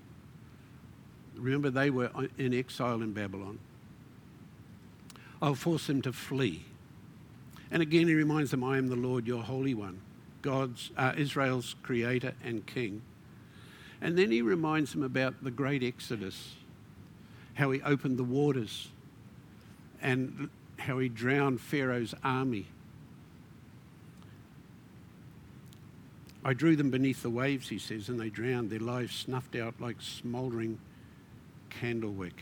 Remember, 1.35 1.69
they 1.69 1.89
were 1.89 2.11
in 2.37 2.53
exile 2.53 3.01
in 3.01 3.13
Babylon. 3.13 3.59
I'll 5.41 5.55
force 5.55 5.87
them 5.87 6.01
to 6.03 6.13
flee. 6.13 6.63
And 7.71 7.81
again, 7.81 8.07
he 8.07 8.13
reminds 8.13 8.51
them, 8.51 8.63
I 8.63 8.77
am 8.77 8.87
the 8.87 8.95
Lord, 8.95 9.27
your 9.27 9.43
Holy 9.43 9.73
One, 9.73 9.99
God's, 10.41 10.91
uh, 10.95 11.13
Israel's 11.17 11.75
creator 11.83 12.33
and 12.43 12.65
king. 12.65 13.01
And 13.99 14.17
then 14.17 14.31
he 14.31 14.41
reminds 14.41 14.91
them 14.93 15.03
about 15.03 15.43
the 15.43 15.51
great 15.51 15.83
Exodus, 15.83 16.55
how 17.55 17.71
he 17.71 17.81
opened 17.81 18.17
the 18.17 18.23
waters 18.23 18.89
and 20.01 20.49
how 20.77 20.99
he 20.99 21.09
drowned 21.09 21.61
Pharaoh's 21.61 22.13
army. 22.23 22.67
I 26.45 26.53
drew 26.53 26.75
them 26.75 26.91
beneath 26.91 27.23
the 27.23 27.29
waves, 27.29 27.69
he 27.69 27.79
says, 27.79 28.09
and 28.09 28.19
they 28.19 28.29
drowned, 28.29 28.69
their 28.69 28.79
lives 28.79 29.15
snuffed 29.15 29.55
out 29.55 29.75
like 29.79 30.01
smouldering 30.01 30.77
candlewick. 31.79 32.33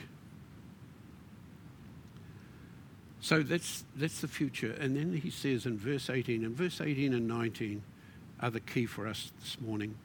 So 3.22 3.44
that's, 3.44 3.84
that's 3.96 4.22
the 4.22 4.28
future. 4.28 4.76
And 4.80 4.96
then 4.96 5.14
he 5.14 5.30
says 5.30 5.66
in 5.66 5.78
verse 5.78 6.10
18, 6.10 6.44
and 6.44 6.56
verse 6.56 6.82
18 6.82 7.14
and 7.14 7.28
19 7.28 7.84
are 8.40 8.50
the 8.50 8.60
key 8.60 8.88
for 8.88 9.08
us 9.08 9.32
this 9.40 9.62
morning. 9.62 9.96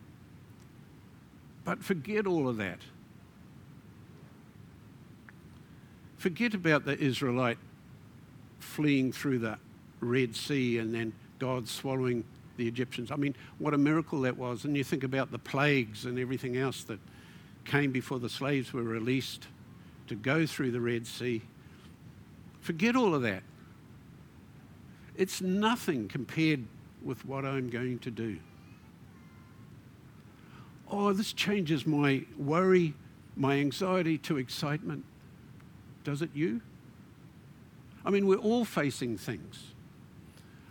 But 1.65 1.83
forget 1.83 2.27
all 2.27 2.49
of 2.49 2.59
that. 2.59 2.79
Forget 6.19 6.55
about 6.55 6.85
the 6.85 6.99
Israelite 6.99 7.59
fleeing 8.59 9.13
through 9.13 9.39
the 9.39 9.59
Red 10.01 10.37
Sea 10.37 10.79
and 10.79 10.95
then 10.95 11.13
God 11.39 11.69
swallowing 11.69 12.25
the 12.57 12.69
Egyptians. 12.69 13.11
I 13.11 13.17
mean, 13.17 13.35
what 13.59 13.75
a 13.75 13.79
miracle 13.79 14.21
that 14.23 14.37
was. 14.37 14.65
And 14.65 14.77
you 14.77 14.85
think 14.85 15.05
about 15.05 15.31
the 15.31 15.39
plagues 15.39 16.05
and 16.05 16.19
everything 16.19 16.57
else 16.57 16.85
that 16.85 16.99
came 17.67 17.93
before 17.93 18.19
the 18.19 18.29
slaves 18.29 18.73
were 18.73 18.83
released 18.83 19.47
to 20.07 20.15
go 20.15 20.47
through 20.47 20.71
the 20.71 20.81
Red 20.81 21.07
Sea. 21.07 21.43
Forget 22.61 22.97
all 22.97 23.15
of 23.15 23.23
that. 23.23 23.43
It's 25.17 25.41
nothing 25.41 26.09
compared 26.09 26.65
with 27.03 27.25
what 27.25 27.45
I'm 27.45 27.71
going 27.71 27.99
to 28.01 28.11
do. 28.11 28.39
Oh, 30.91 31.13
this 31.13 31.33
changes 31.33 31.87
my 31.87 32.25
worry, 32.39 32.95
my 33.37 33.59
anxiety 33.59 34.19
to 34.19 34.37
excitement. 34.37 35.05
Does 36.05 36.23
it 36.23 36.31
you? 36.35 36.61
I 38.05 38.11
mean, 38.11 38.27
we're 38.27 38.37
all 38.37 38.65
facing 38.65 39.19
things. 39.19 39.73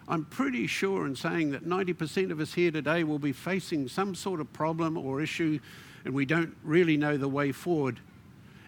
I'm 0.08 0.23
pretty 0.25 0.67
sure 0.67 1.05
in 1.05 1.15
saying 1.15 1.51
that 1.51 1.65
90% 1.65 2.31
of 2.31 2.39
us 2.39 2.53
here 2.53 2.71
today 2.71 3.03
will 3.03 3.19
be 3.19 3.34
facing 3.34 3.88
some 3.88 4.15
sort 4.15 4.39
of 4.39 4.51
problem 4.53 4.97
or 4.97 5.21
issue 5.21 5.60
and 6.06 6.13
we 6.13 6.26
don't 6.26 6.56
really 6.63 6.96
know 6.96 7.18
the 7.18 7.28
way 7.28 7.52
forward. 7.52 8.00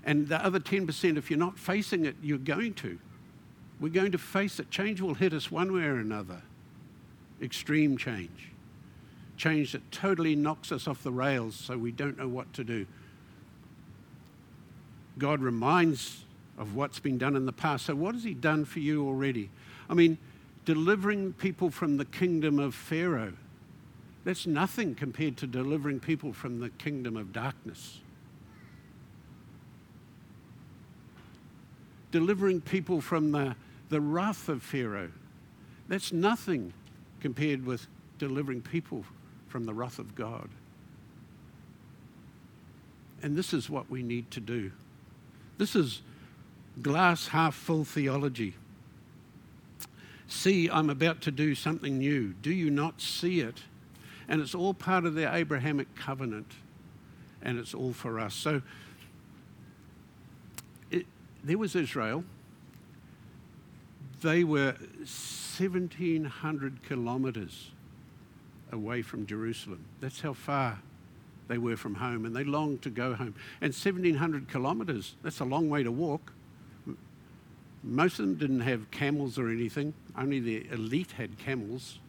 And 0.04 0.28
the 0.28 0.44
other 0.44 0.60
10%, 0.60 1.18
if 1.18 1.30
you're 1.30 1.40
not 1.40 1.58
facing 1.58 2.06
it, 2.06 2.16
you're 2.22 2.38
going 2.38 2.74
to. 2.76 2.98
We're 3.80 3.94
going 3.94 4.12
to 4.14 4.18
face 4.18 4.60
it. 4.60 4.72
Change 4.72 5.02
will 5.02 5.14
hit 5.14 5.34
us 5.34 5.52
one 5.52 5.72
way 5.72 5.84
or 5.84 5.98
another. 5.98 6.42
Extreme 7.42 7.98
change. 7.98 8.50
Change 9.38 9.74
that 9.74 9.92
totally 9.92 10.36
knocks 10.36 10.72
us 10.72 10.88
off 10.88 11.04
the 11.04 11.12
rails 11.12 11.56
so 11.56 11.78
we 11.78 11.92
don't 11.92 12.18
know 12.18 12.28
what 12.28 12.52
to 12.54 12.64
do. 12.64 12.88
God 15.20 15.42
reminds 15.42 16.24
of 16.58 16.76
what's 16.76 17.00
been 17.00 17.20
done 17.20 17.36
in 17.36 17.46
the 17.46 17.54
past. 17.54 17.86
So, 17.86 17.94
what 17.94 18.16
has 18.16 18.24
He 18.24 18.34
done 18.34 18.66
for 18.66 18.80
you 18.80 19.06
already? 19.06 19.50
I 19.90 19.94
mean, 19.94 20.18
delivering 20.66 21.34
people 21.34 21.70
from 21.70 21.98
the 21.98 22.06
kingdom 22.06 22.58
of 22.58 22.74
Pharaoh. 22.74 23.34
That's 24.28 24.46
nothing 24.46 24.94
compared 24.94 25.38
to 25.38 25.48
delivering 25.48 26.02
people 26.02 26.34
from 26.34 26.60
the 26.60 26.70
kingdom 26.70 27.16
of 27.16 27.32
darkness. 27.32 28.02
Delivering 32.12 32.60
people 32.60 33.00
from 33.00 33.32
the, 33.32 33.56
the 33.88 34.02
wrath 34.02 34.50
of 34.50 34.62
Pharaoh. 34.62 35.12
That's 35.88 36.12
nothing 36.12 36.74
compared 37.22 37.66
with 37.66 37.88
delivering 38.20 38.64
people 38.64 39.06
from 39.48 39.66
the 39.66 39.74
wrath 39.74 39.98
of 39.98 40.14
God. 40.14 40.50
And 43.24 43.38
this 43.38 43.54
is 43.54 43.70
what 43.70 43.90
we 43.90 44.04
need 44.04 44.30
to 44.32 44.42
do. 44.42 44.74
This 45.58 45.74
is 45.74 46.02
glass 46.82 47.28
half 47.28 47.56
full 47.56 47.86
theology. 47.86 48.56
See, 50.28 50.70
I'm 50.70 50.90
about 50.90 51.22
to 51.22 51.32
do 51.32 51.56
something 51.56 51.98
new. 51.98 52.34
Do 52.42 52.52
you 52.52 52.70
not 52.70 53.00
see 53.00 53.40
it? 53.40 53.62
And 54.28 54.42
it's 54.42 54.56
all 54.56 54.74
part 54.74 55.06
of 55.06 55.14
the 55.14 55.34
Abrahamic 55.34 55.96
covenant, 55.96 56.52
and 57.42 57.58
it's 57.58 57.74
all 57.74 57.94
for 57.94 58.20
us. 58.20 58.34
So 58.34 58.62
it, 60.92 61.06
there 61.44 61.58
was 61.58 61.76
Israel. 61.76 62.24
They 64.22 64.44
were 64.44 64.76
1,700 64.98 66.84
kilometres 66.88 67.72
away 68.72 69.02
from 69.02 69.26
Jerusalem. 69.26 69.86
That's 70.02 70.22
how 70.22 70.34
far 70.34 70.80
they 71.48 71.58
were 71.58 71.78
from 71.78 71.96
home, 71.96 72.26
and 72.26 72.36
they 72.36 72.44
longed 72.44 72.82
to 72.84 72.90
go 72.90 73.14
home. 73.14 73.36
And 73.62 73.74
1,700 73.74 74.52
kilometres, 74.52 75.16
that's 75.24 75.40
a 75.40 75.46
long 75.46 75.70
way 75.70 75.84
to 75.84 75.92
walk. 75.92 76.34
Most 77.84 78.20
of 78.20 78.26
them 78.26 78.36
didn't 78.36 78.62
have 78.62 78.92
camels 78.92 79.40
or 79.40 79.50
anything, 79.50 79.94
only 80.18 80.40
the 80.40 80.68
elite 80.72 81.14
had 81.14 81.38
camels. 81.38 82.00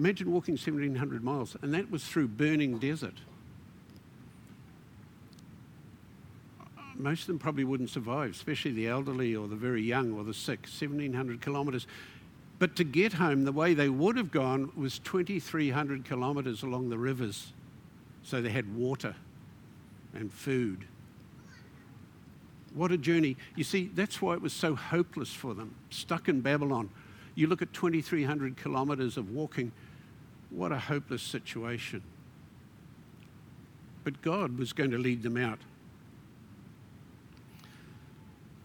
Imagine 0.00 0.32
walking 0.32 0.54
1,700 0.54 1.22
miles, 1.22 1.58
and 1.60 1.74
that 1.74 1.90
was 1.90 2.02
through 2.02 2.26
burning 2.26 2.78
desert. 2.78 3.16
Most 6.96 7.20
of 7.20 7.26
them 7.26 7.38
probably 7.38 7.64
wouldn't 7.64 7.90
survive, 7.90 8.30
especially 8.30 8.70
the 8.70 8.88
elderly 8.88 9.36
or 9.36 9.46
the 9.46 9.56
very 9.56 9.82
young 9.82 10.14
or 10.14 10.24
the 10.24 10.32
sick, 10.32 10.60
1,700 10.60 11.42
kilometres. 11.42 11.86
But 12.58 12.76
to 12.76 12.84
get 12.84 13.12
home, 13.12 13.44
the 13.44 13.52
way 13.52 13.74
they 13.74 13.90
would 13.90 14.16
have 14.16 14.30
gone 14.30 14.72
was 14.74 15.00
2,300 15.00 16.06
kilometres 16.06 16.62
along 16.62 16.88
the 16.88 16.96
rivers. 16.96 17.52
So 18.22 18.40
they 18.40 18.48
had 18.48 18.74
water 18.74 19.14
and 20.14 20.32
food. 20.32 20.86
What 22.72 22.90
a 22.90 22.96
journey. 22.96 23.36
You 23.54 23.64
see, 23.64 23.90
that's 23.92 24.22
why 24.22 24.32
it 24.32 24.40
was 24.40 24.54
so 24.54 24.74
hopeless 24.74 25.34
for 25.34 25.52
them, 25.52 25.74
stuck 25.90 26.26
in 26.26 26.40
Babylon. 26.40 26.88
You 27.34 27.48
look 27.48 27.60
at 27.60 27.74
2,300 27.74 28.56
kilometres 28.56 29.18
of 29.18 29.30
walking, 29.30 29.72
what 30.50 30.72
a 30.72 30.78
hopeless 30.78 31.22
situation. 31.22 32.02
But 34.04 34.22
God 34.22 34.58
was 34.58 34.72
going 34.72 34.90
to 34.90 34.98
lead 34.98 35.22
them 35.22 35.36
out. 35.36 35.58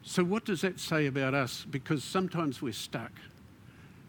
So, 0.03 0.23
what 0.23 0.45
does 0.45 0.61
that 0.61 0.79
say 0.79 1.07
about 1.07 1.33
us? 1.33 1.65
Because 1.69 2.03
sometimes 2.03 2.61
we're 2.61 2.73
stuck. 2.73 3.11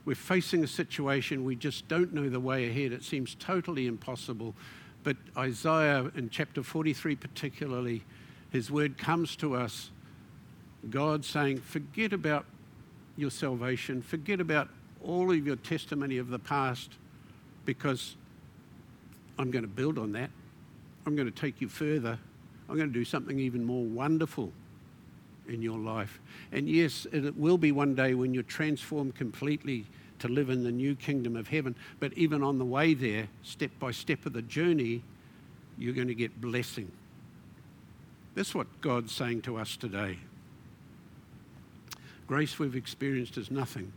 We're 0.05 0.15
facing 0.15 0.63
a 0.63 0.69
situation, 0.69 1.45
we 1.45 1.57
just 1.57 1.89
don't 1.89 2.15
know 2.15 2.29
the 2.29 2.39
way 2.39 2.69
ahead. 2.69 2.93
It 2.93 3.03
seems 3.03 3.35
totally 3.35 3.89
impossible. 3.89 4.55
But 5.03 5.17
Isaiah, 5.37 6.11
in 6.15 6.31
chapter 6.31 6.63
43 6.63 7.17
particularly, 7.17 8.05
his 8.51 8.71
word 8.71 8.99
comes 8.99 9.35
to 9.37 9.57
us, 9.57 9.91
God 10.91 11.25
saying, 11.25 11.59
Forget 11.59 12.13
about 12.13 12.45
your 13.17 13.31
salvation, 13.31 14.01
forget 14.01 14.41
about 14.41 14.69
all 15.03 15.31
of 15.33 15.47
your 15.47 15.57
testimony 15.57 16.19
of 16.19 16.29
the 16.29 16.39
past, 16.39 16.93
because 17.67 18.17
I'm 19.39 19.51
going 19.51 19.65
to 19.65 19.71
build 19.71 19.99
on 19.99 20.13
that. 20.13 20.31
I'm 21.05 21.15
going 21.15 21.31
to 21.31 21.41
take 21.41 21.61
you 21.61 21.69
further. 21.69 22.19
I'm 22.69 22.77
going 22.77 22.89
to 22.89 22.95
do 22.95 23.05
something 23.05 23.39
even 23.39 23.65
more 23.65 23.85
wonderful 23.85 24.53
in 25.49 25.63
your 25.63 25.79
life. 25.79 26.19
And 26.53 26.69
yes, 26.69 27.07
it 27.13 27.37
will 27.37 27.59
be 27.59 27.73
one 27.73 27.95
day 27.95 28.15
when 28.15 28.35
you're 28.35 28.43
transformed 28.43 29.15
completely 29.15 29.85
to 30.19 30.29
live 30.29 30.51
in 30.51 30.65
the 30.65 30.73
new 30.73 30.95
kingdom 30.95 31.37
of 31.37 31.49
heaven. 31.49 31.75
But 32.01 32.13
even 32.15 32.43
on 32.43 32.59
the 32.59 32.65
way 32.65 32.95
there, 32.95 33.29
step 33.43 33.71
by 33.79 33.91
step 33.91 34.27
of 34.27 34.33
the 34.33 34.43
journey, 34.43 35.03
you're 35.79 35.95
going 35.95 36.09
to 36.09 36.15
get 36.15 36.41
blessing. 36.41 36.91
That's 38.35 38.55
what 38.55 38.67
God's 38.81 39.13
saying 39.13 39.43
to 39.43 39.57
us 39.57 39.77
today. 39.77 40.19
Grace 42.27 42.59
we've 42.59 42.75
experienced 42.75 43.39
is 43.39 43.51
nothing. 43.51 43.93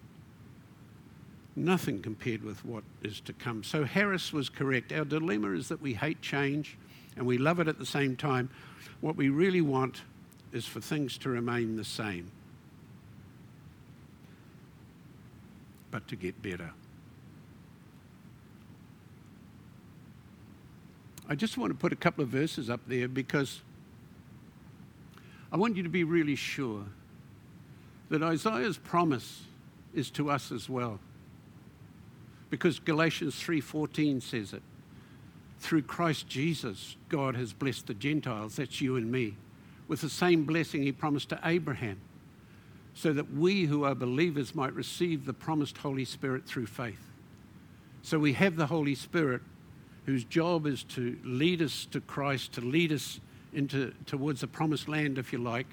Nothing 1.60 2.02
compared 2.02 2.41
with 2.41 2.63
what 2.63 2.86
is 3.04 3.19
to 3.19 3.34
come. 3.34 3.65
So 3.65 3.84
Harris 3.84 4.32
was 4.32 4.48
correct. 4.48 4.93
Our 4.93 5.04
dilemma 5.04 5.52
is 5.52 5.67
that 5.67 5.82
we 5.82 5.93
hate 5.93 6.22
change 6.22 6.78
and 7.17 7.26
we 7.26 7.38
love 7.38 7.60
it 7.60 7.67
at 7.67 7.78
the 7.78 7.86
same 7.86 8.15
time. 8.15 8.50
What 9.02 9.17
we 9.17 9.28
really 9.28 9.60
want 9.60 10.04
is 10.54 10.65
for 10.65 10.80
things 10.80 11.17
to 11.17 11.30
remain 11.30 11.76
the 11.76 11.84
same, 11.84 12.32
but 15.91 16.08
to 16.08 16.15
get 16.15 16.41
better. 16.41 16.72
I 21.28 21.36
just 21.36 21.58
want 21.58 21.74
to 21.74 21.78
put 21.78 21.91
a 21.91 21.98
couple 21.98 22.24
of 22.24 22.30
verses 22.30 22.69
up 22.69 22.80
there 22.88 23.10
because 23.10 23.62
I 25.52 25.58
want 25.58 25.76
you 25.76 25.84
to 25.84 25.89
be 25.89 26.06
really 26.06 26.38
sure 26.38 26.86
that 28.08 28.24
Isaiah's 28.24 28.78
promise 28.78 29.41
is 29.93 30.10
to 30.12 30.32
us 30.32 30.54
as 30.54 30.69
well. 30.69 31.02
Because 32.50 32.80
Galatians 32.80 33.36
3:14 33.36 34.22
says 34.22 34.54
it. 34.54 34.64
Through 35.60 35.84
Christ 35.84 36.28
Jesus, 36.28 36.96
God 37.10 37.36
has 37.36 37.54
blessed 37.54 37.88
the 37.88 37.94
Gentiles, 37.94 38.56
that's 38.56 38.82
you 38.82 38.96
and 38.96 39.12
me, 39.12 39.36
with 39.88 40.02
the 40.02 40.10
same 40.10 40.46
blessing 40.46 40.84
he 40.84 40.92
promised 40.92 41.30
to 41.30 41.40
Abraham, 41.44 42.00
so 42.94 43.12
that 43.14 43.34
we 43.34 43.66
who 43.66 43.84
are 43.84 43.94
believers 43.94 44.56
might 44.56 44.74
receive 44.74 45.26
the 45.26 45.34
promised 45.34 45.78
Holy 45.78 46.06
Spirit 46.06 46.46
through 46.46 46.68
faith. 46.68 47.12
So 48.02 48.20
we 48.20 48.34
have 48.34 48.56
the 48.56 48.68
Holy 48.68 48.96
Spirit 48.96 49.42
whose 50.06 50.24
job 50.24 50.66
is 50.66 50.84
to 50.84 51.20
lead 51.24 51.62
us 51.62 51.86
to 51.92 52.00
Christ, 52.00 52.54
to 52.54 52.62
lead 52.62 52.94
us 52.94 53.20
into 53.52 53.94
towards 54.06 54.42
the 54.42 54.48
promised 54.48 54.88
land 54.88 55.18
if 55.18 55.34
you 55.34 55.40
like 55.40 55.68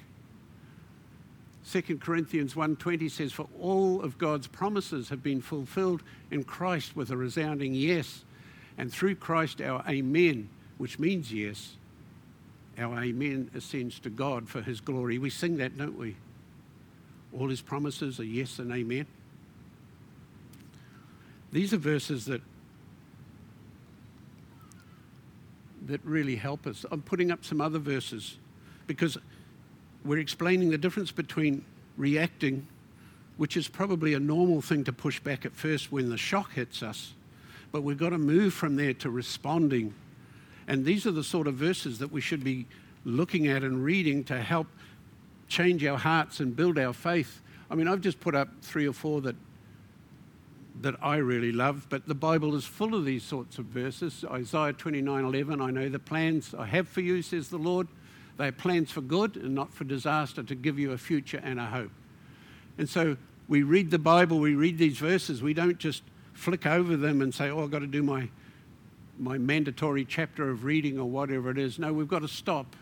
2 1.71 1.99
Corinthians 1.99 2.55
1:20 2.55 3.11
says 3.11 3.33
for 3.33 3.49
all 3.59 4.01
of 4.01 4.19
God's 4.19 4.47
promises 4.47 5.09
have 5.09 5.23
been 5.23 5.41
fulfilled 5.41 6.03
in 6.31 6.45
Christ 6.45 6.95
with 6.95 7.11
a 7.11 7.17
resounding 7.17 7.75
yes 7.75 8.25
and 8.79 8.93
through 8.93 9.17
Christ 9.17 9.61
our 9.61 9.83
amen 9.89 10.49
which 10.79 10.99
means 10.99 11.33
yes 11.33 11.77
our 12.79 13.03
amen 13.03 13.51
ascends 13.55 13.99
to 14.01 14.11
God 14.11 14.49
for 14.49 14.61
his 14.61 14.81
glory. 14.81 15.19
We 15.19 15.31
sing 15.31 15.57
that 15.57 15.77
don't 15.77 15.99
we? 15.99 16.17
All 17.37 17.49
his 17.49 17.63
promises 17.63 18.21
are 18.21 18.25
yes 18.25 18.59
and 18.59 18.71
amen. 18.71 19.07
These 21.51 21.73
are 21.73 21.79
verses 21.79 22.27
that 22.27 22.43
that 25.87 26.01
really 26.05 26.37
help 26.37 26.67
us. 26.67 26.85
I'm 26.91 27.03
putting 27.03 27.31
up 27.31 27.45
some 27.45 27.61
other 27.61 27.79
verses 27.79 28.39
because 28.87 29.19
we're 30.07 30.19
explaining 30.19 30.71
the 30.71 30.79
difference 30.79 31.11
between 31.11 31.65
reacting, 31.97 32.67
which 33.37 33.57
is 33.57 33.69
probably 33.69 34.15
a 34.15 34.21
normal 34.21 34.61
thing 34.61 34.85
to 34.85 34.93
push 34.93 35.21
back 35.21 35.45
at 35.45 35.53
first 35.53 35.93
when 35.93 36.09
the 36.09 36.17
shock 36.17 36.53
hits 36.53 36.83
us, 36.83 37.13
but 37.73 37.83
we've 37.83 37.99
got 37.99 38.11
to 38.11 38.19
move 38.19 38.55
from 38.55 38.77
there 38.77 38.95
to 38.95 39.11
responding. 39.11 39.95
And 40.69 40.85
these 40.85 41.07
are 41.07 41.13
the 41.13 41.25
sort 41.25 41.47
of 41.47 41.55
verses 41.55 41.99
that 41.99 42.11
we 42.11 42.21
should 42.21 42.43
be 42.43 42.67
looking 43.05 43.47
at 43.47 43.63
and 43.63 43.85
reading 43.85 44.25
to 44.25 44.41
help 44.41 44.67
change 45.49 45.85
our 45.85 45.99
hearts 45.99 46.41
and 46.41 46.57
build 46.57 46.79
our 46.79 46.93
faith. 46.93 47.41
I 47.71 47.75
mean, 47.75 47.89
I've 47.89 48.01
just 48.01 48.21
put 48.21 48.35
up 48.35 48.49
three 48.63 48.87
or 48.87 48.93
four 48.93 49.21
that 49.23 49.37
that 50.83 50.95
I 51.03 51.17
really 51.17 51.53
love, 51.53 51.87
but 51.89 52.07
the 52.07 52.15
Bible 52.15 52.55
is 52.55 52.65
full 52.65 52.95
of 52.95 53.07
these 53.07 53.23
sorts 53.23 53.59
of 53.59 53.65
verses. 53.67 54.25
Isaiah 54.31 54.75
29:11, 54.75 55.61
I 55.61 55.71
know 55.71 55.89
the 55.89 55.99
plans 55.99 56.55
I 56.55 56.67
have 56.67 56.87
for 56.89 57.01
you, 57.01 57.23
says 57.23 57.49
the 57.49 57.59
Lord, 57.59 57.89
they 58.37 58.49
are 58.49 58.53
plans 58.53 58.91
for 58.91 59.01
good 59.01 59.37
and 59.37 59.55
not 59.55 59.73
for 59.73 59.85
disaster 59.85 60.43
to 60.43 60.55
give 60.55 60.79
you 60.79 60.93
a 60.93 60.99
future 60.99 61.41
and 61.43 61.59
a 61.59 61.67
hope. 61.67 61.91
And 62.79 62.89
so 62.89 63.17
we 63.49 63.63
read 63.63 63.91
the 63.91 63.99
Bible, 63.99 64.39
we 64.39 64.55
read 64.55 64.79
these 64.79 64.99
verses, 64.99 65.43
we 65.43 65.55
don't 65.55 65.79
just 65.79 66.03
flick 66.35 66.67
over 66.67 66.97
them 66.97 67.23
and 67.23 67.35
say, 67.35 67.49
oh, 67.49 67.63
I've 67.63 67.71
got 67.71 67.79
to 67.79 67.87
do 67.87 68.03
my, 68.03 68.29
my 69.19 69.39
mandatory 69.39 70.05
chapter 70.05 70.51
of 70.51 70.65
reading 70.65 70.99
or 70.99 71.09
whatever 71.09 71.51
it 71.51 71.57
is. 71.57 71.79
No, 71.79 71.93
we've 71.93 72.09
got 72.09 72.21
to 72.21 72.29
stop 72.29 72.77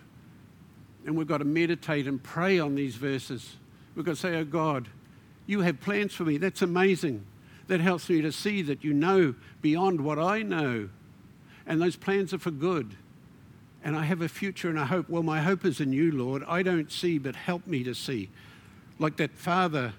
and 1.07 1.17
we've 1.17 1.29
got 1.29 1.39
to 1.39 1.45
meditate 1.45 2.07
and 2.09 2.21
pray 2.21 2.59
on 2.59 2.75
these 2.75 2.97
verses. 2.97 3.57
We've 3.95 4.05
got 4.05 4.17
to 4.17 4.21
say, 4.21 4.37
oh 4.37 4.45
God, 4.45 4.89
you 5.47 5.61
have 5.61 5.81
plans 5.81 6.15
for 6.15 6.25
me. 6.25 6.39
That's 6.39 6.63
amazing. 6.63 7.25
That 7.69 7.81
helps 7.81 8.09
me 8.09 8.23
to 8.23 8.33
see 8.33 8.63
that 8.63 8.83
you 8.83 8.93
know 8.93 9.35
beyond 9.63 10.01
what 10.01 10.19
I 10.19 10.43
know. 10.43 10.89
And 11.67 11.81
those 11.81 11.97
plans 11.97 12.35
are 12.35 12.39
for 12.39 12.51
good 12.51 12.97
and 13.85 13.95
I 13.95 14.05
have 14.05 14.23
a 14.23 14.29
future 14.29 14.71
and 14.71 14.79
a 14.79 14.87
hope. 14.87 15.11
Well, 15.11 15.23
my 15.23 15.43
hope 15.43 15.67
is 15.67 15.79
in 15.79 15.93
you, 15.93 16.11
Lord. 16.11 16.43
I 16.49 16.63
don't 16.63 16.91
see, 16.91 17.19
but 17.19 17.37
help 17.37 17.67
me 17.67 17.85
to 17.85 17.95
see. 17.95 18.31
Like 18.99 19.19
that 19.19 19.37
father 19.37 19.93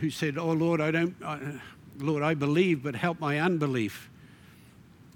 who 0.00 0.10
said, 0.10 0.38
Oh, 0.38 0.52
Lord, 0.52 0.80
I 0.80 0.90
don't, 0.90 1.14
I, 1.22 1.60
Lord, 1.98 2.22
I 2.22 2.32
believe, 2.32 2.82
but 2.82 2.94
help 2.94 3.20
my 3.20 3.38
unbelief. 3.38 4.08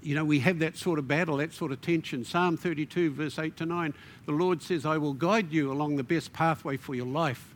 You 0.03 0.15
know, 0.15 0.25
we 0.25 0.39
have 0.39 0.59
that 0.59 0.77
sort 0.77 0.99
of 0.99 1.07
battle, 1.07 1.37
that 1.37 1.53
sort 1.53 1.71
of 1.71 1.81
tension. 1.81 2.23
Psalm 2.23 2.55
32, 2.55 3.11
verse 3.11 3.39
8 3.39 3.57
to 3.57 3.65
9, 3.65 3.93
the 4.25 4.31
Lord 4.31 4.61
says, 4.61 4.85
I 4.85 4.97
will 4.97 5.13
guide 5.13 5.51
you 5.51 5.71
along 5.71 5.95
the 5.95 6.03
best 6.03 6.33
pathway 6.33 6.77
for 6.77 6.93
your 6.93 7.05
life. 7.07 7.55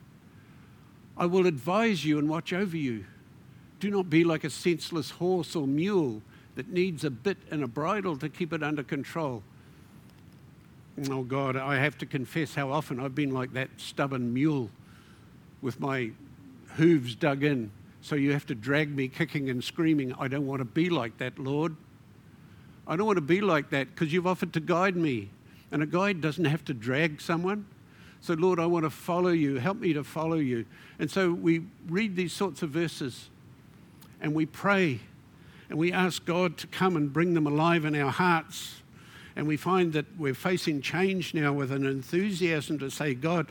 I 1.16 1.26
will 1.26 1.46
advise 1.46 2.04
you 2.04 2.18
and 2.18 2.28
watch 2.28 2.52
over 2.52 2.76
you. 2.76 3.04
Do 3.80 3.90
not 3.90 4.10
be 4.10 4.24
like 4.24 4.44
a 4.44 4.50
senseless 4.50 5.10
horse 5.10 5.54
or 5.54 5.66
mule 5.66 6.22
that 6.56 6.68
needs 6.68 7.04
a 7.04 7.10
bit 7.10 7.36
and 7.50 7.62
a 7.62 7.68
bridle 7.68 8.16
to 8.16 8.28
keep 8.28 8.52
it 8.52 8.62
under 8.62 8.82
control. 8.82 9.42
Oh 11.10 11.22
God, 11.22 11.56
I 11.56 11.76
have 11.76 11.96
to 11.98 12.06
confess 12.06 12.54
how 12.54 12.72
often 12.72 12.98
I've 12.98 13.14
been 13.14 13.30
like 13.30 13.52
that 13.52 13.70
stubborn 13.76 14.34
mule 14.34 14.70
with 15.62 15.78
my 15.80 16.10
hooves 16.74 17.14
dug 17.14 17.44
in. 17.44 17.70
So 18.00 18.16
you 18.16 18.32
have 18.32 18.46
to 18.46 18.54
drag 18.54 18.94
me 18.94 19.08
kicking 19.08 19.48
and 19.48 19.62
screaming. 19.62 20.12
I 20.18 20.28
don't 20.28 20.46
want 20.46 20.60
to 20.60 20.64
be 20.64 20.90
like 20.90 21.18
that, 21.18 21.38
Lord. 21.38 21.76
I 22.86 22.96
don't 22.96 23.06
want 23.06 23.16
to 23.18 23.22
be 23.22 23.40
like 23.40 23.70
that 23.70 23.94
because 23.94 24.12
you've 24.12 24.26
offered 24.26 24.52
to 24.54 24.60
guide 24.60 24.96
me. 24.96 25.30
And 25.70 25.82
a 25.82 25.86
guide 25.86 26.20
doesn't 26.20 26.46
have 26.46 26.64
to 26.66 26.74
drag 26.74 27.20
someone. 27.20 27.66
So, 28.20 28.34
Lord, 28.34 28.58
I 28.58 28.66
want 28.66 28.84
to 28.84 28.90
follow 28.90 29.30
you. 29.30 29.56
Help 29.56 29.78
me 29.78 29.92
to 29.92 30.02
follow 30.02 30.36
you. 30.36 30.64
And 30.98 31.10
so 31.10 31.32
we 31.32 31.66
read 31.86 32.16
these 32.16 32.32
sorts 32.32 32.62
of 32.62 32.70
verses 32.70 33.28
and 34.20 34.34
we 34.34 34.46
pray 34.46 35.00
and 35.70 35.78
we 35.78 35.92
ask 35.92 36.24
God 36.24 36.56
to 36.58 36.66
come 36.66 36.96
and 36.96 37.12
bring 37.12 37.34
them 37.34 37.46
alive 37.46 37.84
in 37.84 37.94
our 37.94 38.10
hearts 38.10 38.77
and 39.38 39.46
we 39.46 39.56
find 39.56 39.92
that 39.92 40.04
we're 40.18 40.34
facing 40.34 40.82
change 40.82 41.32
now 41.32 41.52
with 41.52 41.70
an 41.70 41.86
enthusiasm 41.86 42.76
to 42.80 42.90
say, 42.90 43.14
God, 43.14 43.46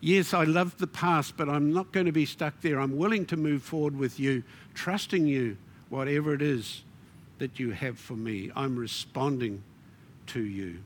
yes, 0.00 0.32
I 0.32 0.44
love 0.44 0.78
the 0.78 0.86
past, 0.86 1.36
but 1.36 1.48
I'm 1.48 1.72
not 1.72 1.90
going 1.90 2.06
to 2.06 2.12
be 2.12 2.26
stuck 2.26 2.60
there. 2.60 2.78
I'm 2.78 2.96
willing 2.96 3.26
to 3.26 3.36
move 3.36 3.64
forward 3.64 3.98
with 3.98 4.20
you, 4.20 4.44
trusting 4.74 5.26
you, 5.26 5.56
whatever 5.88 6.32
it 6.32 6.42
is 6.42 6.84
that 7.40 7.58
you 7.58 7.72
have 7.72 7.98
for 7.98 8.12
me. 8.12 8.52
I'm 8.54 8.76
responding 8.76 9.64
to 10.28 10.40
you. 10.40 10.78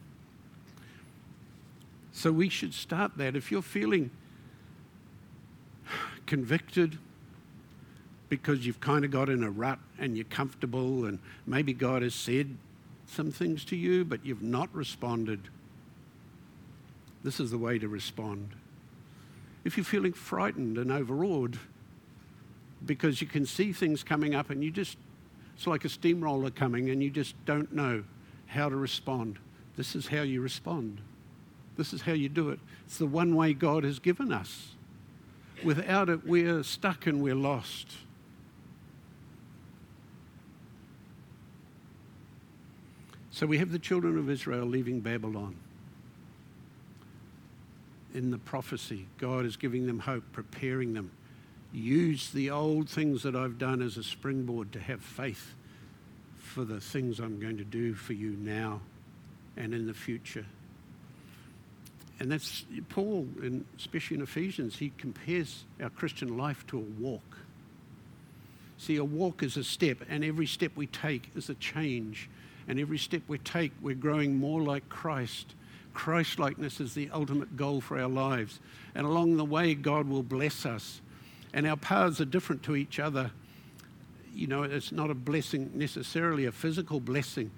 So 2.13 2.33
we 2.33 2.49
should 2.49 2.73
start 2.73 3.19
that. 3.19 3.37
If 3.37 3.53
you're 3.53 3.61
feeling 3.61 4.11
convicted 6.25 6.99
because 8.31 8.65
you've 8.65 8.81
kind 8.81 9.05
of 9.05 9.11
got 9.11 9.29
in 9.29 9.45
a 9.45 9.51
rut 9.51 9.81
and 9.99 10.17
you're 10.17 10.25
comfortable, 10.25 11.05
and 11.05 11.19
maybe 11.47 11.75
God 11.75 12.01
has 12.01 12.15
said 12.15 12.57
some 13.07 13.31
things 13.31 13.65
to 13.67 13.77
you, 13.77 14.05
but 14.05 14.25
you've 14.25 14.43
not 14.43 14.75
responded. 14.75 15.41
This 17.23 17.41
is 17.41 17.51
the 17.51 17.59
way 17.59 17.79
to 17.79 17.89
respond. 17.89 18.51
If 19.65 19.77
you're 19.77 19.85
feeling 19.85 20.13
frightened 20.13 20.79
and 20.79 20.93
overawed 20.93 21.59
because 22.85 23.21
you 23.21 23.27
can 23.27 23.47
see 23.47 23.73
things 23.73 24.03
coming 24.03 24.35
up 24.35 24.51
and 24.51 24.63
you 24.63 24.71
just, 24.71 24.97
it's 25.57 25.67
like 25.67 25.85
a 25.85 25.89
steamroller 25.89 26.51
coming 26.51 26.91
and 26.91 27.03
you 27.03 27.11
just 27.11 27.35
don't 27.47 27.73
know 27.73 28.05
how 28.47 28.69
to 28.69 28.77
respond, 28.77 29.39
this 29.77 29.97
is 29.97 30.07
how 30.07 30.23
you 30.23 30.41
respond. 30.41 31.01
This 31.77 31.93
is 31.93 32.03
how 32.03 32.13
you 32.13 32.29
do 32.29 32.51
it. 32.51 32.61
It's 32.87 32.99
the 32.99 33.07
one 33.07 33.35
way 33.35 33.53
God 33.53 33.85
has 33.85 33.99
given 33.99 34.33
us. 34.33 34.69
Without 35.65 36.09
it, 36.09 36.27
we're 36.27 36.63
stuck 36.63 37.07
and 37.07 37.21
we're 37.23 37.35
lost. 37.35 37.89
So 43.37 43.45
we 43.45 43.59
have 43.59 43.71
the 43.71 43.79
children 43.79 44.17
of 44.17 44.31
Israel 44.31 44.65
leaving 44.65 45.01
Babylon. 45.01 45.57
In 48.15 48.31
the 48.31 48.39
prophecy, 48.39 49.09
God 49.19 49.45
is 49.45 49.59
giving 49.59 49.87
them 49.87 49.99
hope, 49.99 50.25
preparing 50.33 50.95
them. 50.95 51.11
Use 51.71 52.31
the 52.31 52.49
old 52.49 52.89
things 52.89 53.23
that 53.25 53.37
I've 53.37 53.59
done 53.59 53.83
as 53.83 53.99
a 53.99 54.03
springboard 54.03 54.73
to 54.73 54.81
have 54.81 55.03
faith 55.03 55.53
for 56.39 56.65
the 56.65 56.81
things 56.81 57.21
I'm 57.21 57.39
going 57.39 57.59
to 57.59 57.65
do 57.65 57.93
for 57.93 58.15
you 58.15 58.31
now 58.41 58.81
and 59.59 59.75
in 59.75 59.87
the 59.87 59.93
future. 59.93 60.47
And 62.19 62.33
that's 62.33 62.65
Paul, 62.89 63.29
in, 63.43 63.67
especially 63.77 64.17
in 64.17 64.23
Ephesians, 64.23 64.77
he 64.77 64.95
compares 64.97 65.65
our 65.83 65.91
Christian 65.91 66.39
life 66.39 66.67
to 66.69 66.79
a 66.79 67.03
walk. 67.03 67.37
See, 68.79 68.97
a 68.97 69.05
walk 69.05 69.43
is 69.43 69.59
a 69.59 69.65
step, 69.65 69.99
and 70.09 70.25
every 70.25 70.47
step 70.47 70.73
we 70.75 70.87
take 70.87 71.29
is 71.37 71.51
a 71.51 71.55
change 71.57 72.31
And 72.69 72.81
every 72.81 72.99
step 72.99 73.23
we 73.29 73.39
take, 73.39 73.73
we're 73.81 73.95
growing 73.95 74.37
more 74.37 74.61
like 74.61 74.89
Christ. 74.89 75.55
Christ 75.95 76.39
likeness 76.39 76.81
is 76.81 76.95
the 76.95 77.11
ultimate 77.13 77.57
goal 77.57 77.81
for 77.81 77.99
our 77.99 78.09
lives. 78.09 78.61
And 78.95 79.07
along 79.07 79.37
the 79.37 79.45
way, 79.45 79.75
God 79.75 80.09
will 80.09 80.23
bless 80.23 80.67
us. 80.67 81.01
And 81.55 81.67
our 81.67 81.77
paths 81.77 82.21
are 82.21 82.27
different 82.27 82.63
to 82.65 82.77
each 82.77 82.99
other. 82.99 83.31
You 84.35 84.47
know, 84.47 84.65
it's 84.65 84.93
not 84.93 85.11
a 85.11 85.15
blessing 85.15 85.71
necessarily 85.75 86.45
a 86.45 86.53
physical 86.53 87.01
blessing, 87.01 87.51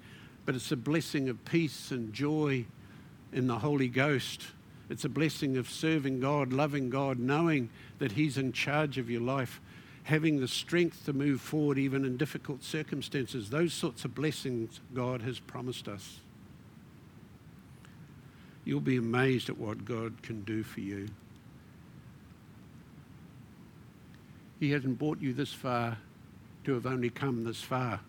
but 0.45 0.55
it's 0.55 0.71
a 0.71 0.77
blessing 0.77 1.27
of 1.27 1.43
peace 1.43 1.91
and 1.91 2.13
joy 2.13 2.65
in 3.33 3.47
the 3.47 3.59
Holy 3.59 3.89
Ghost. 3.89 4.43
It's 4.89 5.05
a 5.05 5.09
blessing 5.09 5.57
of 5.57 5.69
serving 5.69 6.19
God, 6.19 6.53
loving 6.53 6.89
God, 6.89 7.19
knowing 7.19 7.69
that 7.99 8.13
He's 8.13 8.37
in 8.37 8.53
charge 8.53 8.97
of 8.97 9.09
your 9.09 9.21
life 9.21 9.59
having 10.09 10.39
the 10.39 10.47
strength 10.47 11.05
to 11.05 11.13
move 11.13 11.39
forward 11.39 11.77
even 11.77 12.03
in 12.03 12.17
difficult 12.17 12.63
circumstances. 12.63 13.51
Those 13.51 13.73
sorts 13.73 14.05
of 14.05 14.15
blessings 14.15 14.81
God 14.91 15.21
has 15.21 15.37
promised 15.39 15.87
us. 15.87 16.21
You'll 18.65 18.79
be 18.79 18.97
amazed 18.97 19.49
at 19.49 19.57
what 19.59 19.85
God 19.85 20.23
can 20.23 20.41
do 20.41 20.63
for 20.63 20.79
you. 20.79 21.09
He 24.59 24.71
hasn't 24.71 24.97
brought 24.97 25.21
you 25.21 25.31
this 25.31 25.53
far 25.53 25.99
to 26.63 26.73
have 26.73 26.87
only 26.87 27.11
come 27.11 27.43
this 27.43 27.61
far. 27.61 27.99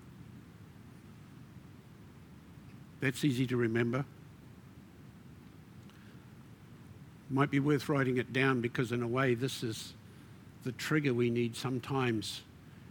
That's 3.01 3.27
easy 3.27 3.47
to 3.47 3.59
remember. 3.59 4.07
Might 7.29 7.51
be 7.51 7.61
worth 7.61 7.91
writing 7.91 8.17
it 8.17 8.33
down 8.33 8.63
because, 8.63 8.91
in 8.91 9.03
a 9.03 9.09
way, 9.09 9.35
this 9.35 9.63
is 9.63 9.93
the 10.65 10.73
trigger 10.73 11.15
we 11.15 11.31
need 11.31 11.57
sometimes 11.57 12.43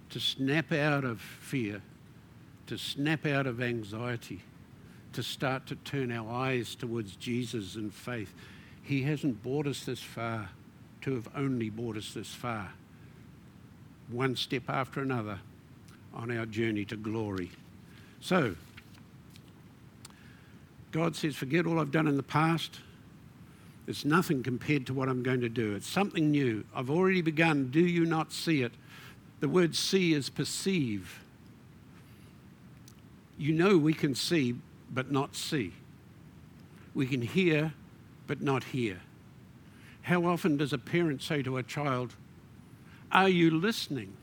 to 0.10 0.20
snap 0.20 0.72
out 0.72 1.04
of 1.04 1.22
fear, 1.22 1.82
to 2.68 2.78
snap 2.78 3.26
out 3.26 3.46
of 3.46 3.62
anxiety, 3.62 4.42
to 5.14 5.24
start 5.24 5.66
to 5.68 5.76
turn 5.76 6.12
our 6.12 6.30
eyes 6.32 6.76
towards 6.76 7.16
Jesus 7.16 7.76
in 7.76 7.92
faith. 7.92 8.34
He 8.82 9.04
hasn't 9.04 9.44
brought 9.44 9.68
us 9.68 9.86
this 9.86 10.02
far 10.02 10.50
to 11.02 11.16
have 11.16 11.30
only 11.36 11.70
brought 11.70 11.98
us 11.98 12.14
this 12.14 12.34
far. 12.34 12.72
One 14.10 14.36
step 14.36 14.64
after 14.68 15.02
another 15.02 15.40
on 16.14 16.36
our 16.36 16.46
journey 16.46 16.86
to 16.86 16.96
glory. 16.96 17.52
So, 18.20 18.56
God 20.92 21.16
says, 21.16 21.36
Forget 21.36 21.66
all 21.66 21.80
I've 21.80 21.92
done 21.92 22.08
in 22.08 22.18
the 22.18 22.24
past. 22.24 22.80
It's 23.90 24.06
nothing 24.06 24.44
compared 24.44 24.86
to 24.86 24.94
what 24.94 25.10
I'm 25.10 25.24
going 25.24 25.42
to 25.42 25.50
do. 25.50 25.74
It's 25.74 25.90
something 25.90 26.30
new. 26.30 26.64
I've 26.76 26.92
already 26.92 27.24
begun. 27.24 27.72
Do 27.72 27.80
you 27.80 28.06
not 28.06 28.32
see 28.32 28.62
it? 28.62 28.72
The 29.40 29.50
word 29.50 29.76
see 29.76 30.14
is 30.14 30.30
perceive. 30.30 31.20
You 33.36 33.52
know 33.52 33.80
we 33.80 33.96
can 33.96 34.14
see, 34.14 34.56
but 34.94 35.12
not 35.12 35.36
see. 35.36 35.74
We 36.94 37.08
can 37.08 37.24
hear, 37.24 37.74
but 38.28 38.42
not 38.42 38.64
hear. 38.66 39.00
How 40.04 40.24
often 40.24 40.58
does 40.58 40.72
a 40.72 40.78
parent 40.78 41.24
say 41.24 41.42
to 41.42 41.58
a 41.58 41.64
child, 41.64 42.14
Are 43.12 43.30
you 43.30 43.50
listening? 43.50 44.14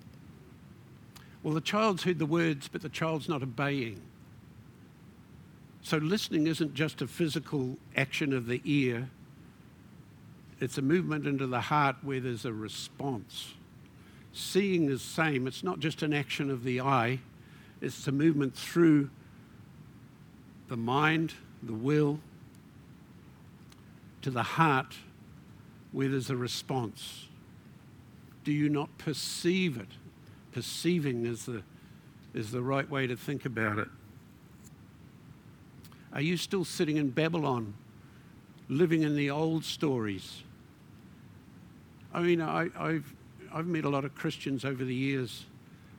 Well, 1.43 1.55
the 1.55 1.61
child's 1.61 2.05
heard 2.05 2.21
the 2.21 2.27
words, 2.27 2.69
but 2.69 2.83
the 2.83 2.89
child's 2.89 3.29
not 3.29 3.43
obeying. 3.43 4.01
So, 5.83 5.97
listening 5.97 6.47
isn't 6.47 6.75
just 6.75 7.03
a 7.03 7.09
physical 7.09 7.79
action 7.97 8.33
of 8.33 8.47
the 8.47 8.61
ear, 8.65 9.09
it's 10.61 10.79
a 10.79 10.83
movement 10.83 11.27
into 11.27 11.47
the 11.47 11.61
heart 11.61 11.97
where 12.03 12.21
there's 12.21 12.45
a 12.45 12.53
response. 12.53 13.55
Seeing 14.33 14.91
is 14.91 15.03
same. 15.03 15.47
It's 15.47 15.63
not 15.63 15.81
just 15.81 16.03
an 16.03 16.13
action 16.13 16.51
of 16.51 16.65
the 16.65 16.81
eye. 16.81 17.21
It's 17.81 18.07
a 18.07 18.13
movement 18.13 18.55
through 18.55 19.11
the 20.69 20.77
mind, 20.77 21.35
the 21.63 21.75
will, 21.75 22.21
to 24.23 24.31
the 24.31 24.43
heart 24.43 24.97
where 25.93 26.09
there's 26.09 26.31
a 26.31 26.37
response. 26.37 27.27
Do 28.45 28.53
you 28.53 28.69
not 28.69 28.97
perceive 28.99 29.77
it? 29.77 29.89
Perceiving 30.53 31.27
is 31.27 31.47
the, 31.47 31.63
is 32.35 32.51
the 32.51 32.63
right 32.63 32.89
way 32.89 33.07
to 33.07 33.17
think 33.17 33.45
about 33.45 33.79
it. 33.79 33.89
Are 36.13 36.21
you 36.21 36.37
still 36.37 36.65
sitting 36.65 36.97
in 36.97 37.11
Babylon, 37.11 37.75
living 38.69 39.03
in 39.03 39.17
the 39.17 39.31
old 39.31 39.65
stories? 39.65 40.43
I 42.17 42.23
mean, 42.23 42.41
I, 42.41 42.71
have 42.79 43.13
I've 43.53 43.67
met 43.67 43.85
a 43.85 43.91
lot 43.91 44.07
of 44.07 44.15
Christians 44.15 44.65
over 44.65 44.83
the 44.83 44.95
years, 44.95 45.45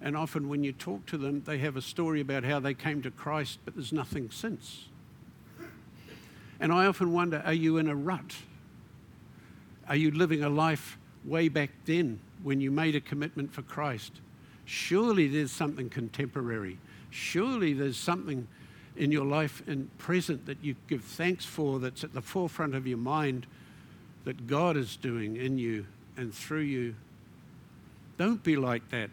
and 0.01 0.17
often 0.17 0.49
when 0.49 0.63
you 0.63 0.71
talk 0.73 1.05
to 1.05 1.17
them, 1.17 1.43
they 1.45 1.59
have 1.59 1.77
a 1.77 1.81
story 1.81 2.21
about 2.21 2.43
how 2.43 2.59
they 2.59 2.73
came 2.73 3.03
to 3.03 3.11
Christ, 3.11 3.59
but 3.63 3.75
there's 3.75 3.93
nothing 3.93 4.31
since. 4.31 4.85
And 6.59 6.73
I 6.73 6.87
often 6.87 7.13
wonder 7.13 7.43
are 7.45 7.53
you 7.53 7.77
in 7.77 7.87
a 7.87 7.95
rut? 7.95 8.35
Are 9.87 9.95
you 9.95 10.09
living 10.09 10.43
a 10.43 10.49
life 10.49 10.97
way 11.23 11.49
back 11.49 11.69
then 11.85 12.19
when 12.41 12.61
you 12.61 12.71
made 12.71 12.95
a 12.95 12.99
commitment 13.01 13.53
for 13.53 13.61
Christ? 13.61 14.13
Surely 14.65 15.27
there's 15.27 15.51
something 15.51 15.87
contemporary. 15.87 16.79
Surely 17.11 17.73
there's 17.73 17.95
something 17.95 18.47
in 18.95 19.11
your 19.11 19.25
life 19.25 19.61
and 19.67 19.95
present 19.99 20.47
that 20.47 20.57
you 20.63 20.75
give 20.87 21.03
thanks 21.03 21.45
for 21.45 21.77
that's 21.79 22.03
at 22.03 22.15
the 22.15 22.21
forefront 22.21 22.73
of 22.73 22.87
your 22.87 22.97
mind 22.97 23.45
that 24.25 24.47
God 24.47 24.75
is 24.75 24.95
doing 24.95 25.37
in 25.37 25.59
you 25.59 25.85
and 26.17 26.33
through 26.33 26.61
you. 26.61 26.95
Don't 28.17 28.43
be 28.43 28.55
like 28.55 28.89
that. 28.89 29.09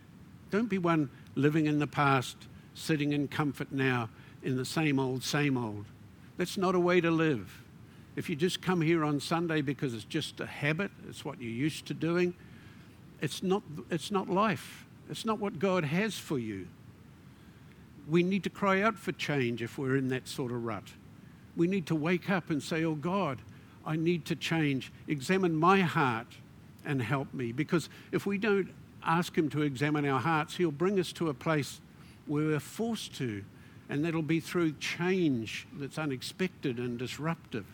Don't 0.50 0.68
be 0.68 0.78
one 0.78 1.10
living 1.34 1.66
in 1.66 1.78
the 1.78 1.86
past, 1.86 2.36
sitting 2.74 3.12
in 3.12 3.28
comfort 3.28 3.70
now 3.70 4.08
in 4.42 4.56
the 4.56 4.64
same 4.64 4.98
old, 4.98 5.22
same 5.22 5.56
old. 5.56 5.84
That's 6.36 6.56
not 6.56 6.74
a 6.74 6.80
way 6.80 7.00
to 7.00 7.10
live. 7.10 7.62
If 8.16 8.30
you 8.30 8.36
just 8.36 8.62
come 8.62 8.80
here 8.80 9.04
on 9.04 9.20
Sunday 9.20 9.60
because 9.60 9.94
it's 9.94 10.04
just 10.04 10.40
a 10.40 10.46
habit, 10.46 10.90
it's 11.08 11.24
what 11.24 11.40
you're 11.40 11.50
used 11.50 11.86
to 11.86 11.94
doing, 11.94 12.34
it's 13.20 13.42
not, 13.42 13.62
it's 13.90 14.10
not 14.10 14.28
life. 14.28 14.84
It's 15.10 15.24
not 15.24 15.38
what 15.38 15.58
God 15.58 15.84
has 15.84 16.16
for 16.16 16.38
you. 16.38 16.66
We 18.08 18.22
need 18.22 18.44
to 18.44 18.50
cry 18.50 18.82
out 18.82 18.96
for 18.96 19.12
change 19.12 19.62
if 19.62 19.78
we're 19.78 19.96
in 19.96 20.08
that 20.08 20.28
sort 20.28 20.52
of 20.52 20.64
rut. 20.64 20.84
We 21.56 21.66
need 21.66 21.86
to 21.86 21.94
wake 21.94 22.30
up 22.30 22.50
and 22.50 22.62
say, 22.62 22.84
Oh 22.84 22.94
God, 22.94 23.40
I 23.86 23.96
need 23.96 24.24
to 24.26 24.36
change. 24.36 24.92
Examine 25.08 25.54
my 25.54 25.80
heart 25.80 26.26
and 26.84 27.02
help 27.02 27.32
me. 27.32 27.52
Because 27.52 27.88
if 28.12 28.26
we 28.26 28.38
don't 28.38 28.68
ask 29.04 29.36
Him 29.36 29.48
to 29.50 29.62
examine 29.62 30.06
our 30.06 30.20
hearts, 30.20 30.56
He'll 30.56 30.70
bring 30.70 30.98
us 30.98 31.12
to 31.12 31.28
a 31.28 31.34
place 31.34 31.80
where 32.26 32.44
we're 32.44 32.60
forced 32.60 33.14
to, 33.16 33.44
and 33.88 34.04
that'll 34.04 34.22
be 34.22 34.40
through 34.40 34.72
change 34.72 35.66
that's 35.74 35.98
unexpected 35.98 36.78
and 36.78 36.98
disruptive. 36.98 37.66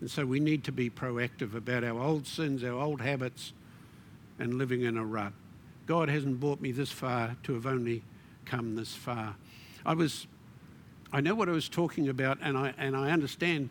And 0.00 0.10
so 0.10 0.26
we 0.26 0.40
need 0.40 0.64
to 0.64 0.72
be 0.72 0.90
proactive 0.90 1.54
about 1.54 1.84
our 1.84 2.00
old 2.00 2.26
sins, 2.26 2.64
our 2.64 2.72
old 2.72 3.00
habits, 3.00 3.52
and 4.38 4.54
living 4.54 4.82
in 4.82 4.96
a 4.96 5.04
rut. 5.04 5.32
God 5.86 6.08
hasn't 6.08 6.40
brought 6.40 6.60
me 6.60 6.72
this 6.72 6.90
far 6.90 7.36
to 7.44 7.54
have 7.54 7.66
only 7.66 8.02
come 8.44 8.74
this 8.74 8.94
far. 8.94 9.36
I 9.84 9.94
was, 9.94 10.26
I 11.12 11.20
know 11.20 11.34
what 11.34 11.48
I 11.48 11.52
was 11.52 11.68
talking 11.68 12.08
about, 12.08 12.38
and 12.42 12.56
I, 12.56 12.74
and 12.78 12.96
I 12.96 13.10
understand 13.10 13.68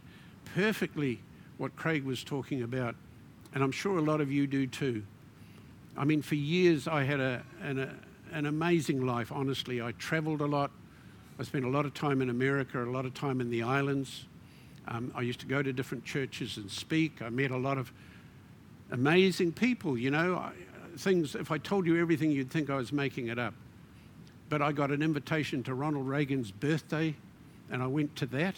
perfectly 0.55 1.19
what 1.57 1.75
Craig 1.75 2.03
was 2.03 2.23
talking 2.23 2.61
about 2.61 2.95
and 3.53 3.63
I'm 3.63 3.71
sure 3.71 3.97
a 3.97 4.01
lot 4.01 4.21
of 4.21 4.31
you 4.31 4.47
do 4.47 4.67
too. 4.67 5.03
I 5.95 6.05
mean, 6.05 6.21
for 6.21 6.35
years 6.35 6.87
I 6.87 7.03
had 7.03 7.19
a, 7.19 7.43
an, 7.61 7.79
a, 7.79 7.89
an 8.31 8.45
amazing 8.45 9.05
life, 9.05 9.31
honestly. 9.31 9.81
I 9.81 9.91
traveled 9.93 10.41
a 10.41 10.47
lot. 10.47 10.71
I 11.39 11.43
spent 11.43 11.65
a 11.65 11.69
lot 11.69 11.85
of 11.85 11.93
time 11.93 12.21
in 12.21 12.29
America, 12.29 12.83
a 12.83 12.85
lot 12.85 13.05
of 13.05 13.13
time 13.13 13.41
in 13.41 13.49
the 13.49 13.63
islands. 13.63 14.25
Um, 14.87 15.11
I 15.15 15.21
used 15.21 15.39
to 15.41 15.45
go 15.45 15.61
to 15.61 15.71
different 15.71 16.03
churches 16.03 16.57
and 16.57 16.69
speak. 16.69 17.21
I 17.21 17.29
met 17.29 17.51
a 17.51 17.57
lot 17.57 17.77
of 17.77 17.91
amazing 18.91 19.53
people, 19.53 19.97
you 19.97 20.11
know. 20.11 20.35
I, 20.35 20.51
things, 20.97 21.35
if 21.35 21.51
I 21.51 21.57
told 21.57 21.85
you 21.85 21.99
everything, 21.99 22.31
you'd 22.31 22.51
think 22.51 22.69
I 22.69 22.75
was 22.75 22.91
making 22.91 23.27
it 23.27 23.39
up. 23.39 23.53
But 24.49 24.61
I 24.61 24.71
got 24.71 24.91
an 24.91 25.01
invitation 25.01 25.63
to 25.63 25.73
Ronald 25.73 26.07
Reagan's 26.07 26.51
birthday, 26.51 27.15
and 27.71 27.81
I 27.81 27.87
went 27.87 28.15
to 28.17 28.25
that. 28.27 28.55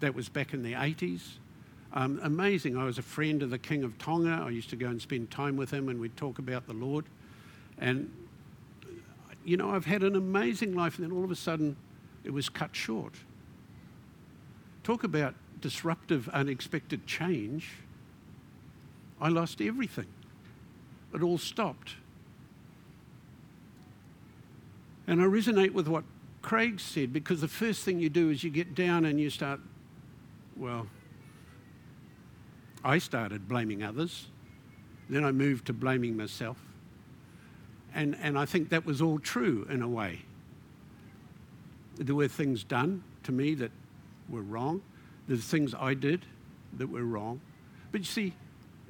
That 0.00 0.14
was 0.14 0.28
back 0.28 0.54
in 0.54 0.62
the 0.62 0.72
80s. 0.72 1.20
Um, 1.92 2.20
amazing. 2.22 2.76
I 2.76 2.84
was 2.84 2.98
a 2.98 3.02
friend 3.02 3.42
of 3.42 3.50
the 3.50 3.58
King 3.58 3.82
of 3.82 3.98
Tonga. 3.98 4.44
I 4.46 4.50
used 4.50 4.70
to 4.70 4.76
go 4.76 4.86
and 4.86 5.02
spend 5.02 5.30
time 5.30 5.56
with 5.56 5.70
him 5.72 5.88
and 5.88 6.00
we'd 6.00 6.16
talk 6.16 6.38
about 6.38 6.66
the 6.66 6.72
Lord. 6.72 7.04
And, 7.78 8.12
you 9.44 9.56
know, 9.56 9.70
I've 9.70 9.86
had 9.86 10.02
an 10.02 10.14
amazing 10.14 10.74
life 10.74 10.98
and 10.98 11.04
then 11.04 11.16
all 11.16 11.24
of 11.24 11.30
a 11.30 11.36
sudden 11.36 11.76
it 12.22 12.32
was 12.32 12.48
cut 12.48 12.76
short. 12.76 13.14
Talk 14.84 15.02
about 15.02 15.34
disruptive, 15.60 16.28
unexpected 16.28 17.06
change. 17.06 17.70
I 19.20 19.28
lost 19.28 19.60
everything. 19.60 20.06
It 21.12 21.22
all 21.22 21.38
stopped. 21.38 21.94
And 25.08 25.20
I 25.20 25.24
resonate 25.24 25.72
with 25.72 25.88
what 25.88 26.04
Craig 26.40 26.78
said 26.78 27.12
because 27.12 27.40
the 27.40 27.48
first 27.48 27.84
thing 27.84 27.98
you 27.98 28.08
do 28.08 28.30
is 28.30 28.44
you 28.44 28.50
get 28.50 28.76
down 28.76 29.04
and 29.04 29.20
you 29.20 29.28
start, 29.28 29.60
well, 30.56 30.86
I 32.84 32.98
started 32.98 33.48
blaming 33.48 33.82
others. 33.82 34.26
Then 35.08 35.24
I 35.24 35.32
moved 35.32 35.66
to 35.66 35.72
blaming 35.72 36.16
myself. 36.16 36.56
And, 37.94 38.16
and 38.22 38.38
I 38.38 38.46
think 38.46 38.68
that 38.70 38.86
was 38.86 39.02
all 39.02 39.18
true 39.18 39.66
in 39.68 39.82
a 39.82 39.88
way. 39.88 40.20
There 41.96 42.14
were 42.14 42.28
things 42.28 42.64
done 42.64 43.02
to 43.24 43.32
me 43.32 43.54
that 43.56 43.72
were 44.28 44.42
wrong. 44.42 44.82
There's 45.26 45.44
things 45.44 45.74
I 45.74 45.94
did 45.94 46.24
that 46.78 46.88
were 46.88 47.04
wrong. 47.04 47.40
But 47.92 48.02
you 48.02 48.06
see, 48.06 48.34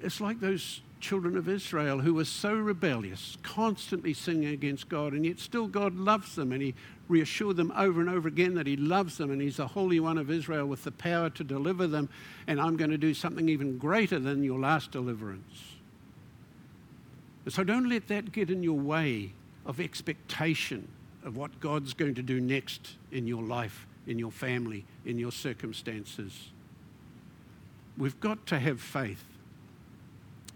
it's 0.03 0.20
like 0.20 0.41
those 0.41 0.82
children 1.01 1.36
of 1.36 1.48
Israel 1.48 2.01
who 2.01 2.14
were 2.14 2.24
so 2.24 2.55
rebellious, 2.55 3.38
constantly 3.42 4.14
sinning 4.14 4.48
against 4.48 4.88
God, 4.88 5.12
and 5.12 5.24
yet 5.24 5.38
still 5.38 5.66
God 5.66 5.96
loves 5.96 6.36
them 6.36 6.53
and 6.53 6.62
He 6.62 6.74
reassured 7.09 7.57
them 7.57 7.72
over 7.76 8.01
and 8.01 8.09
over 8.09 8.28
again 8.28 8.55
that 8.55 8.66
He 8.66 8.76
loves 8.76 9.18
them 9.18 9.30
and 9.30 9.40
He's 9.40 9.57
the 9.57 9.66
Holy 9.66 9.98
One 10.01 10.18
of 10.18 10.30
Israel 10.30 10.66
with 10.66 10.84
the 10.84 10.92
power 10.92 11.30
to 11.30 11.44
deliver 11.44 11.86
them, 11.86 12.09
and 12.46 12.61
I'm 12.61 12.76
going 12.76 12.90
to 12.90 12.98
do 12.98 13.14
something 13.14 13.48
even 13.48 13.78
greater 13.78 14.18
than 14.18 14.44
your 14.44 14.59
last 14.59 14.90
deliverance. 14.90 15.76
So 17.48 17.64
don't 17.64 17.88
let 17.88 18.09
that 18.09 18.32
get 18.32 18.51
in 18.51 18.62
your 18.62 18.78
way 18.78 19.32
of 19.66 19.80
expectation 19.80 20.88
of 21.24 21.36
what 21.36 21.61
God's 21.61 21.94
going 21.94 22.14
to 22.14 22.22
do 22.22 22.40
next 22.40 22.96
in 23.11 23.26
your 23.26 23.42
life, 23.42 23.86
in 24.07 24.18
your 24.18 24.30
family, 24.30 24.84
in 25.05 25.18
your 25.18 25.32
circumstances. 25.32 26.51
We've 27.96 28.18
got 28.20 28.46
to 28.46 28.59
have 28.59 28.80
faith. 28.80 29.24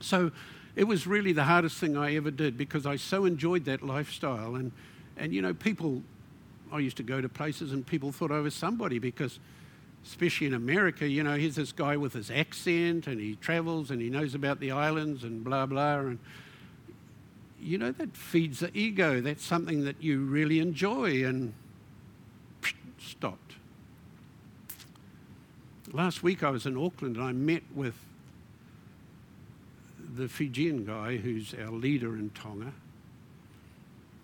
So 0.00 0.30
it 0.76 0.84
was 0.84 1.06
really 1.06 1.32
the 1.32 1.44
hardest 1.44 1.78
thing 1.78 1.96
I 1.96 2.16
ever 2.16 2.30
did 2.30 2.56
because 2.56 2.86
I 2.86 2.96
so 2.96 3.24
enjoyed 3.24 3.64
that 3.66 3.82
lifestyle. 3.82 4.56
And, 4.56 4.72
and 5.16 5.32
you 5.32 5.40
know, 5.40 5.54
people, 5.54 6.02
I 6.72 6.80
used 6.80 6.96
to 6.96 7.02
go 7.02 7.20
to 7.20 7.28
places 7.28 7.72
and 7.72 7.86
people 7.86 8.10
thought 8.12 8.32
I 8.32 8.40
was 8.40 8.54
somebody 8.54 8.98
because, 8.98 9.38
especially 10.04 10.48
in 10.48 10.54
America, 10.54 11.06
you 11.06 11.22
know, 11.22 11.36
here's 11.36 11.54
this 11.54 11.72
guy 11.72 11.96
with 11.96 12.12
his 12.12 12.30
accent 12.30 13.06
and 13.06 13.20
he 13.20 13.36
travels 13.36 13.90
and 13.90 14.00
he 14.00 14.10
knows 14.10 14.34
about 14.34 14.58
the 14.60 14.72
islands 14.72 15.22
and 15.22 15.44
blah, 15.44 15.66
blah. 15.66 16.00
And, 16.00 16.18
you 17.60 17.78
know, 17.78 17.92
that 17.92 18.16
feeds 18.16 18.60
the 18.60 18.76
ego. 18.76 19.20
That's 19.20 19.44
something 19.44 19.84
that 19.84 20.02
you 20.02 20.24
really 20.24 20.58
enjoy 20.58 21.24
and 21.24 21.54
stopped. 22.98 23.52
Last 25.92 26.24
week 26.24 26.42
I 26.42 26.50
was 26.50 26.66
in 26.66 26.76
Auckland 26.76 27.16
and 27.16 27.24
I 27.24 27.32
met 27.32 27.62
with 27.72 27.94
the 30.16 30.28
Fijian 30.28 30.84
guy 30.84 31.16
who's 31.16 31.54
our 31.54 31.70
leader 31.70 32.16
in 32.16 32.30
Tonga, 32.30 32.72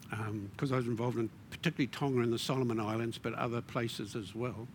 because 0.09 0.71
um, 0.71 0.73
I 0.73 0.77
was 0.77 0.87
involved 0.87 1.19
in 1.19 1.31
particularly 1.51 1.89
Tonga 1.89 2.21
and 2.21 2.33
the 2.33 2.39
Solomon 2.39 2.81
Islands, 2.81 3.19
but 3.19 3.35
other 3.35 3.61
places 3.61 4.15
as 4.15 4.35
well. 4.35 4.69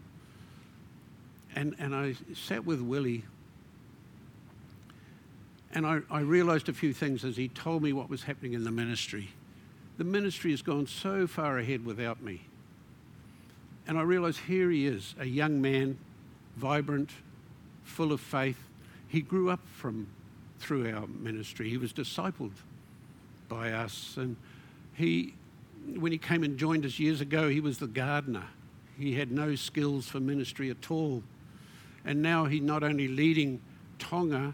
And, 1.56 1.76
and 1.80 1.96
I 1.96 2.16
sat 2.34 2.66
with 2.66 2.82
Willie, 2.82 3.24
and 5.74 5.86
I, 5.86 6.00
I 6.10 6.20
realized 6.20 6.68
a 6.70 6.74
few 6.74 6.94
things 6.94 7.24
as 7.24 7.38
he 7.38 7.48
told 7.48 7.82
me 7.82 7.94
what 7.94 8.10
was 8.10 8.24
happening 8.24 8.54
in 8.54 8.64
the 8.64 8.72
ministry. 8.72 9.30
The 9.98 10.04
ministry 10.04 10.52
has 10.52 10.62
gone 10.62 10.88
so 10.88 11.28
far 11.28 11.58
ahead 11.58 11.86
without 11.86 12.22
me. 12.22 12.42
And 13.88 13.98
I 13.98 14.02
realized 14.02 14.40
here 14.40 14.70
he 14.70 14.86
is, 14.86 15.16
a 15.20 15.26
young 15.26 15.62
man, 15.62 15.98
vibrant, 16.58 17.12
full 17.84 18.12
of 18.12 18.20
faith. 18.20 18.58
He 19.08 19.22
grew 19.22 19.50
up 19.50 19.62
from 19.74 20.08
through 20.60 20.94
our 20.94 21.08
ministry. 21.08 21.70
He 21.70 21.78
was 21.78 21.94
discipled 21.94 22.52
by 23.48 23.72
us. 23.72 24.16
And 24.18 24.36
he, 24.94 25.34
when 25.96 26.12
he 26.12 26.18
came 26.18 26.44
and 26.44 26.58
joined 26.58 26.86
us 26.86 27.00
years 27.00 27.22
ago, 27.22 27.50
he 27.50 27.60
was 27.60 27.78
the 27.78 27.88
gardener. 27.88 28.46
He 28.98 29.14
had 29.14 29.32
no 29.32 29.56
skills 29.56 30.08
for 30.08 30.20
ministry 30.20 30.70
at 30.70 30.90
all. 30.90 31.24
And 32.06 32.22
now 32.22 32.46
he's 32.46 32.62
not 32.62 32.84
only 32.84 33.08
leading 33.08 33.62
Tonga, 34.00 34.54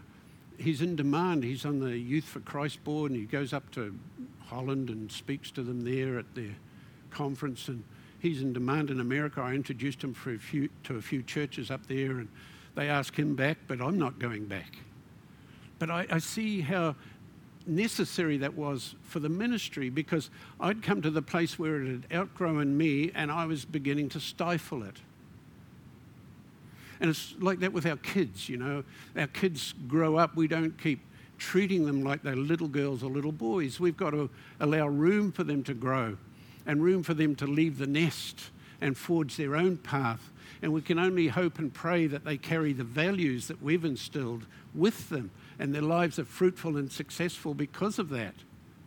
he's 0.58 0.82
in 0.82 0.96
demand. 0.96 1.44
He's 1.44 1.64
on 1.64 1.80
the 1.80 1.96
Youth 1.96 2.24
for 2.24 2.40
Christ 2.40 2.82
board 2.84 3.10
and 3.10 3.20
he 3.20 3.26
goes 3.26 3.52
up 3.52 3.70
to 3.72 3.96
Holland 4.46 4.90
and 4.90 5.10
speaks 5.10 5.50
to 5.52 5.62
them 5.62 5.82
there 5.84 6.18
at 6.18 6.34
their 6.34 6.54
conference. 7.10 7.68
And 7.68 7.84
he's 8.18 8.42
in 8.42 8.52
demand 8.52 8.90
in 8.90 9.00
America. 9.00 9.40
I 9.40 9.54
introduced 9.54 10.02
him 10.02 10.14
for 10.14 10.34
a 10.34 10.38
few, 10.38 10.68
to 10.84 10.96
a 10.96 11.02
few 11.02 11.22
churches 11.22 11.70
up 11.70 11.86
there 11.86 12.18
and 12.18 12.28
they 12.74 12.88
ask 12.88 13.14
him 13.18 13.34
back, 13.34 13.58
but 13.66 13.80
I'm 13.80 13.98
not 13.98 14.18
going 14.18 14.46
back. 14.46 14.78
But 15.82 15.90
I, 15.90 16.06
I 16.10 16.18
see 16.20 16.60
how 16.60 16.94
necessary 17.66 18.36
that 18.36 18.54
was 18.54 18.94
for 19.02 19.18
the 19.18 19.28
ministry 19.28 19.90
because 19.90 20.30
I'd 20.60 20.80
come 20.80 21.02
to 21.02 21.10
the 21.10 21.22
place 21.22 21.58
where 21.58 21.82
it 21.82 21.88
had 21.88 22.06
outgrown 22.14 22.76
me 22.76 23.10
and 23.16 23.32
I 23.32 23.46
was 23.46 23.64
beginning 23.64 24.08
to 24.10 24.20
stifle 24.20 24.84
it. 24.84 24.94
And 27.00 27.10
it's 27.10 27.34
like 27.40 27.58
that 27.58 27.72
with 27.72 27.84
our 27.84 27.96
kids, 27.96 28.48
you 28.48 28.58
know. 28.58 28.84
Our 29.16 29.26
kids 29.26 29.74
grow 29.88 30.14
up, 30.14 30.36
we 30.36 30.46
don't 30.46 30.80
keep 30.80 31.00
treating 31.36 31.84
them 31.84 32.04
like 32.04 32.22
they're 32.22 32.36
little 32.36 32.68
girls 32.68 33.02
or 33.02 33.10
little 33.10 33.32
boys. 33.32 33.80
We've 33.80 33.96
got 33.96 34.10
to 34.10 34.30
allow 34.60 34.86
room 34.86 35.32
for 35.32 35.42
them 35.42 35.64
to 35.64 35.74
grow 35.74 36.16
and 36.64 36.80
room 36.80 37.02
for 37.02 37.14
them 37.14 37.34
to 37.34 37.46
leave 37.48 37.78
the 37.78 37.88
nest 37.88 38.50
and 38.80 38.96
forge 38.96 39.34
their 39.36 39.56
own 39.56 39.78
path. 39.78 40.30
And 40.62 40.72
we 40.72 40.80
can 40.80 41.00
only 41.00 41.26
hope 41.26 41.58
and 41.58 41.74
pray 41.74 42.06
that 42.06 42.24
they 42.24 42.36
carry 42.36 42.72
the 42.72 42.84
values 42.84 43.48
that 43.48 43.60
we've 43.60 43.84
instilled 43.84 44.46
with 44.76 45.08
them 45.08 45.32
and 45.58 45.74
their 45.74 45.82
lives 45.82 46.18
are 46.18 46.24
fruitful 46.24 46.76
and 46.76 46.90
successful 46.90 47.54
because 47.54 47.98
of 47.98 48.08
that. 48.10 48.34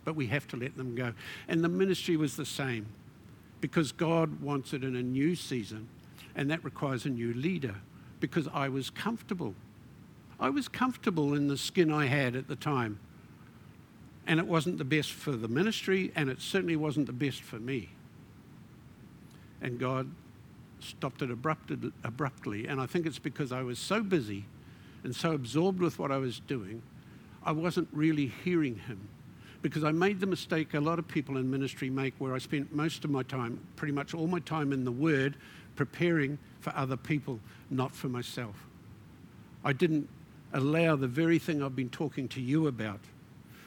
But 0.04 0.16
we 0.16 0.28
have 0.28 0.48
to 0.50 0.58
let 0.58 0.78
them 0.78 0.96
go. 0.96 1.14
And 1.48 1.64
the 1.64 1.70
ministry 1.70 2.18
was 2.18 2.36
the 2.36 2.46
same 2.46 2.88
because 3.62 3.92
God 3.92 4.42
wants 4.42 4.74
it 4.74 4.84
in 4.84 4.96
a 4.96 5.02
new 5.02 5.36
season, 5.36 5.88
and 6.36 6.52
that 6.52 6.64
requires 6.64 7.06
a 7.06 7.10
new 7.10 7.34
leader 7.34 7.76
because 8.20 8.48
I 8.54 8.70
was 8.70 8.90
comfortable. 8.90 9.56
I 10.40 10.50
was 10.50 10.68
comfortable 10.68 11.34
in 11.34 11.48
the 11.48 11.58
skin 11.58 11.92
I 11.92 12.06
had 12.06 12.36
at 12.36 12.48
the 12.48 12.56
time. 12.56 13.00
And 14.28 14.40
it 14.40 14.48
wasn't 14.48 14.78
the 14.78 14.86
best 14.86 15.12
for 15.12 15.32
the 15.32 15.48
ministry, 15.48 16.12
and 16.16 16.30
it 16.30 16.42
certainly 16.42 16.76
wasn't 16.76 17.08
the 17.08 17.14
best 17.14 17.42
for 17.42 17.58
me. 17.58 17.90
And 19.62 19.80
God 19.80 20.10
stopped 20.80 21.22
it 21.22 21.32
abruptly. 21.32 22.68
And 22.68 22.82
I 22.82 22.86
think 22.86 23.06
it's 23.06 23.20
because 23.20 23.52
I 23.52 23.62
was 23.62 23.80
so 23.80 24.02
busy 24.02 24.46
and 25.06 25.16
so 25.16 25.34
absorbed 25.34 25.80
with 25.80 26.00
what 26.00 26.12
I 26.12 26.18
was 26.18 26.40
doing, 26.40 26.82
I 27.44 27.52
wasn't 27.52 27.88
really 27.94 28.34
hearing 28.44 28.76
him. 28.76 29.08
Because 29.62 29.84
I 29.84 29.92
made 29.92 30.20
the 30.20 30.26
mistake 30.26 30.74
a 30.74 30.80
lot 30.80 30.98
of 30.98 31.08
people 31.08 31.38
in 31.38 31.50
ministry 31.50 31.92
make 31.92 32.16
where 32.18 32.34
I 32.34 32.40
spent 32.40 32.74
most 32.74 33.06
of 33.06 33.12
my 33.12 33.22
time, 33.22 33.60
pretty 33.76 33.94
much 33.94 34.16
all 34.16 34.26
my 34.26 34.40
time 34.40 34.74
in 34.74 34.84
the 34.84 34.92
Word, 34.92 35.36
preparing 35.76 36.40
for 36.60 36.74
other 36.76 36.98
people, 36.98 37.40
not 37.70 37.96
for 37.96 38.10
myself. 38.10 38.56
I 39.64 39.74
didn't 39.74 40.10
allow 40.54 40.96
the 40.96 41.08
very 41.08 41.38
thing 41.38 41.62
I've 41.62 41.76
been 41.76 41.90
talking 41.90 42.28
to 42.30 42.42
you 42.42 42.66
about. 42.66 43.00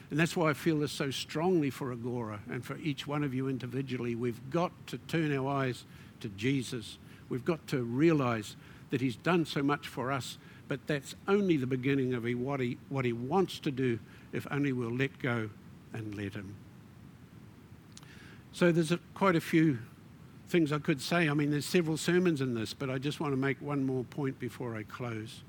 And 0.09 0.19
that's 0.19 0.35
why 0.35 0.49
I 0.49 0.53
feel 0.53 0.79
this 0.79 0.91
so 0.91 1.09
strongly 1.09 1.69
for 1.69 1.93
Agora 1.93 2.41
and 2.51 2.65
for 2.65 2.75
each 2.79 3.07
one 3.07 3.23
of 3.23 3.33
you 3.33 3.47
individually. 3.47 4.13
We've 4.13 4.49
got 4.49 4.71
to 4.87 4.97
turn 4.97 5.35
our 5.37 5.47
eyes 5.47 5.85
to 6.19 6.27
Jesus. 6.29 6.97
We've 7.29 7.45
got 7.45 7.65
to 7.67 7.83
realize 7.83 8.57
that 8.89 8.99
He's 8.99 9.15
done 9.15 9.45
so 9.45 9.63
much 9.63 9.87
for 9.87 10.11
us 10.11 10.37
but 10.69 10.79
that's 10.85 11.15
only 11.27 11.57
the 11.57 11.67
beginning 11.67 12.13
of 12.13 12.23
what 12.39 12.59
he, 12.61 12.77
what 12.87 13.03
he 13.03 13.11
wants 13.11 13.59
to 13.59 13.71
do 13.71 13.99
if 14.31 14.47
only 14.51 14.71
we'll 14.71 14.95
let 14.95 15.17
go 15.19 15.49
and 15.93 16.15
let 16.15 16.33
him. 16.33 16.55
So 18.53 18.71
there's 18.71 18.91
a, 18.91 18.99
quite 19.15 19.35
a 19.35 19.41
few 19.41 19.79
things 20.47 20.71
I 20.71 20.77
could 20.77 21.01
say. 21.01 21.27
I 21.27 21.33
mean, 21.33 21.49
there's 21.49 21.65
several 21.65 21.97
sermons 21.97 22.39
in 22.39 22.53
this, 22.53 22.73
but 22.73 22.89
I 22.89 22.99
just 22.99 23.19
want 23.19 23.33
to 23.33 23.37
make 23.37 23.59
one 23.61 23.83
more 23.83 24.03
point 24.03 24.39
before 24.39 24.75
I 24.75 24.83
close. 24.83 25.41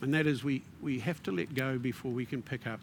And 0.00 0.14
that 0.14 0.26
is 0.26 0.44
we, 0.44 0.62
we 0.80 1.00
have 1.00 1.20
to 1.24 1.32
let 1.32 1.52
go 1.52 1.78
before 1.78 2.12
we 2.12 2.24
can 2.24 2.42
pick 2.42 2.66
up. 2.66 2.80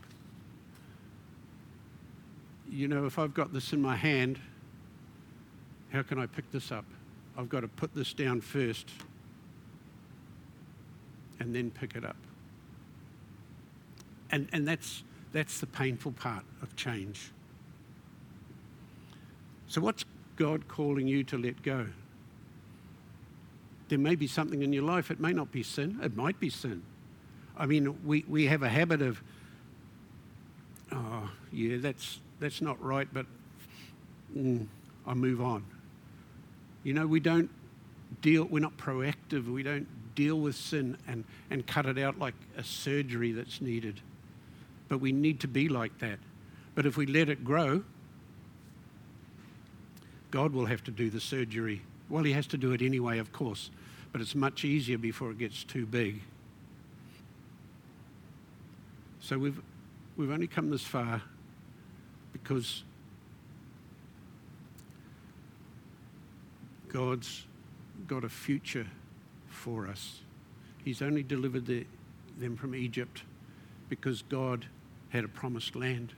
You 2.70 2.90
know, 2.90 3.06
if 3.06 3.18
I've 3.18 3.34
got 3.34 3.54
this 3.54 3.72
in 3.72 3.82
my 3.82 3.96
hand, 3.96 4.40
how 5.92 6.02
can 6.02 6.20
I 6.20 6.26
pick 6.26 6.52
this 6.52 6.72
up? 6.72 6.86
I've 7.38 7.50
got 7.50 7.62
to 7.62 7.70
put 7.70 7.96
this 7.96 8.14
down 8.14 8.42
first 8.42 8.90
and 11.40 11.56
then 11.56 11.72
pick 11.72 11.96
it 11.96 12.06
up. 12.06 12.18
And, 14.32 14.48
and 14.52 14.68
that's, 14.68 15.04
that's 15.32 15.60
the 15.60 15.68
painful 15.68 16.12
part 16.14 16.44
of 16.62 16.76
change. 16.76 17.32
So, 19.68 19.82
what's 19.82 20.06
God 20.36 20.68
calling 20.68 21.08
you 21.08 21.24
to 21.26 21.38
let 21.38 21.62
go? 21.62 21.88
There 23.90 24.00
may 24.00 24.16
be 24.16 24.28
something 24.28 24.62
in 24.62 24.72
your 24.72 24.84
life, 24.84 25.10
it 25.10 25.20
may 25.20 25.34
not 25.34 25.52
be 25.52 25.64
sin, 25.64 26.00
it 26.04 26.16
might 26.16 26.40
be 26.40 26.50
sin. 26.50 26.84
I 27.58 27.66
mean, 27.66 28.00
we, 28.06 28.24
we 28.28 28.46
have 28.46 28.64
a 28.64 28.70
habit 28.70 29.02
of, 29.02 29.22
oh, 30.92 31.30
yeah, 31.52 31.78
that's, 31.78 32.20
that's 32.40 32.62
not 32.62 32.82
right, 32.84 33.08
but 33.12 33.26
mm, 34.36 34.66
I 35.06 35.14
move 35.14 35.42
on. 35.42 35.66
You 36.84 36.94
know, 36.94 37.06
we 37.06 37.20
don't 37.20 37.50
deal, 38.22 38.46
we're 38.46 38.60
not 38.60 38.78
proactive, 38.78 39.52
we 39.52 39.64
don't 39.64 39.88
deal 40.20 40.38
with 40.38 40.54
sin 40.54 40.98
and, 41.08 41.24
and 41.50 41.66
cut 41.66 41.86
it 41.86 41.98
out 41.98 42.20
like 42.20 42.34
a 42.58 42.64
surgery 42.64 43.32
that's 43.32 43.62
needed. 43.62 44.02
But 44.90 45.00
we 45.00 45.14
need 45.14 45.40
to 45.40 45.48
be 45.48 45.70
like 45.70 45.98
that. 46.00 46.20
But 46.76 46.86
if 46.86 46.98
we 46.98 47.06
let 47.06 47.30
it 47.30 47.46
grow, 47.46 47.86
God 50.30 50.52
will 50.52 50.66
have 50.66 50.84
to 50.84 50.92
do 50.92 51.10
the 51.10 51.22
surgery. 51.22 51.82
Well, 52.10 52.26
He 52.26 52.34
has 52.34 52.48
to 52.48 52.58
do 52.58 52.74
it 52.74 52.82
anyway, 52.82 53.20
of 53.20 53.32
course, 53.32 53.72
but 54.12 54.20
it's 54.20 54.36
much 54.36 54.66
easier 54.66 54.98
before 54.98 55.32
it 55.32 55.38
gets 55.38 55.64
too 55.64 55.86
big. 55.86 56.20
So 59.22 59.38
we've, 59.38 59.62
we've 60.18 60.32
only 60.32 60.48
come 60.48 60.70
this 60.70 60.84
far 60.84 61.22
because 62.34 62.84
God's 66.90 67.46
got 68.06 68.26
a 68.26 68.30
future 68.30 68.86
for 69.60 69.88
us. 69.88 70.22
He's 70.84 71.02
only 71.02 71.22
delivered 71.22 71.66
the, 71.66 71.86
them 72.40 72.56
from 72.56 72.74
Egypt 72.74 73.24
because 73.90 74.22
God 74.24 74.66
had 75.10 75.24
a 75.26 75.28
promised 75.28 75.76
land. 75.76 76.14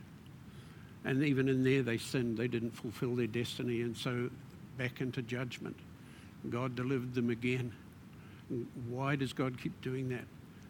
And 1.04 1.24
even 1.24 1.50
in 1.50 1.64
there, 1.64 1.82
they 1.82 1.98
sinned. 1.98 2.38
They 2.38 2.48
didn't 2.48 2.72
fulfill 2.72 3.16
their 3.16 3.28
destiny. 3.28 3.82
And 3.82 3.98
so 3.98 4.30
back 4.78 5.02
into 5.02 5.22
judgment. 5.22 5.76
God 6.50 6.76
delivered 6.76 7.14
them 7.14 7.30
again. 7.30 7.72
Why 8.88 9.16
does 9.16 9.34
God 9.34 9.60
keep 9.60 9.80
doing 9.82 10.10
that? 10.10 10.26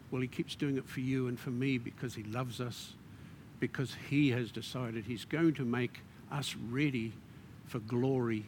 Well, 0.09 0.21
He 0.21 0.27
keeps 0.27 0.55
doing 0.55 0.77
it 0.77 0.87
for 0.87 1.01
you 1.01 1.27
and 1.27 1.39
for 1.39 1.49
me 1.49 1.77
because 1.77 2.15
He 2.15 2.23
loves 2.23 2.61
us, 2.61 2.93
because 3.59 3.95
He 4.09 4.29
has 4.31 4.51
decided 4.51 5.05
He's 5.05 5.25
going 5.25 5.53
to 5.55 5.65
make 5.65 5.99
us 6.31 6.55
ready 6.69 7.13
for 7.65 7.79
glory. 7.79 8.45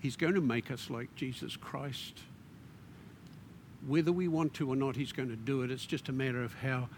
He's 0.00 0.16
going 0.16 0.34
to 0.34 0.40
make 0.40 0.70
us 0.70 0.90
like 0.90 1.14
Jesus 1.14 1.56
Christ. 1.56 2.20
Whether 3.86 4.12
we 4.12 4.28
want 4.28 4.54
to 4.54 4.70
or 4.70 4.76
not, 4.76 4.96
He's 4.96 5.12
going 5.12 5.28
to 5.28 5.36
do 5.36 5.62
it. 5.62 5.70
It's 5.70 5.86
just 5.86 6.08
a 6.08 6.12
matter 6.12 6.42
of 6.42 6.54
how 6.54 6.88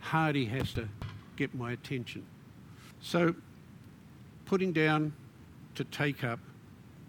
hard 0.00 0.34
He 0.34 0.46
has 0.46 0.72
to 0.74 0.88
get 1.36 1.54
my 1.54 1.72
attention. 1.72 2.24
So, 3.00 3.34
putting 4.46 4.72
down 4.72 5.12
to 5.74 5.84
take 5.84 6.24
up 6.24 6.40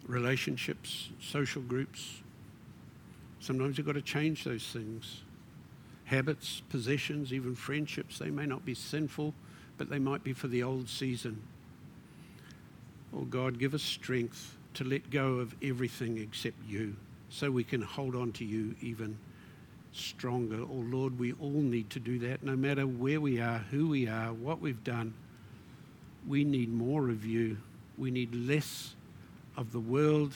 relationships, 0.09 1.09
social 1.21 1.61
groups. 1.61 2.21
Sometimes 3.39 3.77
you've 3.77 3.87
got 3.87 3.93
to 3.93 4.01
change 4.01 4.43
those 4.43 4.67
things. 4.67 5.21
Habits, 6.05 6.61
possessions, 6.69 7.31
even 7.31 7.55
friendships, 7.55 8.17
they 8.17 8.31
may 8.31 8.45
not 8.45 8.65
be 8.65 8.73
sinful, 8.73 9.33
but 9.77 9.89
they 9.89 9.99
might 9.99 10.23
be 10.23 10.33
for 10.33 10.47
the 10.47 10.63
old 10.63 10.89
season. 10.89 11.41
Oh 13.15 13.21
God, 13.21 13.59
give 13.59 13.73
us 13.73 13.83
strength 13.83 14.57
to 14.73 14.83
let 14.83 15.09
go 15.09 15.35
of 15.35 15.55
everything 15.61 16.17
except 16.17 16.57
you 16.67 16.95
so 17.29 17.51
we 17.51 17.63
can 17.63 17.81
hold 17.81 18.15
on 18.15 18.31
to 18.33 18.45
you 18.45 18.75
even 18.81 19.17
stronger. 19.91 20.61
Oh 20.61 20.83
Lord, 20.85 21.19
we 21.19 21.33
all 21.33 21.49
need 21.49 21.89
to 21.91 21.99
do 21.99 22.19
that 22.19 22.43
no 22.43 22.55
matter 22.55 22.85
where 22.85 23.19
we 23.19 23.39
are, 23.39 23.59
who 23.71 23.89
we 23.89 24.07
are, 24.07 24.33
what 24.33 24.61
we've 24.61 24.83
done. 24.83 25.13
We 26.27 26.43
need 26.43 26.71
more 26.71 27.09
of 27.09 27.25
you. 27.25 27.57
We 27.97 28.11
need 28.11 28.33
less 28.33 28.95
of 29.57 29.71
the 29.71 29.79
world, 29.79 30.33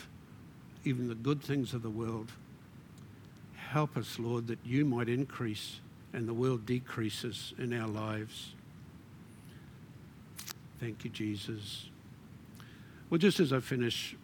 even 0.83 1.07
the 1.07 1.15
good 1.15 1.41
things 1.41 1.73
of 1.73 1.81
the 1.81 1.89
world. 1.89 2.31
Help 3.55 3.97
us, 3.97 4.19
Lord, 4.19 4.47
that 4.47 4.59
you 4.65 4.85
might 4.85 5.09
increase 5.09 5.79
and 6.13 6.27
the 6.27 6.33
world 6.33 6.65
decreases 6.65 7.53
in 7.57 7.73
our 7.73 7.87
lives. 7.87 8.53
Thank 10.79 11.03
you, 11.03 11.09
Jesus. 11.09 11.89
Well, 13.09 13.17
just 13.17 13.39
as 13.39 13.51
I 13.51 13.59
finish, 13.59 14.15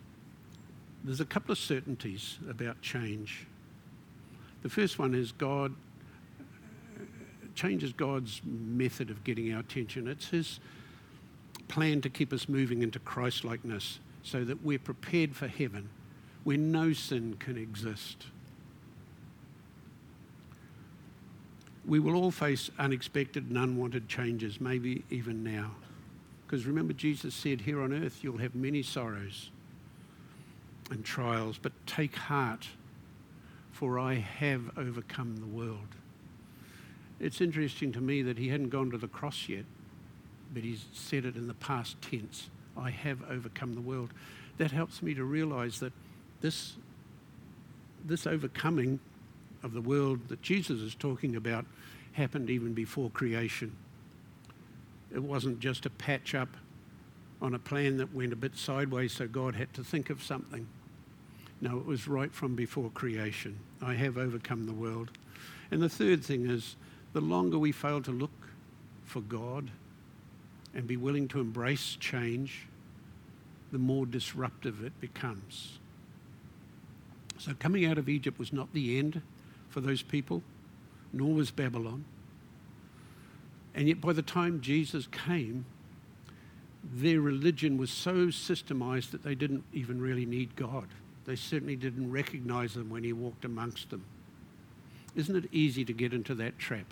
there's 1.03 1.21
a 1.21 1.25
couple 1.25 1.51
of 1.51 1.57
certainties 1.57 2.37
about 2.49 2.81
change. 2.81 3.47
The 4.61 4.69
first 4.69 4.99
one 4.99 5.13
is 5.13 5.31
God 5.31 5.73
changes 7.55 7.93
God's 7.93 8.41
method 8.45 9.09
of 9.09 9.23
getting 9.23 9.53
our 9.53 9.59
attention. 9.59 10.07
It's 10.07 10.27
His 10.27 10.59
plan 11.67 12.01
to 12.01 12.09
keep 12.09 12.33
us 12.33 12.49
moving 12.49 12.81
into 12.81 12.99
Christ 12.99 13.43
likeness 13.43 13.99
so 14.23 14.43
that 14.43 14.63
we're 14.63 14.79
prepared 14.79 15.35
for 15.35 15.47
heaven 15.47 15.89
where 16.43 16.57
no 16.57 16.93
sin 16.93 17.35
can 17.39 17.57
exist. 17.57 18.25
We 21.85 21.99
will 21.99 22.15
all 22.15 22.31
face 22.31 22.69
unexpected 22.77 23.49
and 23.49 23.57
unwanted 23.57 24.07
changes, 24.07 24.61
maybe 24.61 25.03
even 25.09 25.43
now. 25.43 25.71
Because 26.45 26.65
remember, 26.65 26.93
Jesus 26.93 27.33
said, 27.33 27.61
Here 27.61 27.81
on 27.81 27.93
earth 27.93 28.23
you'll 28.23 28.37
have 28.37 28.55
many 28.55 28.83
sorrows 28.83 29.49
and 30.91 31.03
trials, 31.03 31.59
but 31.61 31.71
take 31.85 32.15
heart, 32.15 32.67
for 33.79 33.97
I 33.97 34.15
have 34.15 34.77
overcome 34.77 35.37
the 35.37 35.45
world. 35.45 35.87
It's 37.17 37.39
interesting 37.39 37.93
to 37.93 38.01
me 38.01 38.21
that 38.23 38.37
he 38.37 38.49
hadn't 38.49 38.71
gone 38.71 38.91
to 38.91 38.97
the 38.97 39.07
cross 39.07 39.47
yet, 39.47 39.63
but 40.53 40.63
he's 40.63 40.83
said 40.91 41.23
it 41.23 41.37
in 41.37 41.47
the 41.47 41.53
past 41.53 41.95
tense. 42.01 42.49
I 42.75 42.89
have 42.89 43.19
overcome 43.31 43.75
the 43.75 43.81
world. 43.81 44.09
That 44.57 44.71
helps 44.71 45.01
me 45.01 45.13
to 45.13 45.23
realize 45.23 45.79
that 45.79 45.93
this, 46.41 46.73
this 48.03 48.27
overcoming 48.27 48.99
of 49.63 49.71
the 49.71 49.81
world 49.81 50.27
that 50.27 50.41
Jesus 50.41 50.81
is 50.81 50.93
talking 50.93 51.37
about 51.37 51.65
happened 52.11 52.49
even 52.49 52.73
before 52.73 53.09
creation. 53.09 53.73
It 55.09 55.23
wasn't 55.23 55.61
just 55.61 55.85
a 55.85 55.89
patch 55.89 56.35
up 56.35 56.49
on 57.41 57.53
a 57.53 57.59
plan 57.59 57.95
that 57.95 58.13
went 58.13 58.33
a 58.33 58.35
bit 58.35 58.57
sideways, 58.57 59.13
so 59.13 59.25
God 59.25 59.55
had 59.55 59.73
to 59.75 59.85
think 59.85 60.09
of 60.09 60.21
something. 60.21 60.67
No, 61.61 61.77
it 61.77 61.85
was 61.85 62.07
right 62.07 62.33
from 62.33 62.55
before 62.55 62.89
creation. 62.91 63.59
I 63.81 63.93
have 63.95 64.17
overcome 64.17 64.65
the 64.65 64.73
world. 64.73 65.11
And 65.71 65.81
the 65.81 65.89
third 65.89 66.23
thing 66.23 66.49
is 66.49 66.75
the 67.13 67.21
longer 67.21 67.57
we 67.57 67.71
fail 67.71 68.01
to 68.01 68.11
look 68.11 68.31
for 69.03 69.21
God 69.21 69.69
and 70.73 70.87
be 70.87 70.97
willing 70.97 71.27
to 71.29 71.39
embrace 71.39 71.97
change, 71.99 72.67
the 73.71 73.77
more 73.77 74.05
disruptive 74.05 74.83
it 74.83 74.99
becomes. 75.01 75.79
So, 77.37 77.53
coming 77.57 77.85
out 77.85 77.97
of 77.97 78.09
Egypt 78.09 78.37
was 78.37 78.51
not 78.51 78.73
the 78.73 78.97
end 78.97 79.21
for 79.69 79.81
those 79.81 80.01
people, 80.01 80.43
nor 81.13 81.33
was 81.33 81.51
Babylon. 81.51 82.05
And 83.73 83.87
yet, 83.87 84.01
by 84.01 84.13
the 84.13 84.21
time 84.21 84.61
Jesus 84.61 85.07
came, 85.07 85.65
their 86.83 87.21
religion 87.21 87.77
was 87.77 87.91
so 87.91 88.27
systemized 88.27 89.11
that 89.11 89.23
they 89.23 89.35
didn't 89.35 89.63
even 89.73 90.01
really 90.01 90.25
need 90.25 90.55
God. 90.55 90.87
They 91.29 91.35
certainly 91.35 91.75
didn't 91.75 92.11
recognize 92.11 92.75
Him 92.75 92.89
when 92.89 93.03
He 93.03 93.13
walked 93.13 93.45
amongst 93.45 93.91
them. 93.91 94.03
Isn't 95.15 95.35
it 95.35 95.47
easy 95.51 95.85
to 95.85 95.93
get 95.93 96.11
into 96.11 96.33
that 96.33 96.57
trap? 96.57 96.91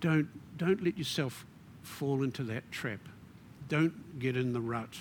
Don't, 0.00 0.28
don't 0.58 0.84
let 0.84 0.98
yourself 0.98 1.46
fall 1.80 2.22
into 2.22 2.42
that 2.42 2.70
trap. 2.70 3.00
Don't 3.70 4.18
get 4.18 4.36
in 4.36 4.52
the 4.52 4.60
rut. 4.60 4.98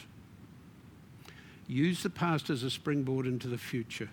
Use 1.67 2.03
the 2.03 2.09
past 2.09 2.49
as 2.49 2.63
a 2.63 2.69
springboard 2.69 3.27
into 3.27 3.49
the 3.49 3.57
future. 3.57 4.09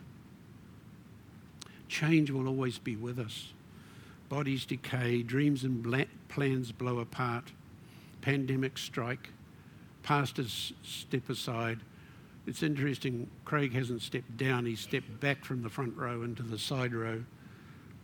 Change 1.86 2.32
will 2.32 2.48
always 2.48 2.80
be 2.80 2.96
with 2.96 3.20
us. 3.20 3.52
Bodies 4.28 4.66
decay, 4.66 5.22
dreams 5.22 5.62
and 5.62 6.08
plans 6.26 6.72
blow 6.72 6.98
apart, 6.98 7.52
pandemics 8.20 8.78
strike, 8.78 9.28
pastors 10.02 10.72
step 10.82 11.30
aside. 11.30 11.78
It's 12.46 12.62
interesting, 12.62 13.28
Craig 13.44 13.72
hasn't 13.74 14.02
stepped 14.02 14.36
down, 14.36 14.66
he's 14.66 14.80
stepped 14.80 15.20
back 15.20 15.44
from 15.44 15.62
the 15.62 15.68
front 15.68 15.96
row 15.96 16.22
into 16.22 16.42
the 16.42 16.58
side 16.58 16.94
row, 16.94 17.22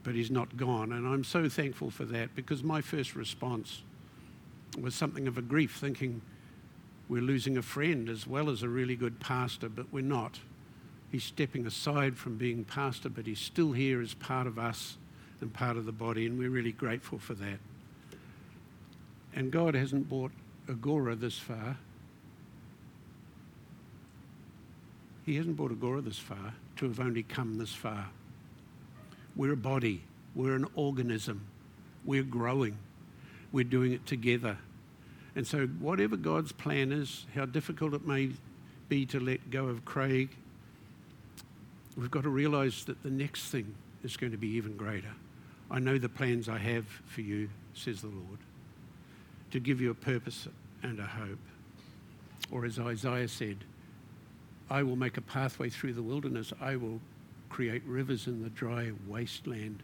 but 0.03 0.15
he's 0.15 0.31
not 0.31 0.57
gone. 0.57 0.93
And 0.93 1.07
I'm 1.07 1.25
so 1.25 1.49
thankful 1.49 1.91
for 1.91 2.05
that 2.07 2.35
because 2.37 2.63
my 2.63 2.81
first 2.81 3.17
response 3.17 3.83
was 4.81 4.95
something 4.95 5.27
of 5.27 5.39
a 5.39 5.43
grief, 5.43 5.77
thinking, 5.77 6.21
we're 7.09 7.23
losing 7.23 7.57
a 7.57 7.63
friend 7.63 8.09
as 8.09 8.27
well 8.27 8.51
as 8.51 8.63
a 8.63 8.69
really 8.69 8.97
good 8.97 9.21
pastor, 9.21 9.69
but 9.69 9.87
we're 9.93 10.03
not. 10.03 10.41
He's 11.11 11.25
stepping 11.25 11.67
aside 11.67 12.19
from 12.19 12.37
being 12.37 12.65
pastor, 12.65 13.09
but 13.09 13.27
he's 13.27 13.39
still 13.39 13.73
here 13.73 14.03
as 14.03 14.15
part 14.15 14.47
of 14.47 14.59
us 14.59 14.99
and 15.41 15.53
part 15.53 15.77
of 15.77 15.87
the 15.87 15.93
body, 15.93 16.27
and 16.27 16.39
we're 16.39 16.51
really 16.51 16.73
grateful 16.73 17.19
for 17.19 17.35
that. 17.35 17.59
And 19.35 19.51
God 19.51 19.75
hasn't 19.75 20.09
brought 20.09 20.33
Agora 20.69 21.15
this 21.15 21.39
far. 21.39 21.77
He 25.27 25.37
hasn't 25.37 25.57
brought 25.57 25.73
Agora 25.73 26.01
this 26.01 26.19
far 26.19 26.55
to 26.77 26.87
have 26.87 27.01
only 27.01 27.25
come 27.25 27.59
this 27.59 27.75
far. 27.75 28.09
We're 29.35 29.53
a 29.53 29.57
body, 29.57 30.03
we're 30.37 30.55
an 30.55 30.67
organism, 30.77 31.45
we're 32.05 32.23
growing, 32.23 32.79
we're 33.51 33.65
doing 33.65 33.93
it 33.93 34.07
together. 34.07 34.57
And 35.35 35.45
so, 35.47 35.67
whatever 35.67 36.17
God's 36.17 36.53
plan 36.53 36.93
is, 36.93 37.27
how 37.35 37.45
difficult 37.45 37.93
it 37.93 38.07
may 38.07 38.31
be 38.89 39.05
to 39.07 39.21
let 39.21 39.51
go 39.51 39.67
of 39.67 39.85
Craig, 39.85 40.31
we've 41.97 42.11
got 42.11 42.23
to 42.23 42.31
realize 42.31 42.85
that 42.85 43.03
the 43.03 43.11
next 43.11 43.51
thing 43.51 43.75
is 44.05 44.17
going 44.17 44.33
to 44.33 44.39
be 44.39 44.49
even 44.49 44.77
greater. 44.77 45.13
I 45.71 45.81
know 45.81 45.99
the 45.99 46.09
plans 46.09 46.49
I 46.49 46.59
have 46.59 46.87
for 47.07 47.21
you, 47.21 47.51
says 47.75 48.01
the 48.01 48.07
Lord, 48.07 48.39
to 49.51 49.59
give 49.59 49.81
you 49.81 49.91
a 49.91 49.95
purpose 49.95 50.47
and 50.83 51.01
a 51.01 51.07
hope. 51.07 51.41
Or 52.53 52.65
as 52.65 52.79
Isaiah 52.79 53.29
said, 53.29 53.57
I 54.69 54.83
will 54.83 54.97
make 54.97 55.17
a 55.17 55.21
pathway 55.21 55.69
through 55.69 55.95
the 55.95 56.03
wilderness, 56.03 56.53
I 56.61 56.77
will 56.77 57.01
create 57.49 57.83
rivers 57.87 58.27
in 58.27 58.43
the 58.43 58.51
dry 58.51 58.93
wasteland. 59.07 59.83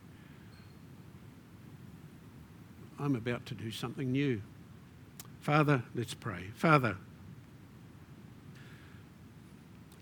I'm 2.99 3.16
about 3.16 3.47
to 3.47 3.55
do 3.55 3.70
something 3.70 4.12
new. 4.12 4.43
Father, 5.41 5.83
let's 5.95 6.14
pray. 6.14 6.51
Father, 6.55 6.97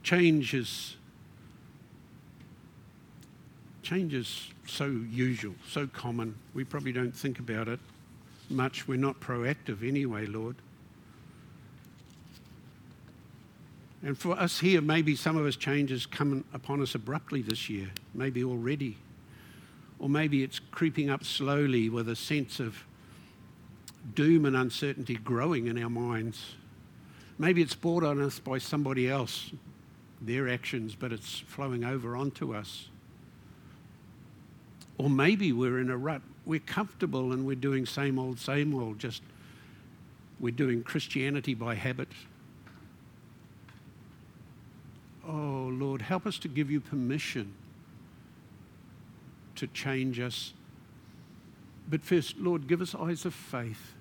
change 0.03 0.53
is 0.55 0.97
change 3.83 4.15
is 4.15 4.51
so 4.67 4.87
usual, 5.11 5.55
so 5.69 5.87
common. 5.87 6.35
We 6.55 6.65
probably 6.65 6.93
don't 6.93 7.15
think 7.15 7.39
about 7.39 7.69
it 7.69 7.81
much. 8.51 8.87
We're 8.87 8.99
not 8.99 9.21
proactive 9.21 9.87
anyway, 9.87 10.27
Lord. 10.27 10.57
And 14.03 14.17
for 14.17 14.33
us 14.33 14.61
here, 14.61 14.81
maybe 14.81 15.15
some 15.15 15.37
of 15.37 15.45
us 15.45 15.57
changes 15.57 16.07
come 16.07 16.45
upon 16.55 16.81
us 16.81 16.95
abruptly 16.95 17.43
this 17.43 17.69
year, 17.69 17.91
maybe 18.15 18.43
already. 18.43 18.97
Or 19.99 20.09
maybe 20.09 20.43
it's 20.43 20.59
creeping 20.59 21.11
up 21.11 21.25
slowly 21.25 21.91
with 21.91 22.09
a 22.09 22.17
sense 22.17 22.61
of 22.61 22.85
doom 24.15 24.47
and 24.47 24.57
uncertainty 24.57 25.17
growing 25.17 25.67
in 25.67 25.83
our 25.83 25.91
minds. 25.91 26.55
Maybe 27.39 27.61
it's 27.61 27.75
brought 27.75 28.03
on 28.03 28.21
us 28.23 28.39
by 28.39 28.59
somebody 28.59 29.09
else, 29.09 29.51
their 30.23 30.49
actions, 30.49 30.95
but 30.95 31.13
it's 31.13 31.41
flowing 31.41 31.85
over 31.85 32.17
onto 32.17 32.55
us. 32.55 32.89
Or 34.97 35.11
maybe 35.11 35.53
we're 35.53 35.79
in 35.79 35.91
a 35.91 35.97
rut. 35.97 36.23
We're 36.47 36.61
comfortable 36.61 37.33
and 37.33 37.47
we're 37.47 37.57
doing 37.57 37.85
same 37.85 38.19
old, 38.19 38.39
same 38.39 38.75
old, 38.75 38.99
just 38.99 39.23
we're 40.39 40.53
doing 40.53 40.83
Christianity 40.83 41.53
by 41.53 41.75
habit. 41.75 42.09
Oh, 45.27 45.71
Lord, 45.73 46.03
help 46.03 46.27
us 46.27 46.39
to 46.39 46.49
give 46.49 46.71
you 46.71 46.81
permission 46.81 47.53
to 49.57 49.67
change 49.69 50.19
us. 50.19 50.53
But 51.89 52.03
first, 52.03 52.39
Lord, 52.39 52.67
give 52.67 52.81
us 52.81 52.95
eyes 52.95 53.25
of 53.25 53.35
faith 53.35 53.95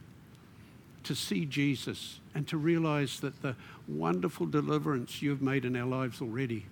to 1.03 1.15
see 1.15 1.45
Jesus 1.45 2.20
and 2.36 2.47
to 2.47 2.57
realize 2.57 3.20
that 3.20 3.41
the 3.41 3.55
wonderful 3.88 4.45
deliverance 4.45 5.22
you've 5.22 5.41
made 5.41 5.65
in 5.65 5.76
our 5.76 5.88
lives 5.88 6.22
already 6.22 6.65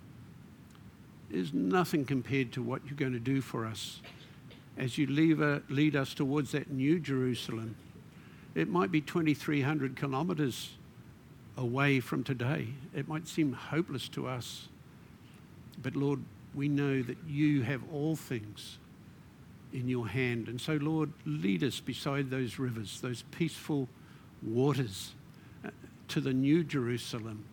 is 1.30 1.52
nothing 1.52 2.04
compared 2.04 2.52
to 2.52 2.62
what 2.62 2.82
you're 2.86 2.96
going 2.96 3.12
to 3.12 3.18
do 3.18 3.40
for 3.40 3.66
us 3.66 4.00
as 4.78 4.96
you 4.96 5.06
uh, 5.42 5.58
lead 5.68 5.96
us 5.96 6.14
towards 6.14 6.52
that 6.52 6.70
new 6.70 6.98
Jerusalem. 7.00 7.74
It 8.54 8.68
might 8.68 8.90
be 8.90 9.00
2,300 9.00 9.96
kilometers 9.96 10.70
away 11.58 12.00
from 12.00 12.24
today. 12.24 12.68
It 12.94 13.08
might 13.08 13.28
seem 13.28 13.52
hopeless 13.52 14.08
to 14.10 14.26
us. 14.26 14.68
But 15.82 15.96
Lord, 15.96 16.20
we 16.54 16.68
know 16.68 17.02
that 17.02 17.18
you 17.26 17.62
have 17.62 17.82
all 17.92 18.16
things 18.16 18.78
in 19.72 19.88
your 19.88 20.08
hand. 20.08 20.48
And 20.48 20.60
so, 20.60 20.74
Lord, 20.74 21.12
lead 21.26 21.62
us 21.62 21.80
beside 21.80 22.30
those 22.30 22.58
rivers, 22.58 23.00
those 23.00 23.24
peaceful 23.32 23.88
waters, 24.42 25.14
uh, 25.64 25.70
to 26.08 26.20
the 26.20 26.32
new 26.32 26.64
Jerusalem. 26.64 27.44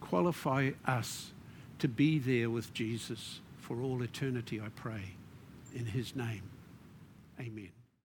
Qualify 0.00 0.72
us 0.84 1.32
to 1.78 1.88
be 1.88 2.18
there 2.18 2.50
with 2.50 2.74
Jesus 2.74 3.40
for 3.58 3.80
all 3.80 4.02
eternity, 4.02 4.60
I 4.60 4.68
pray. 4.74 5.14
In 5.74 5.86
his 5.86 6.16
name, 6.16 6.42
amen. 7.38 7.77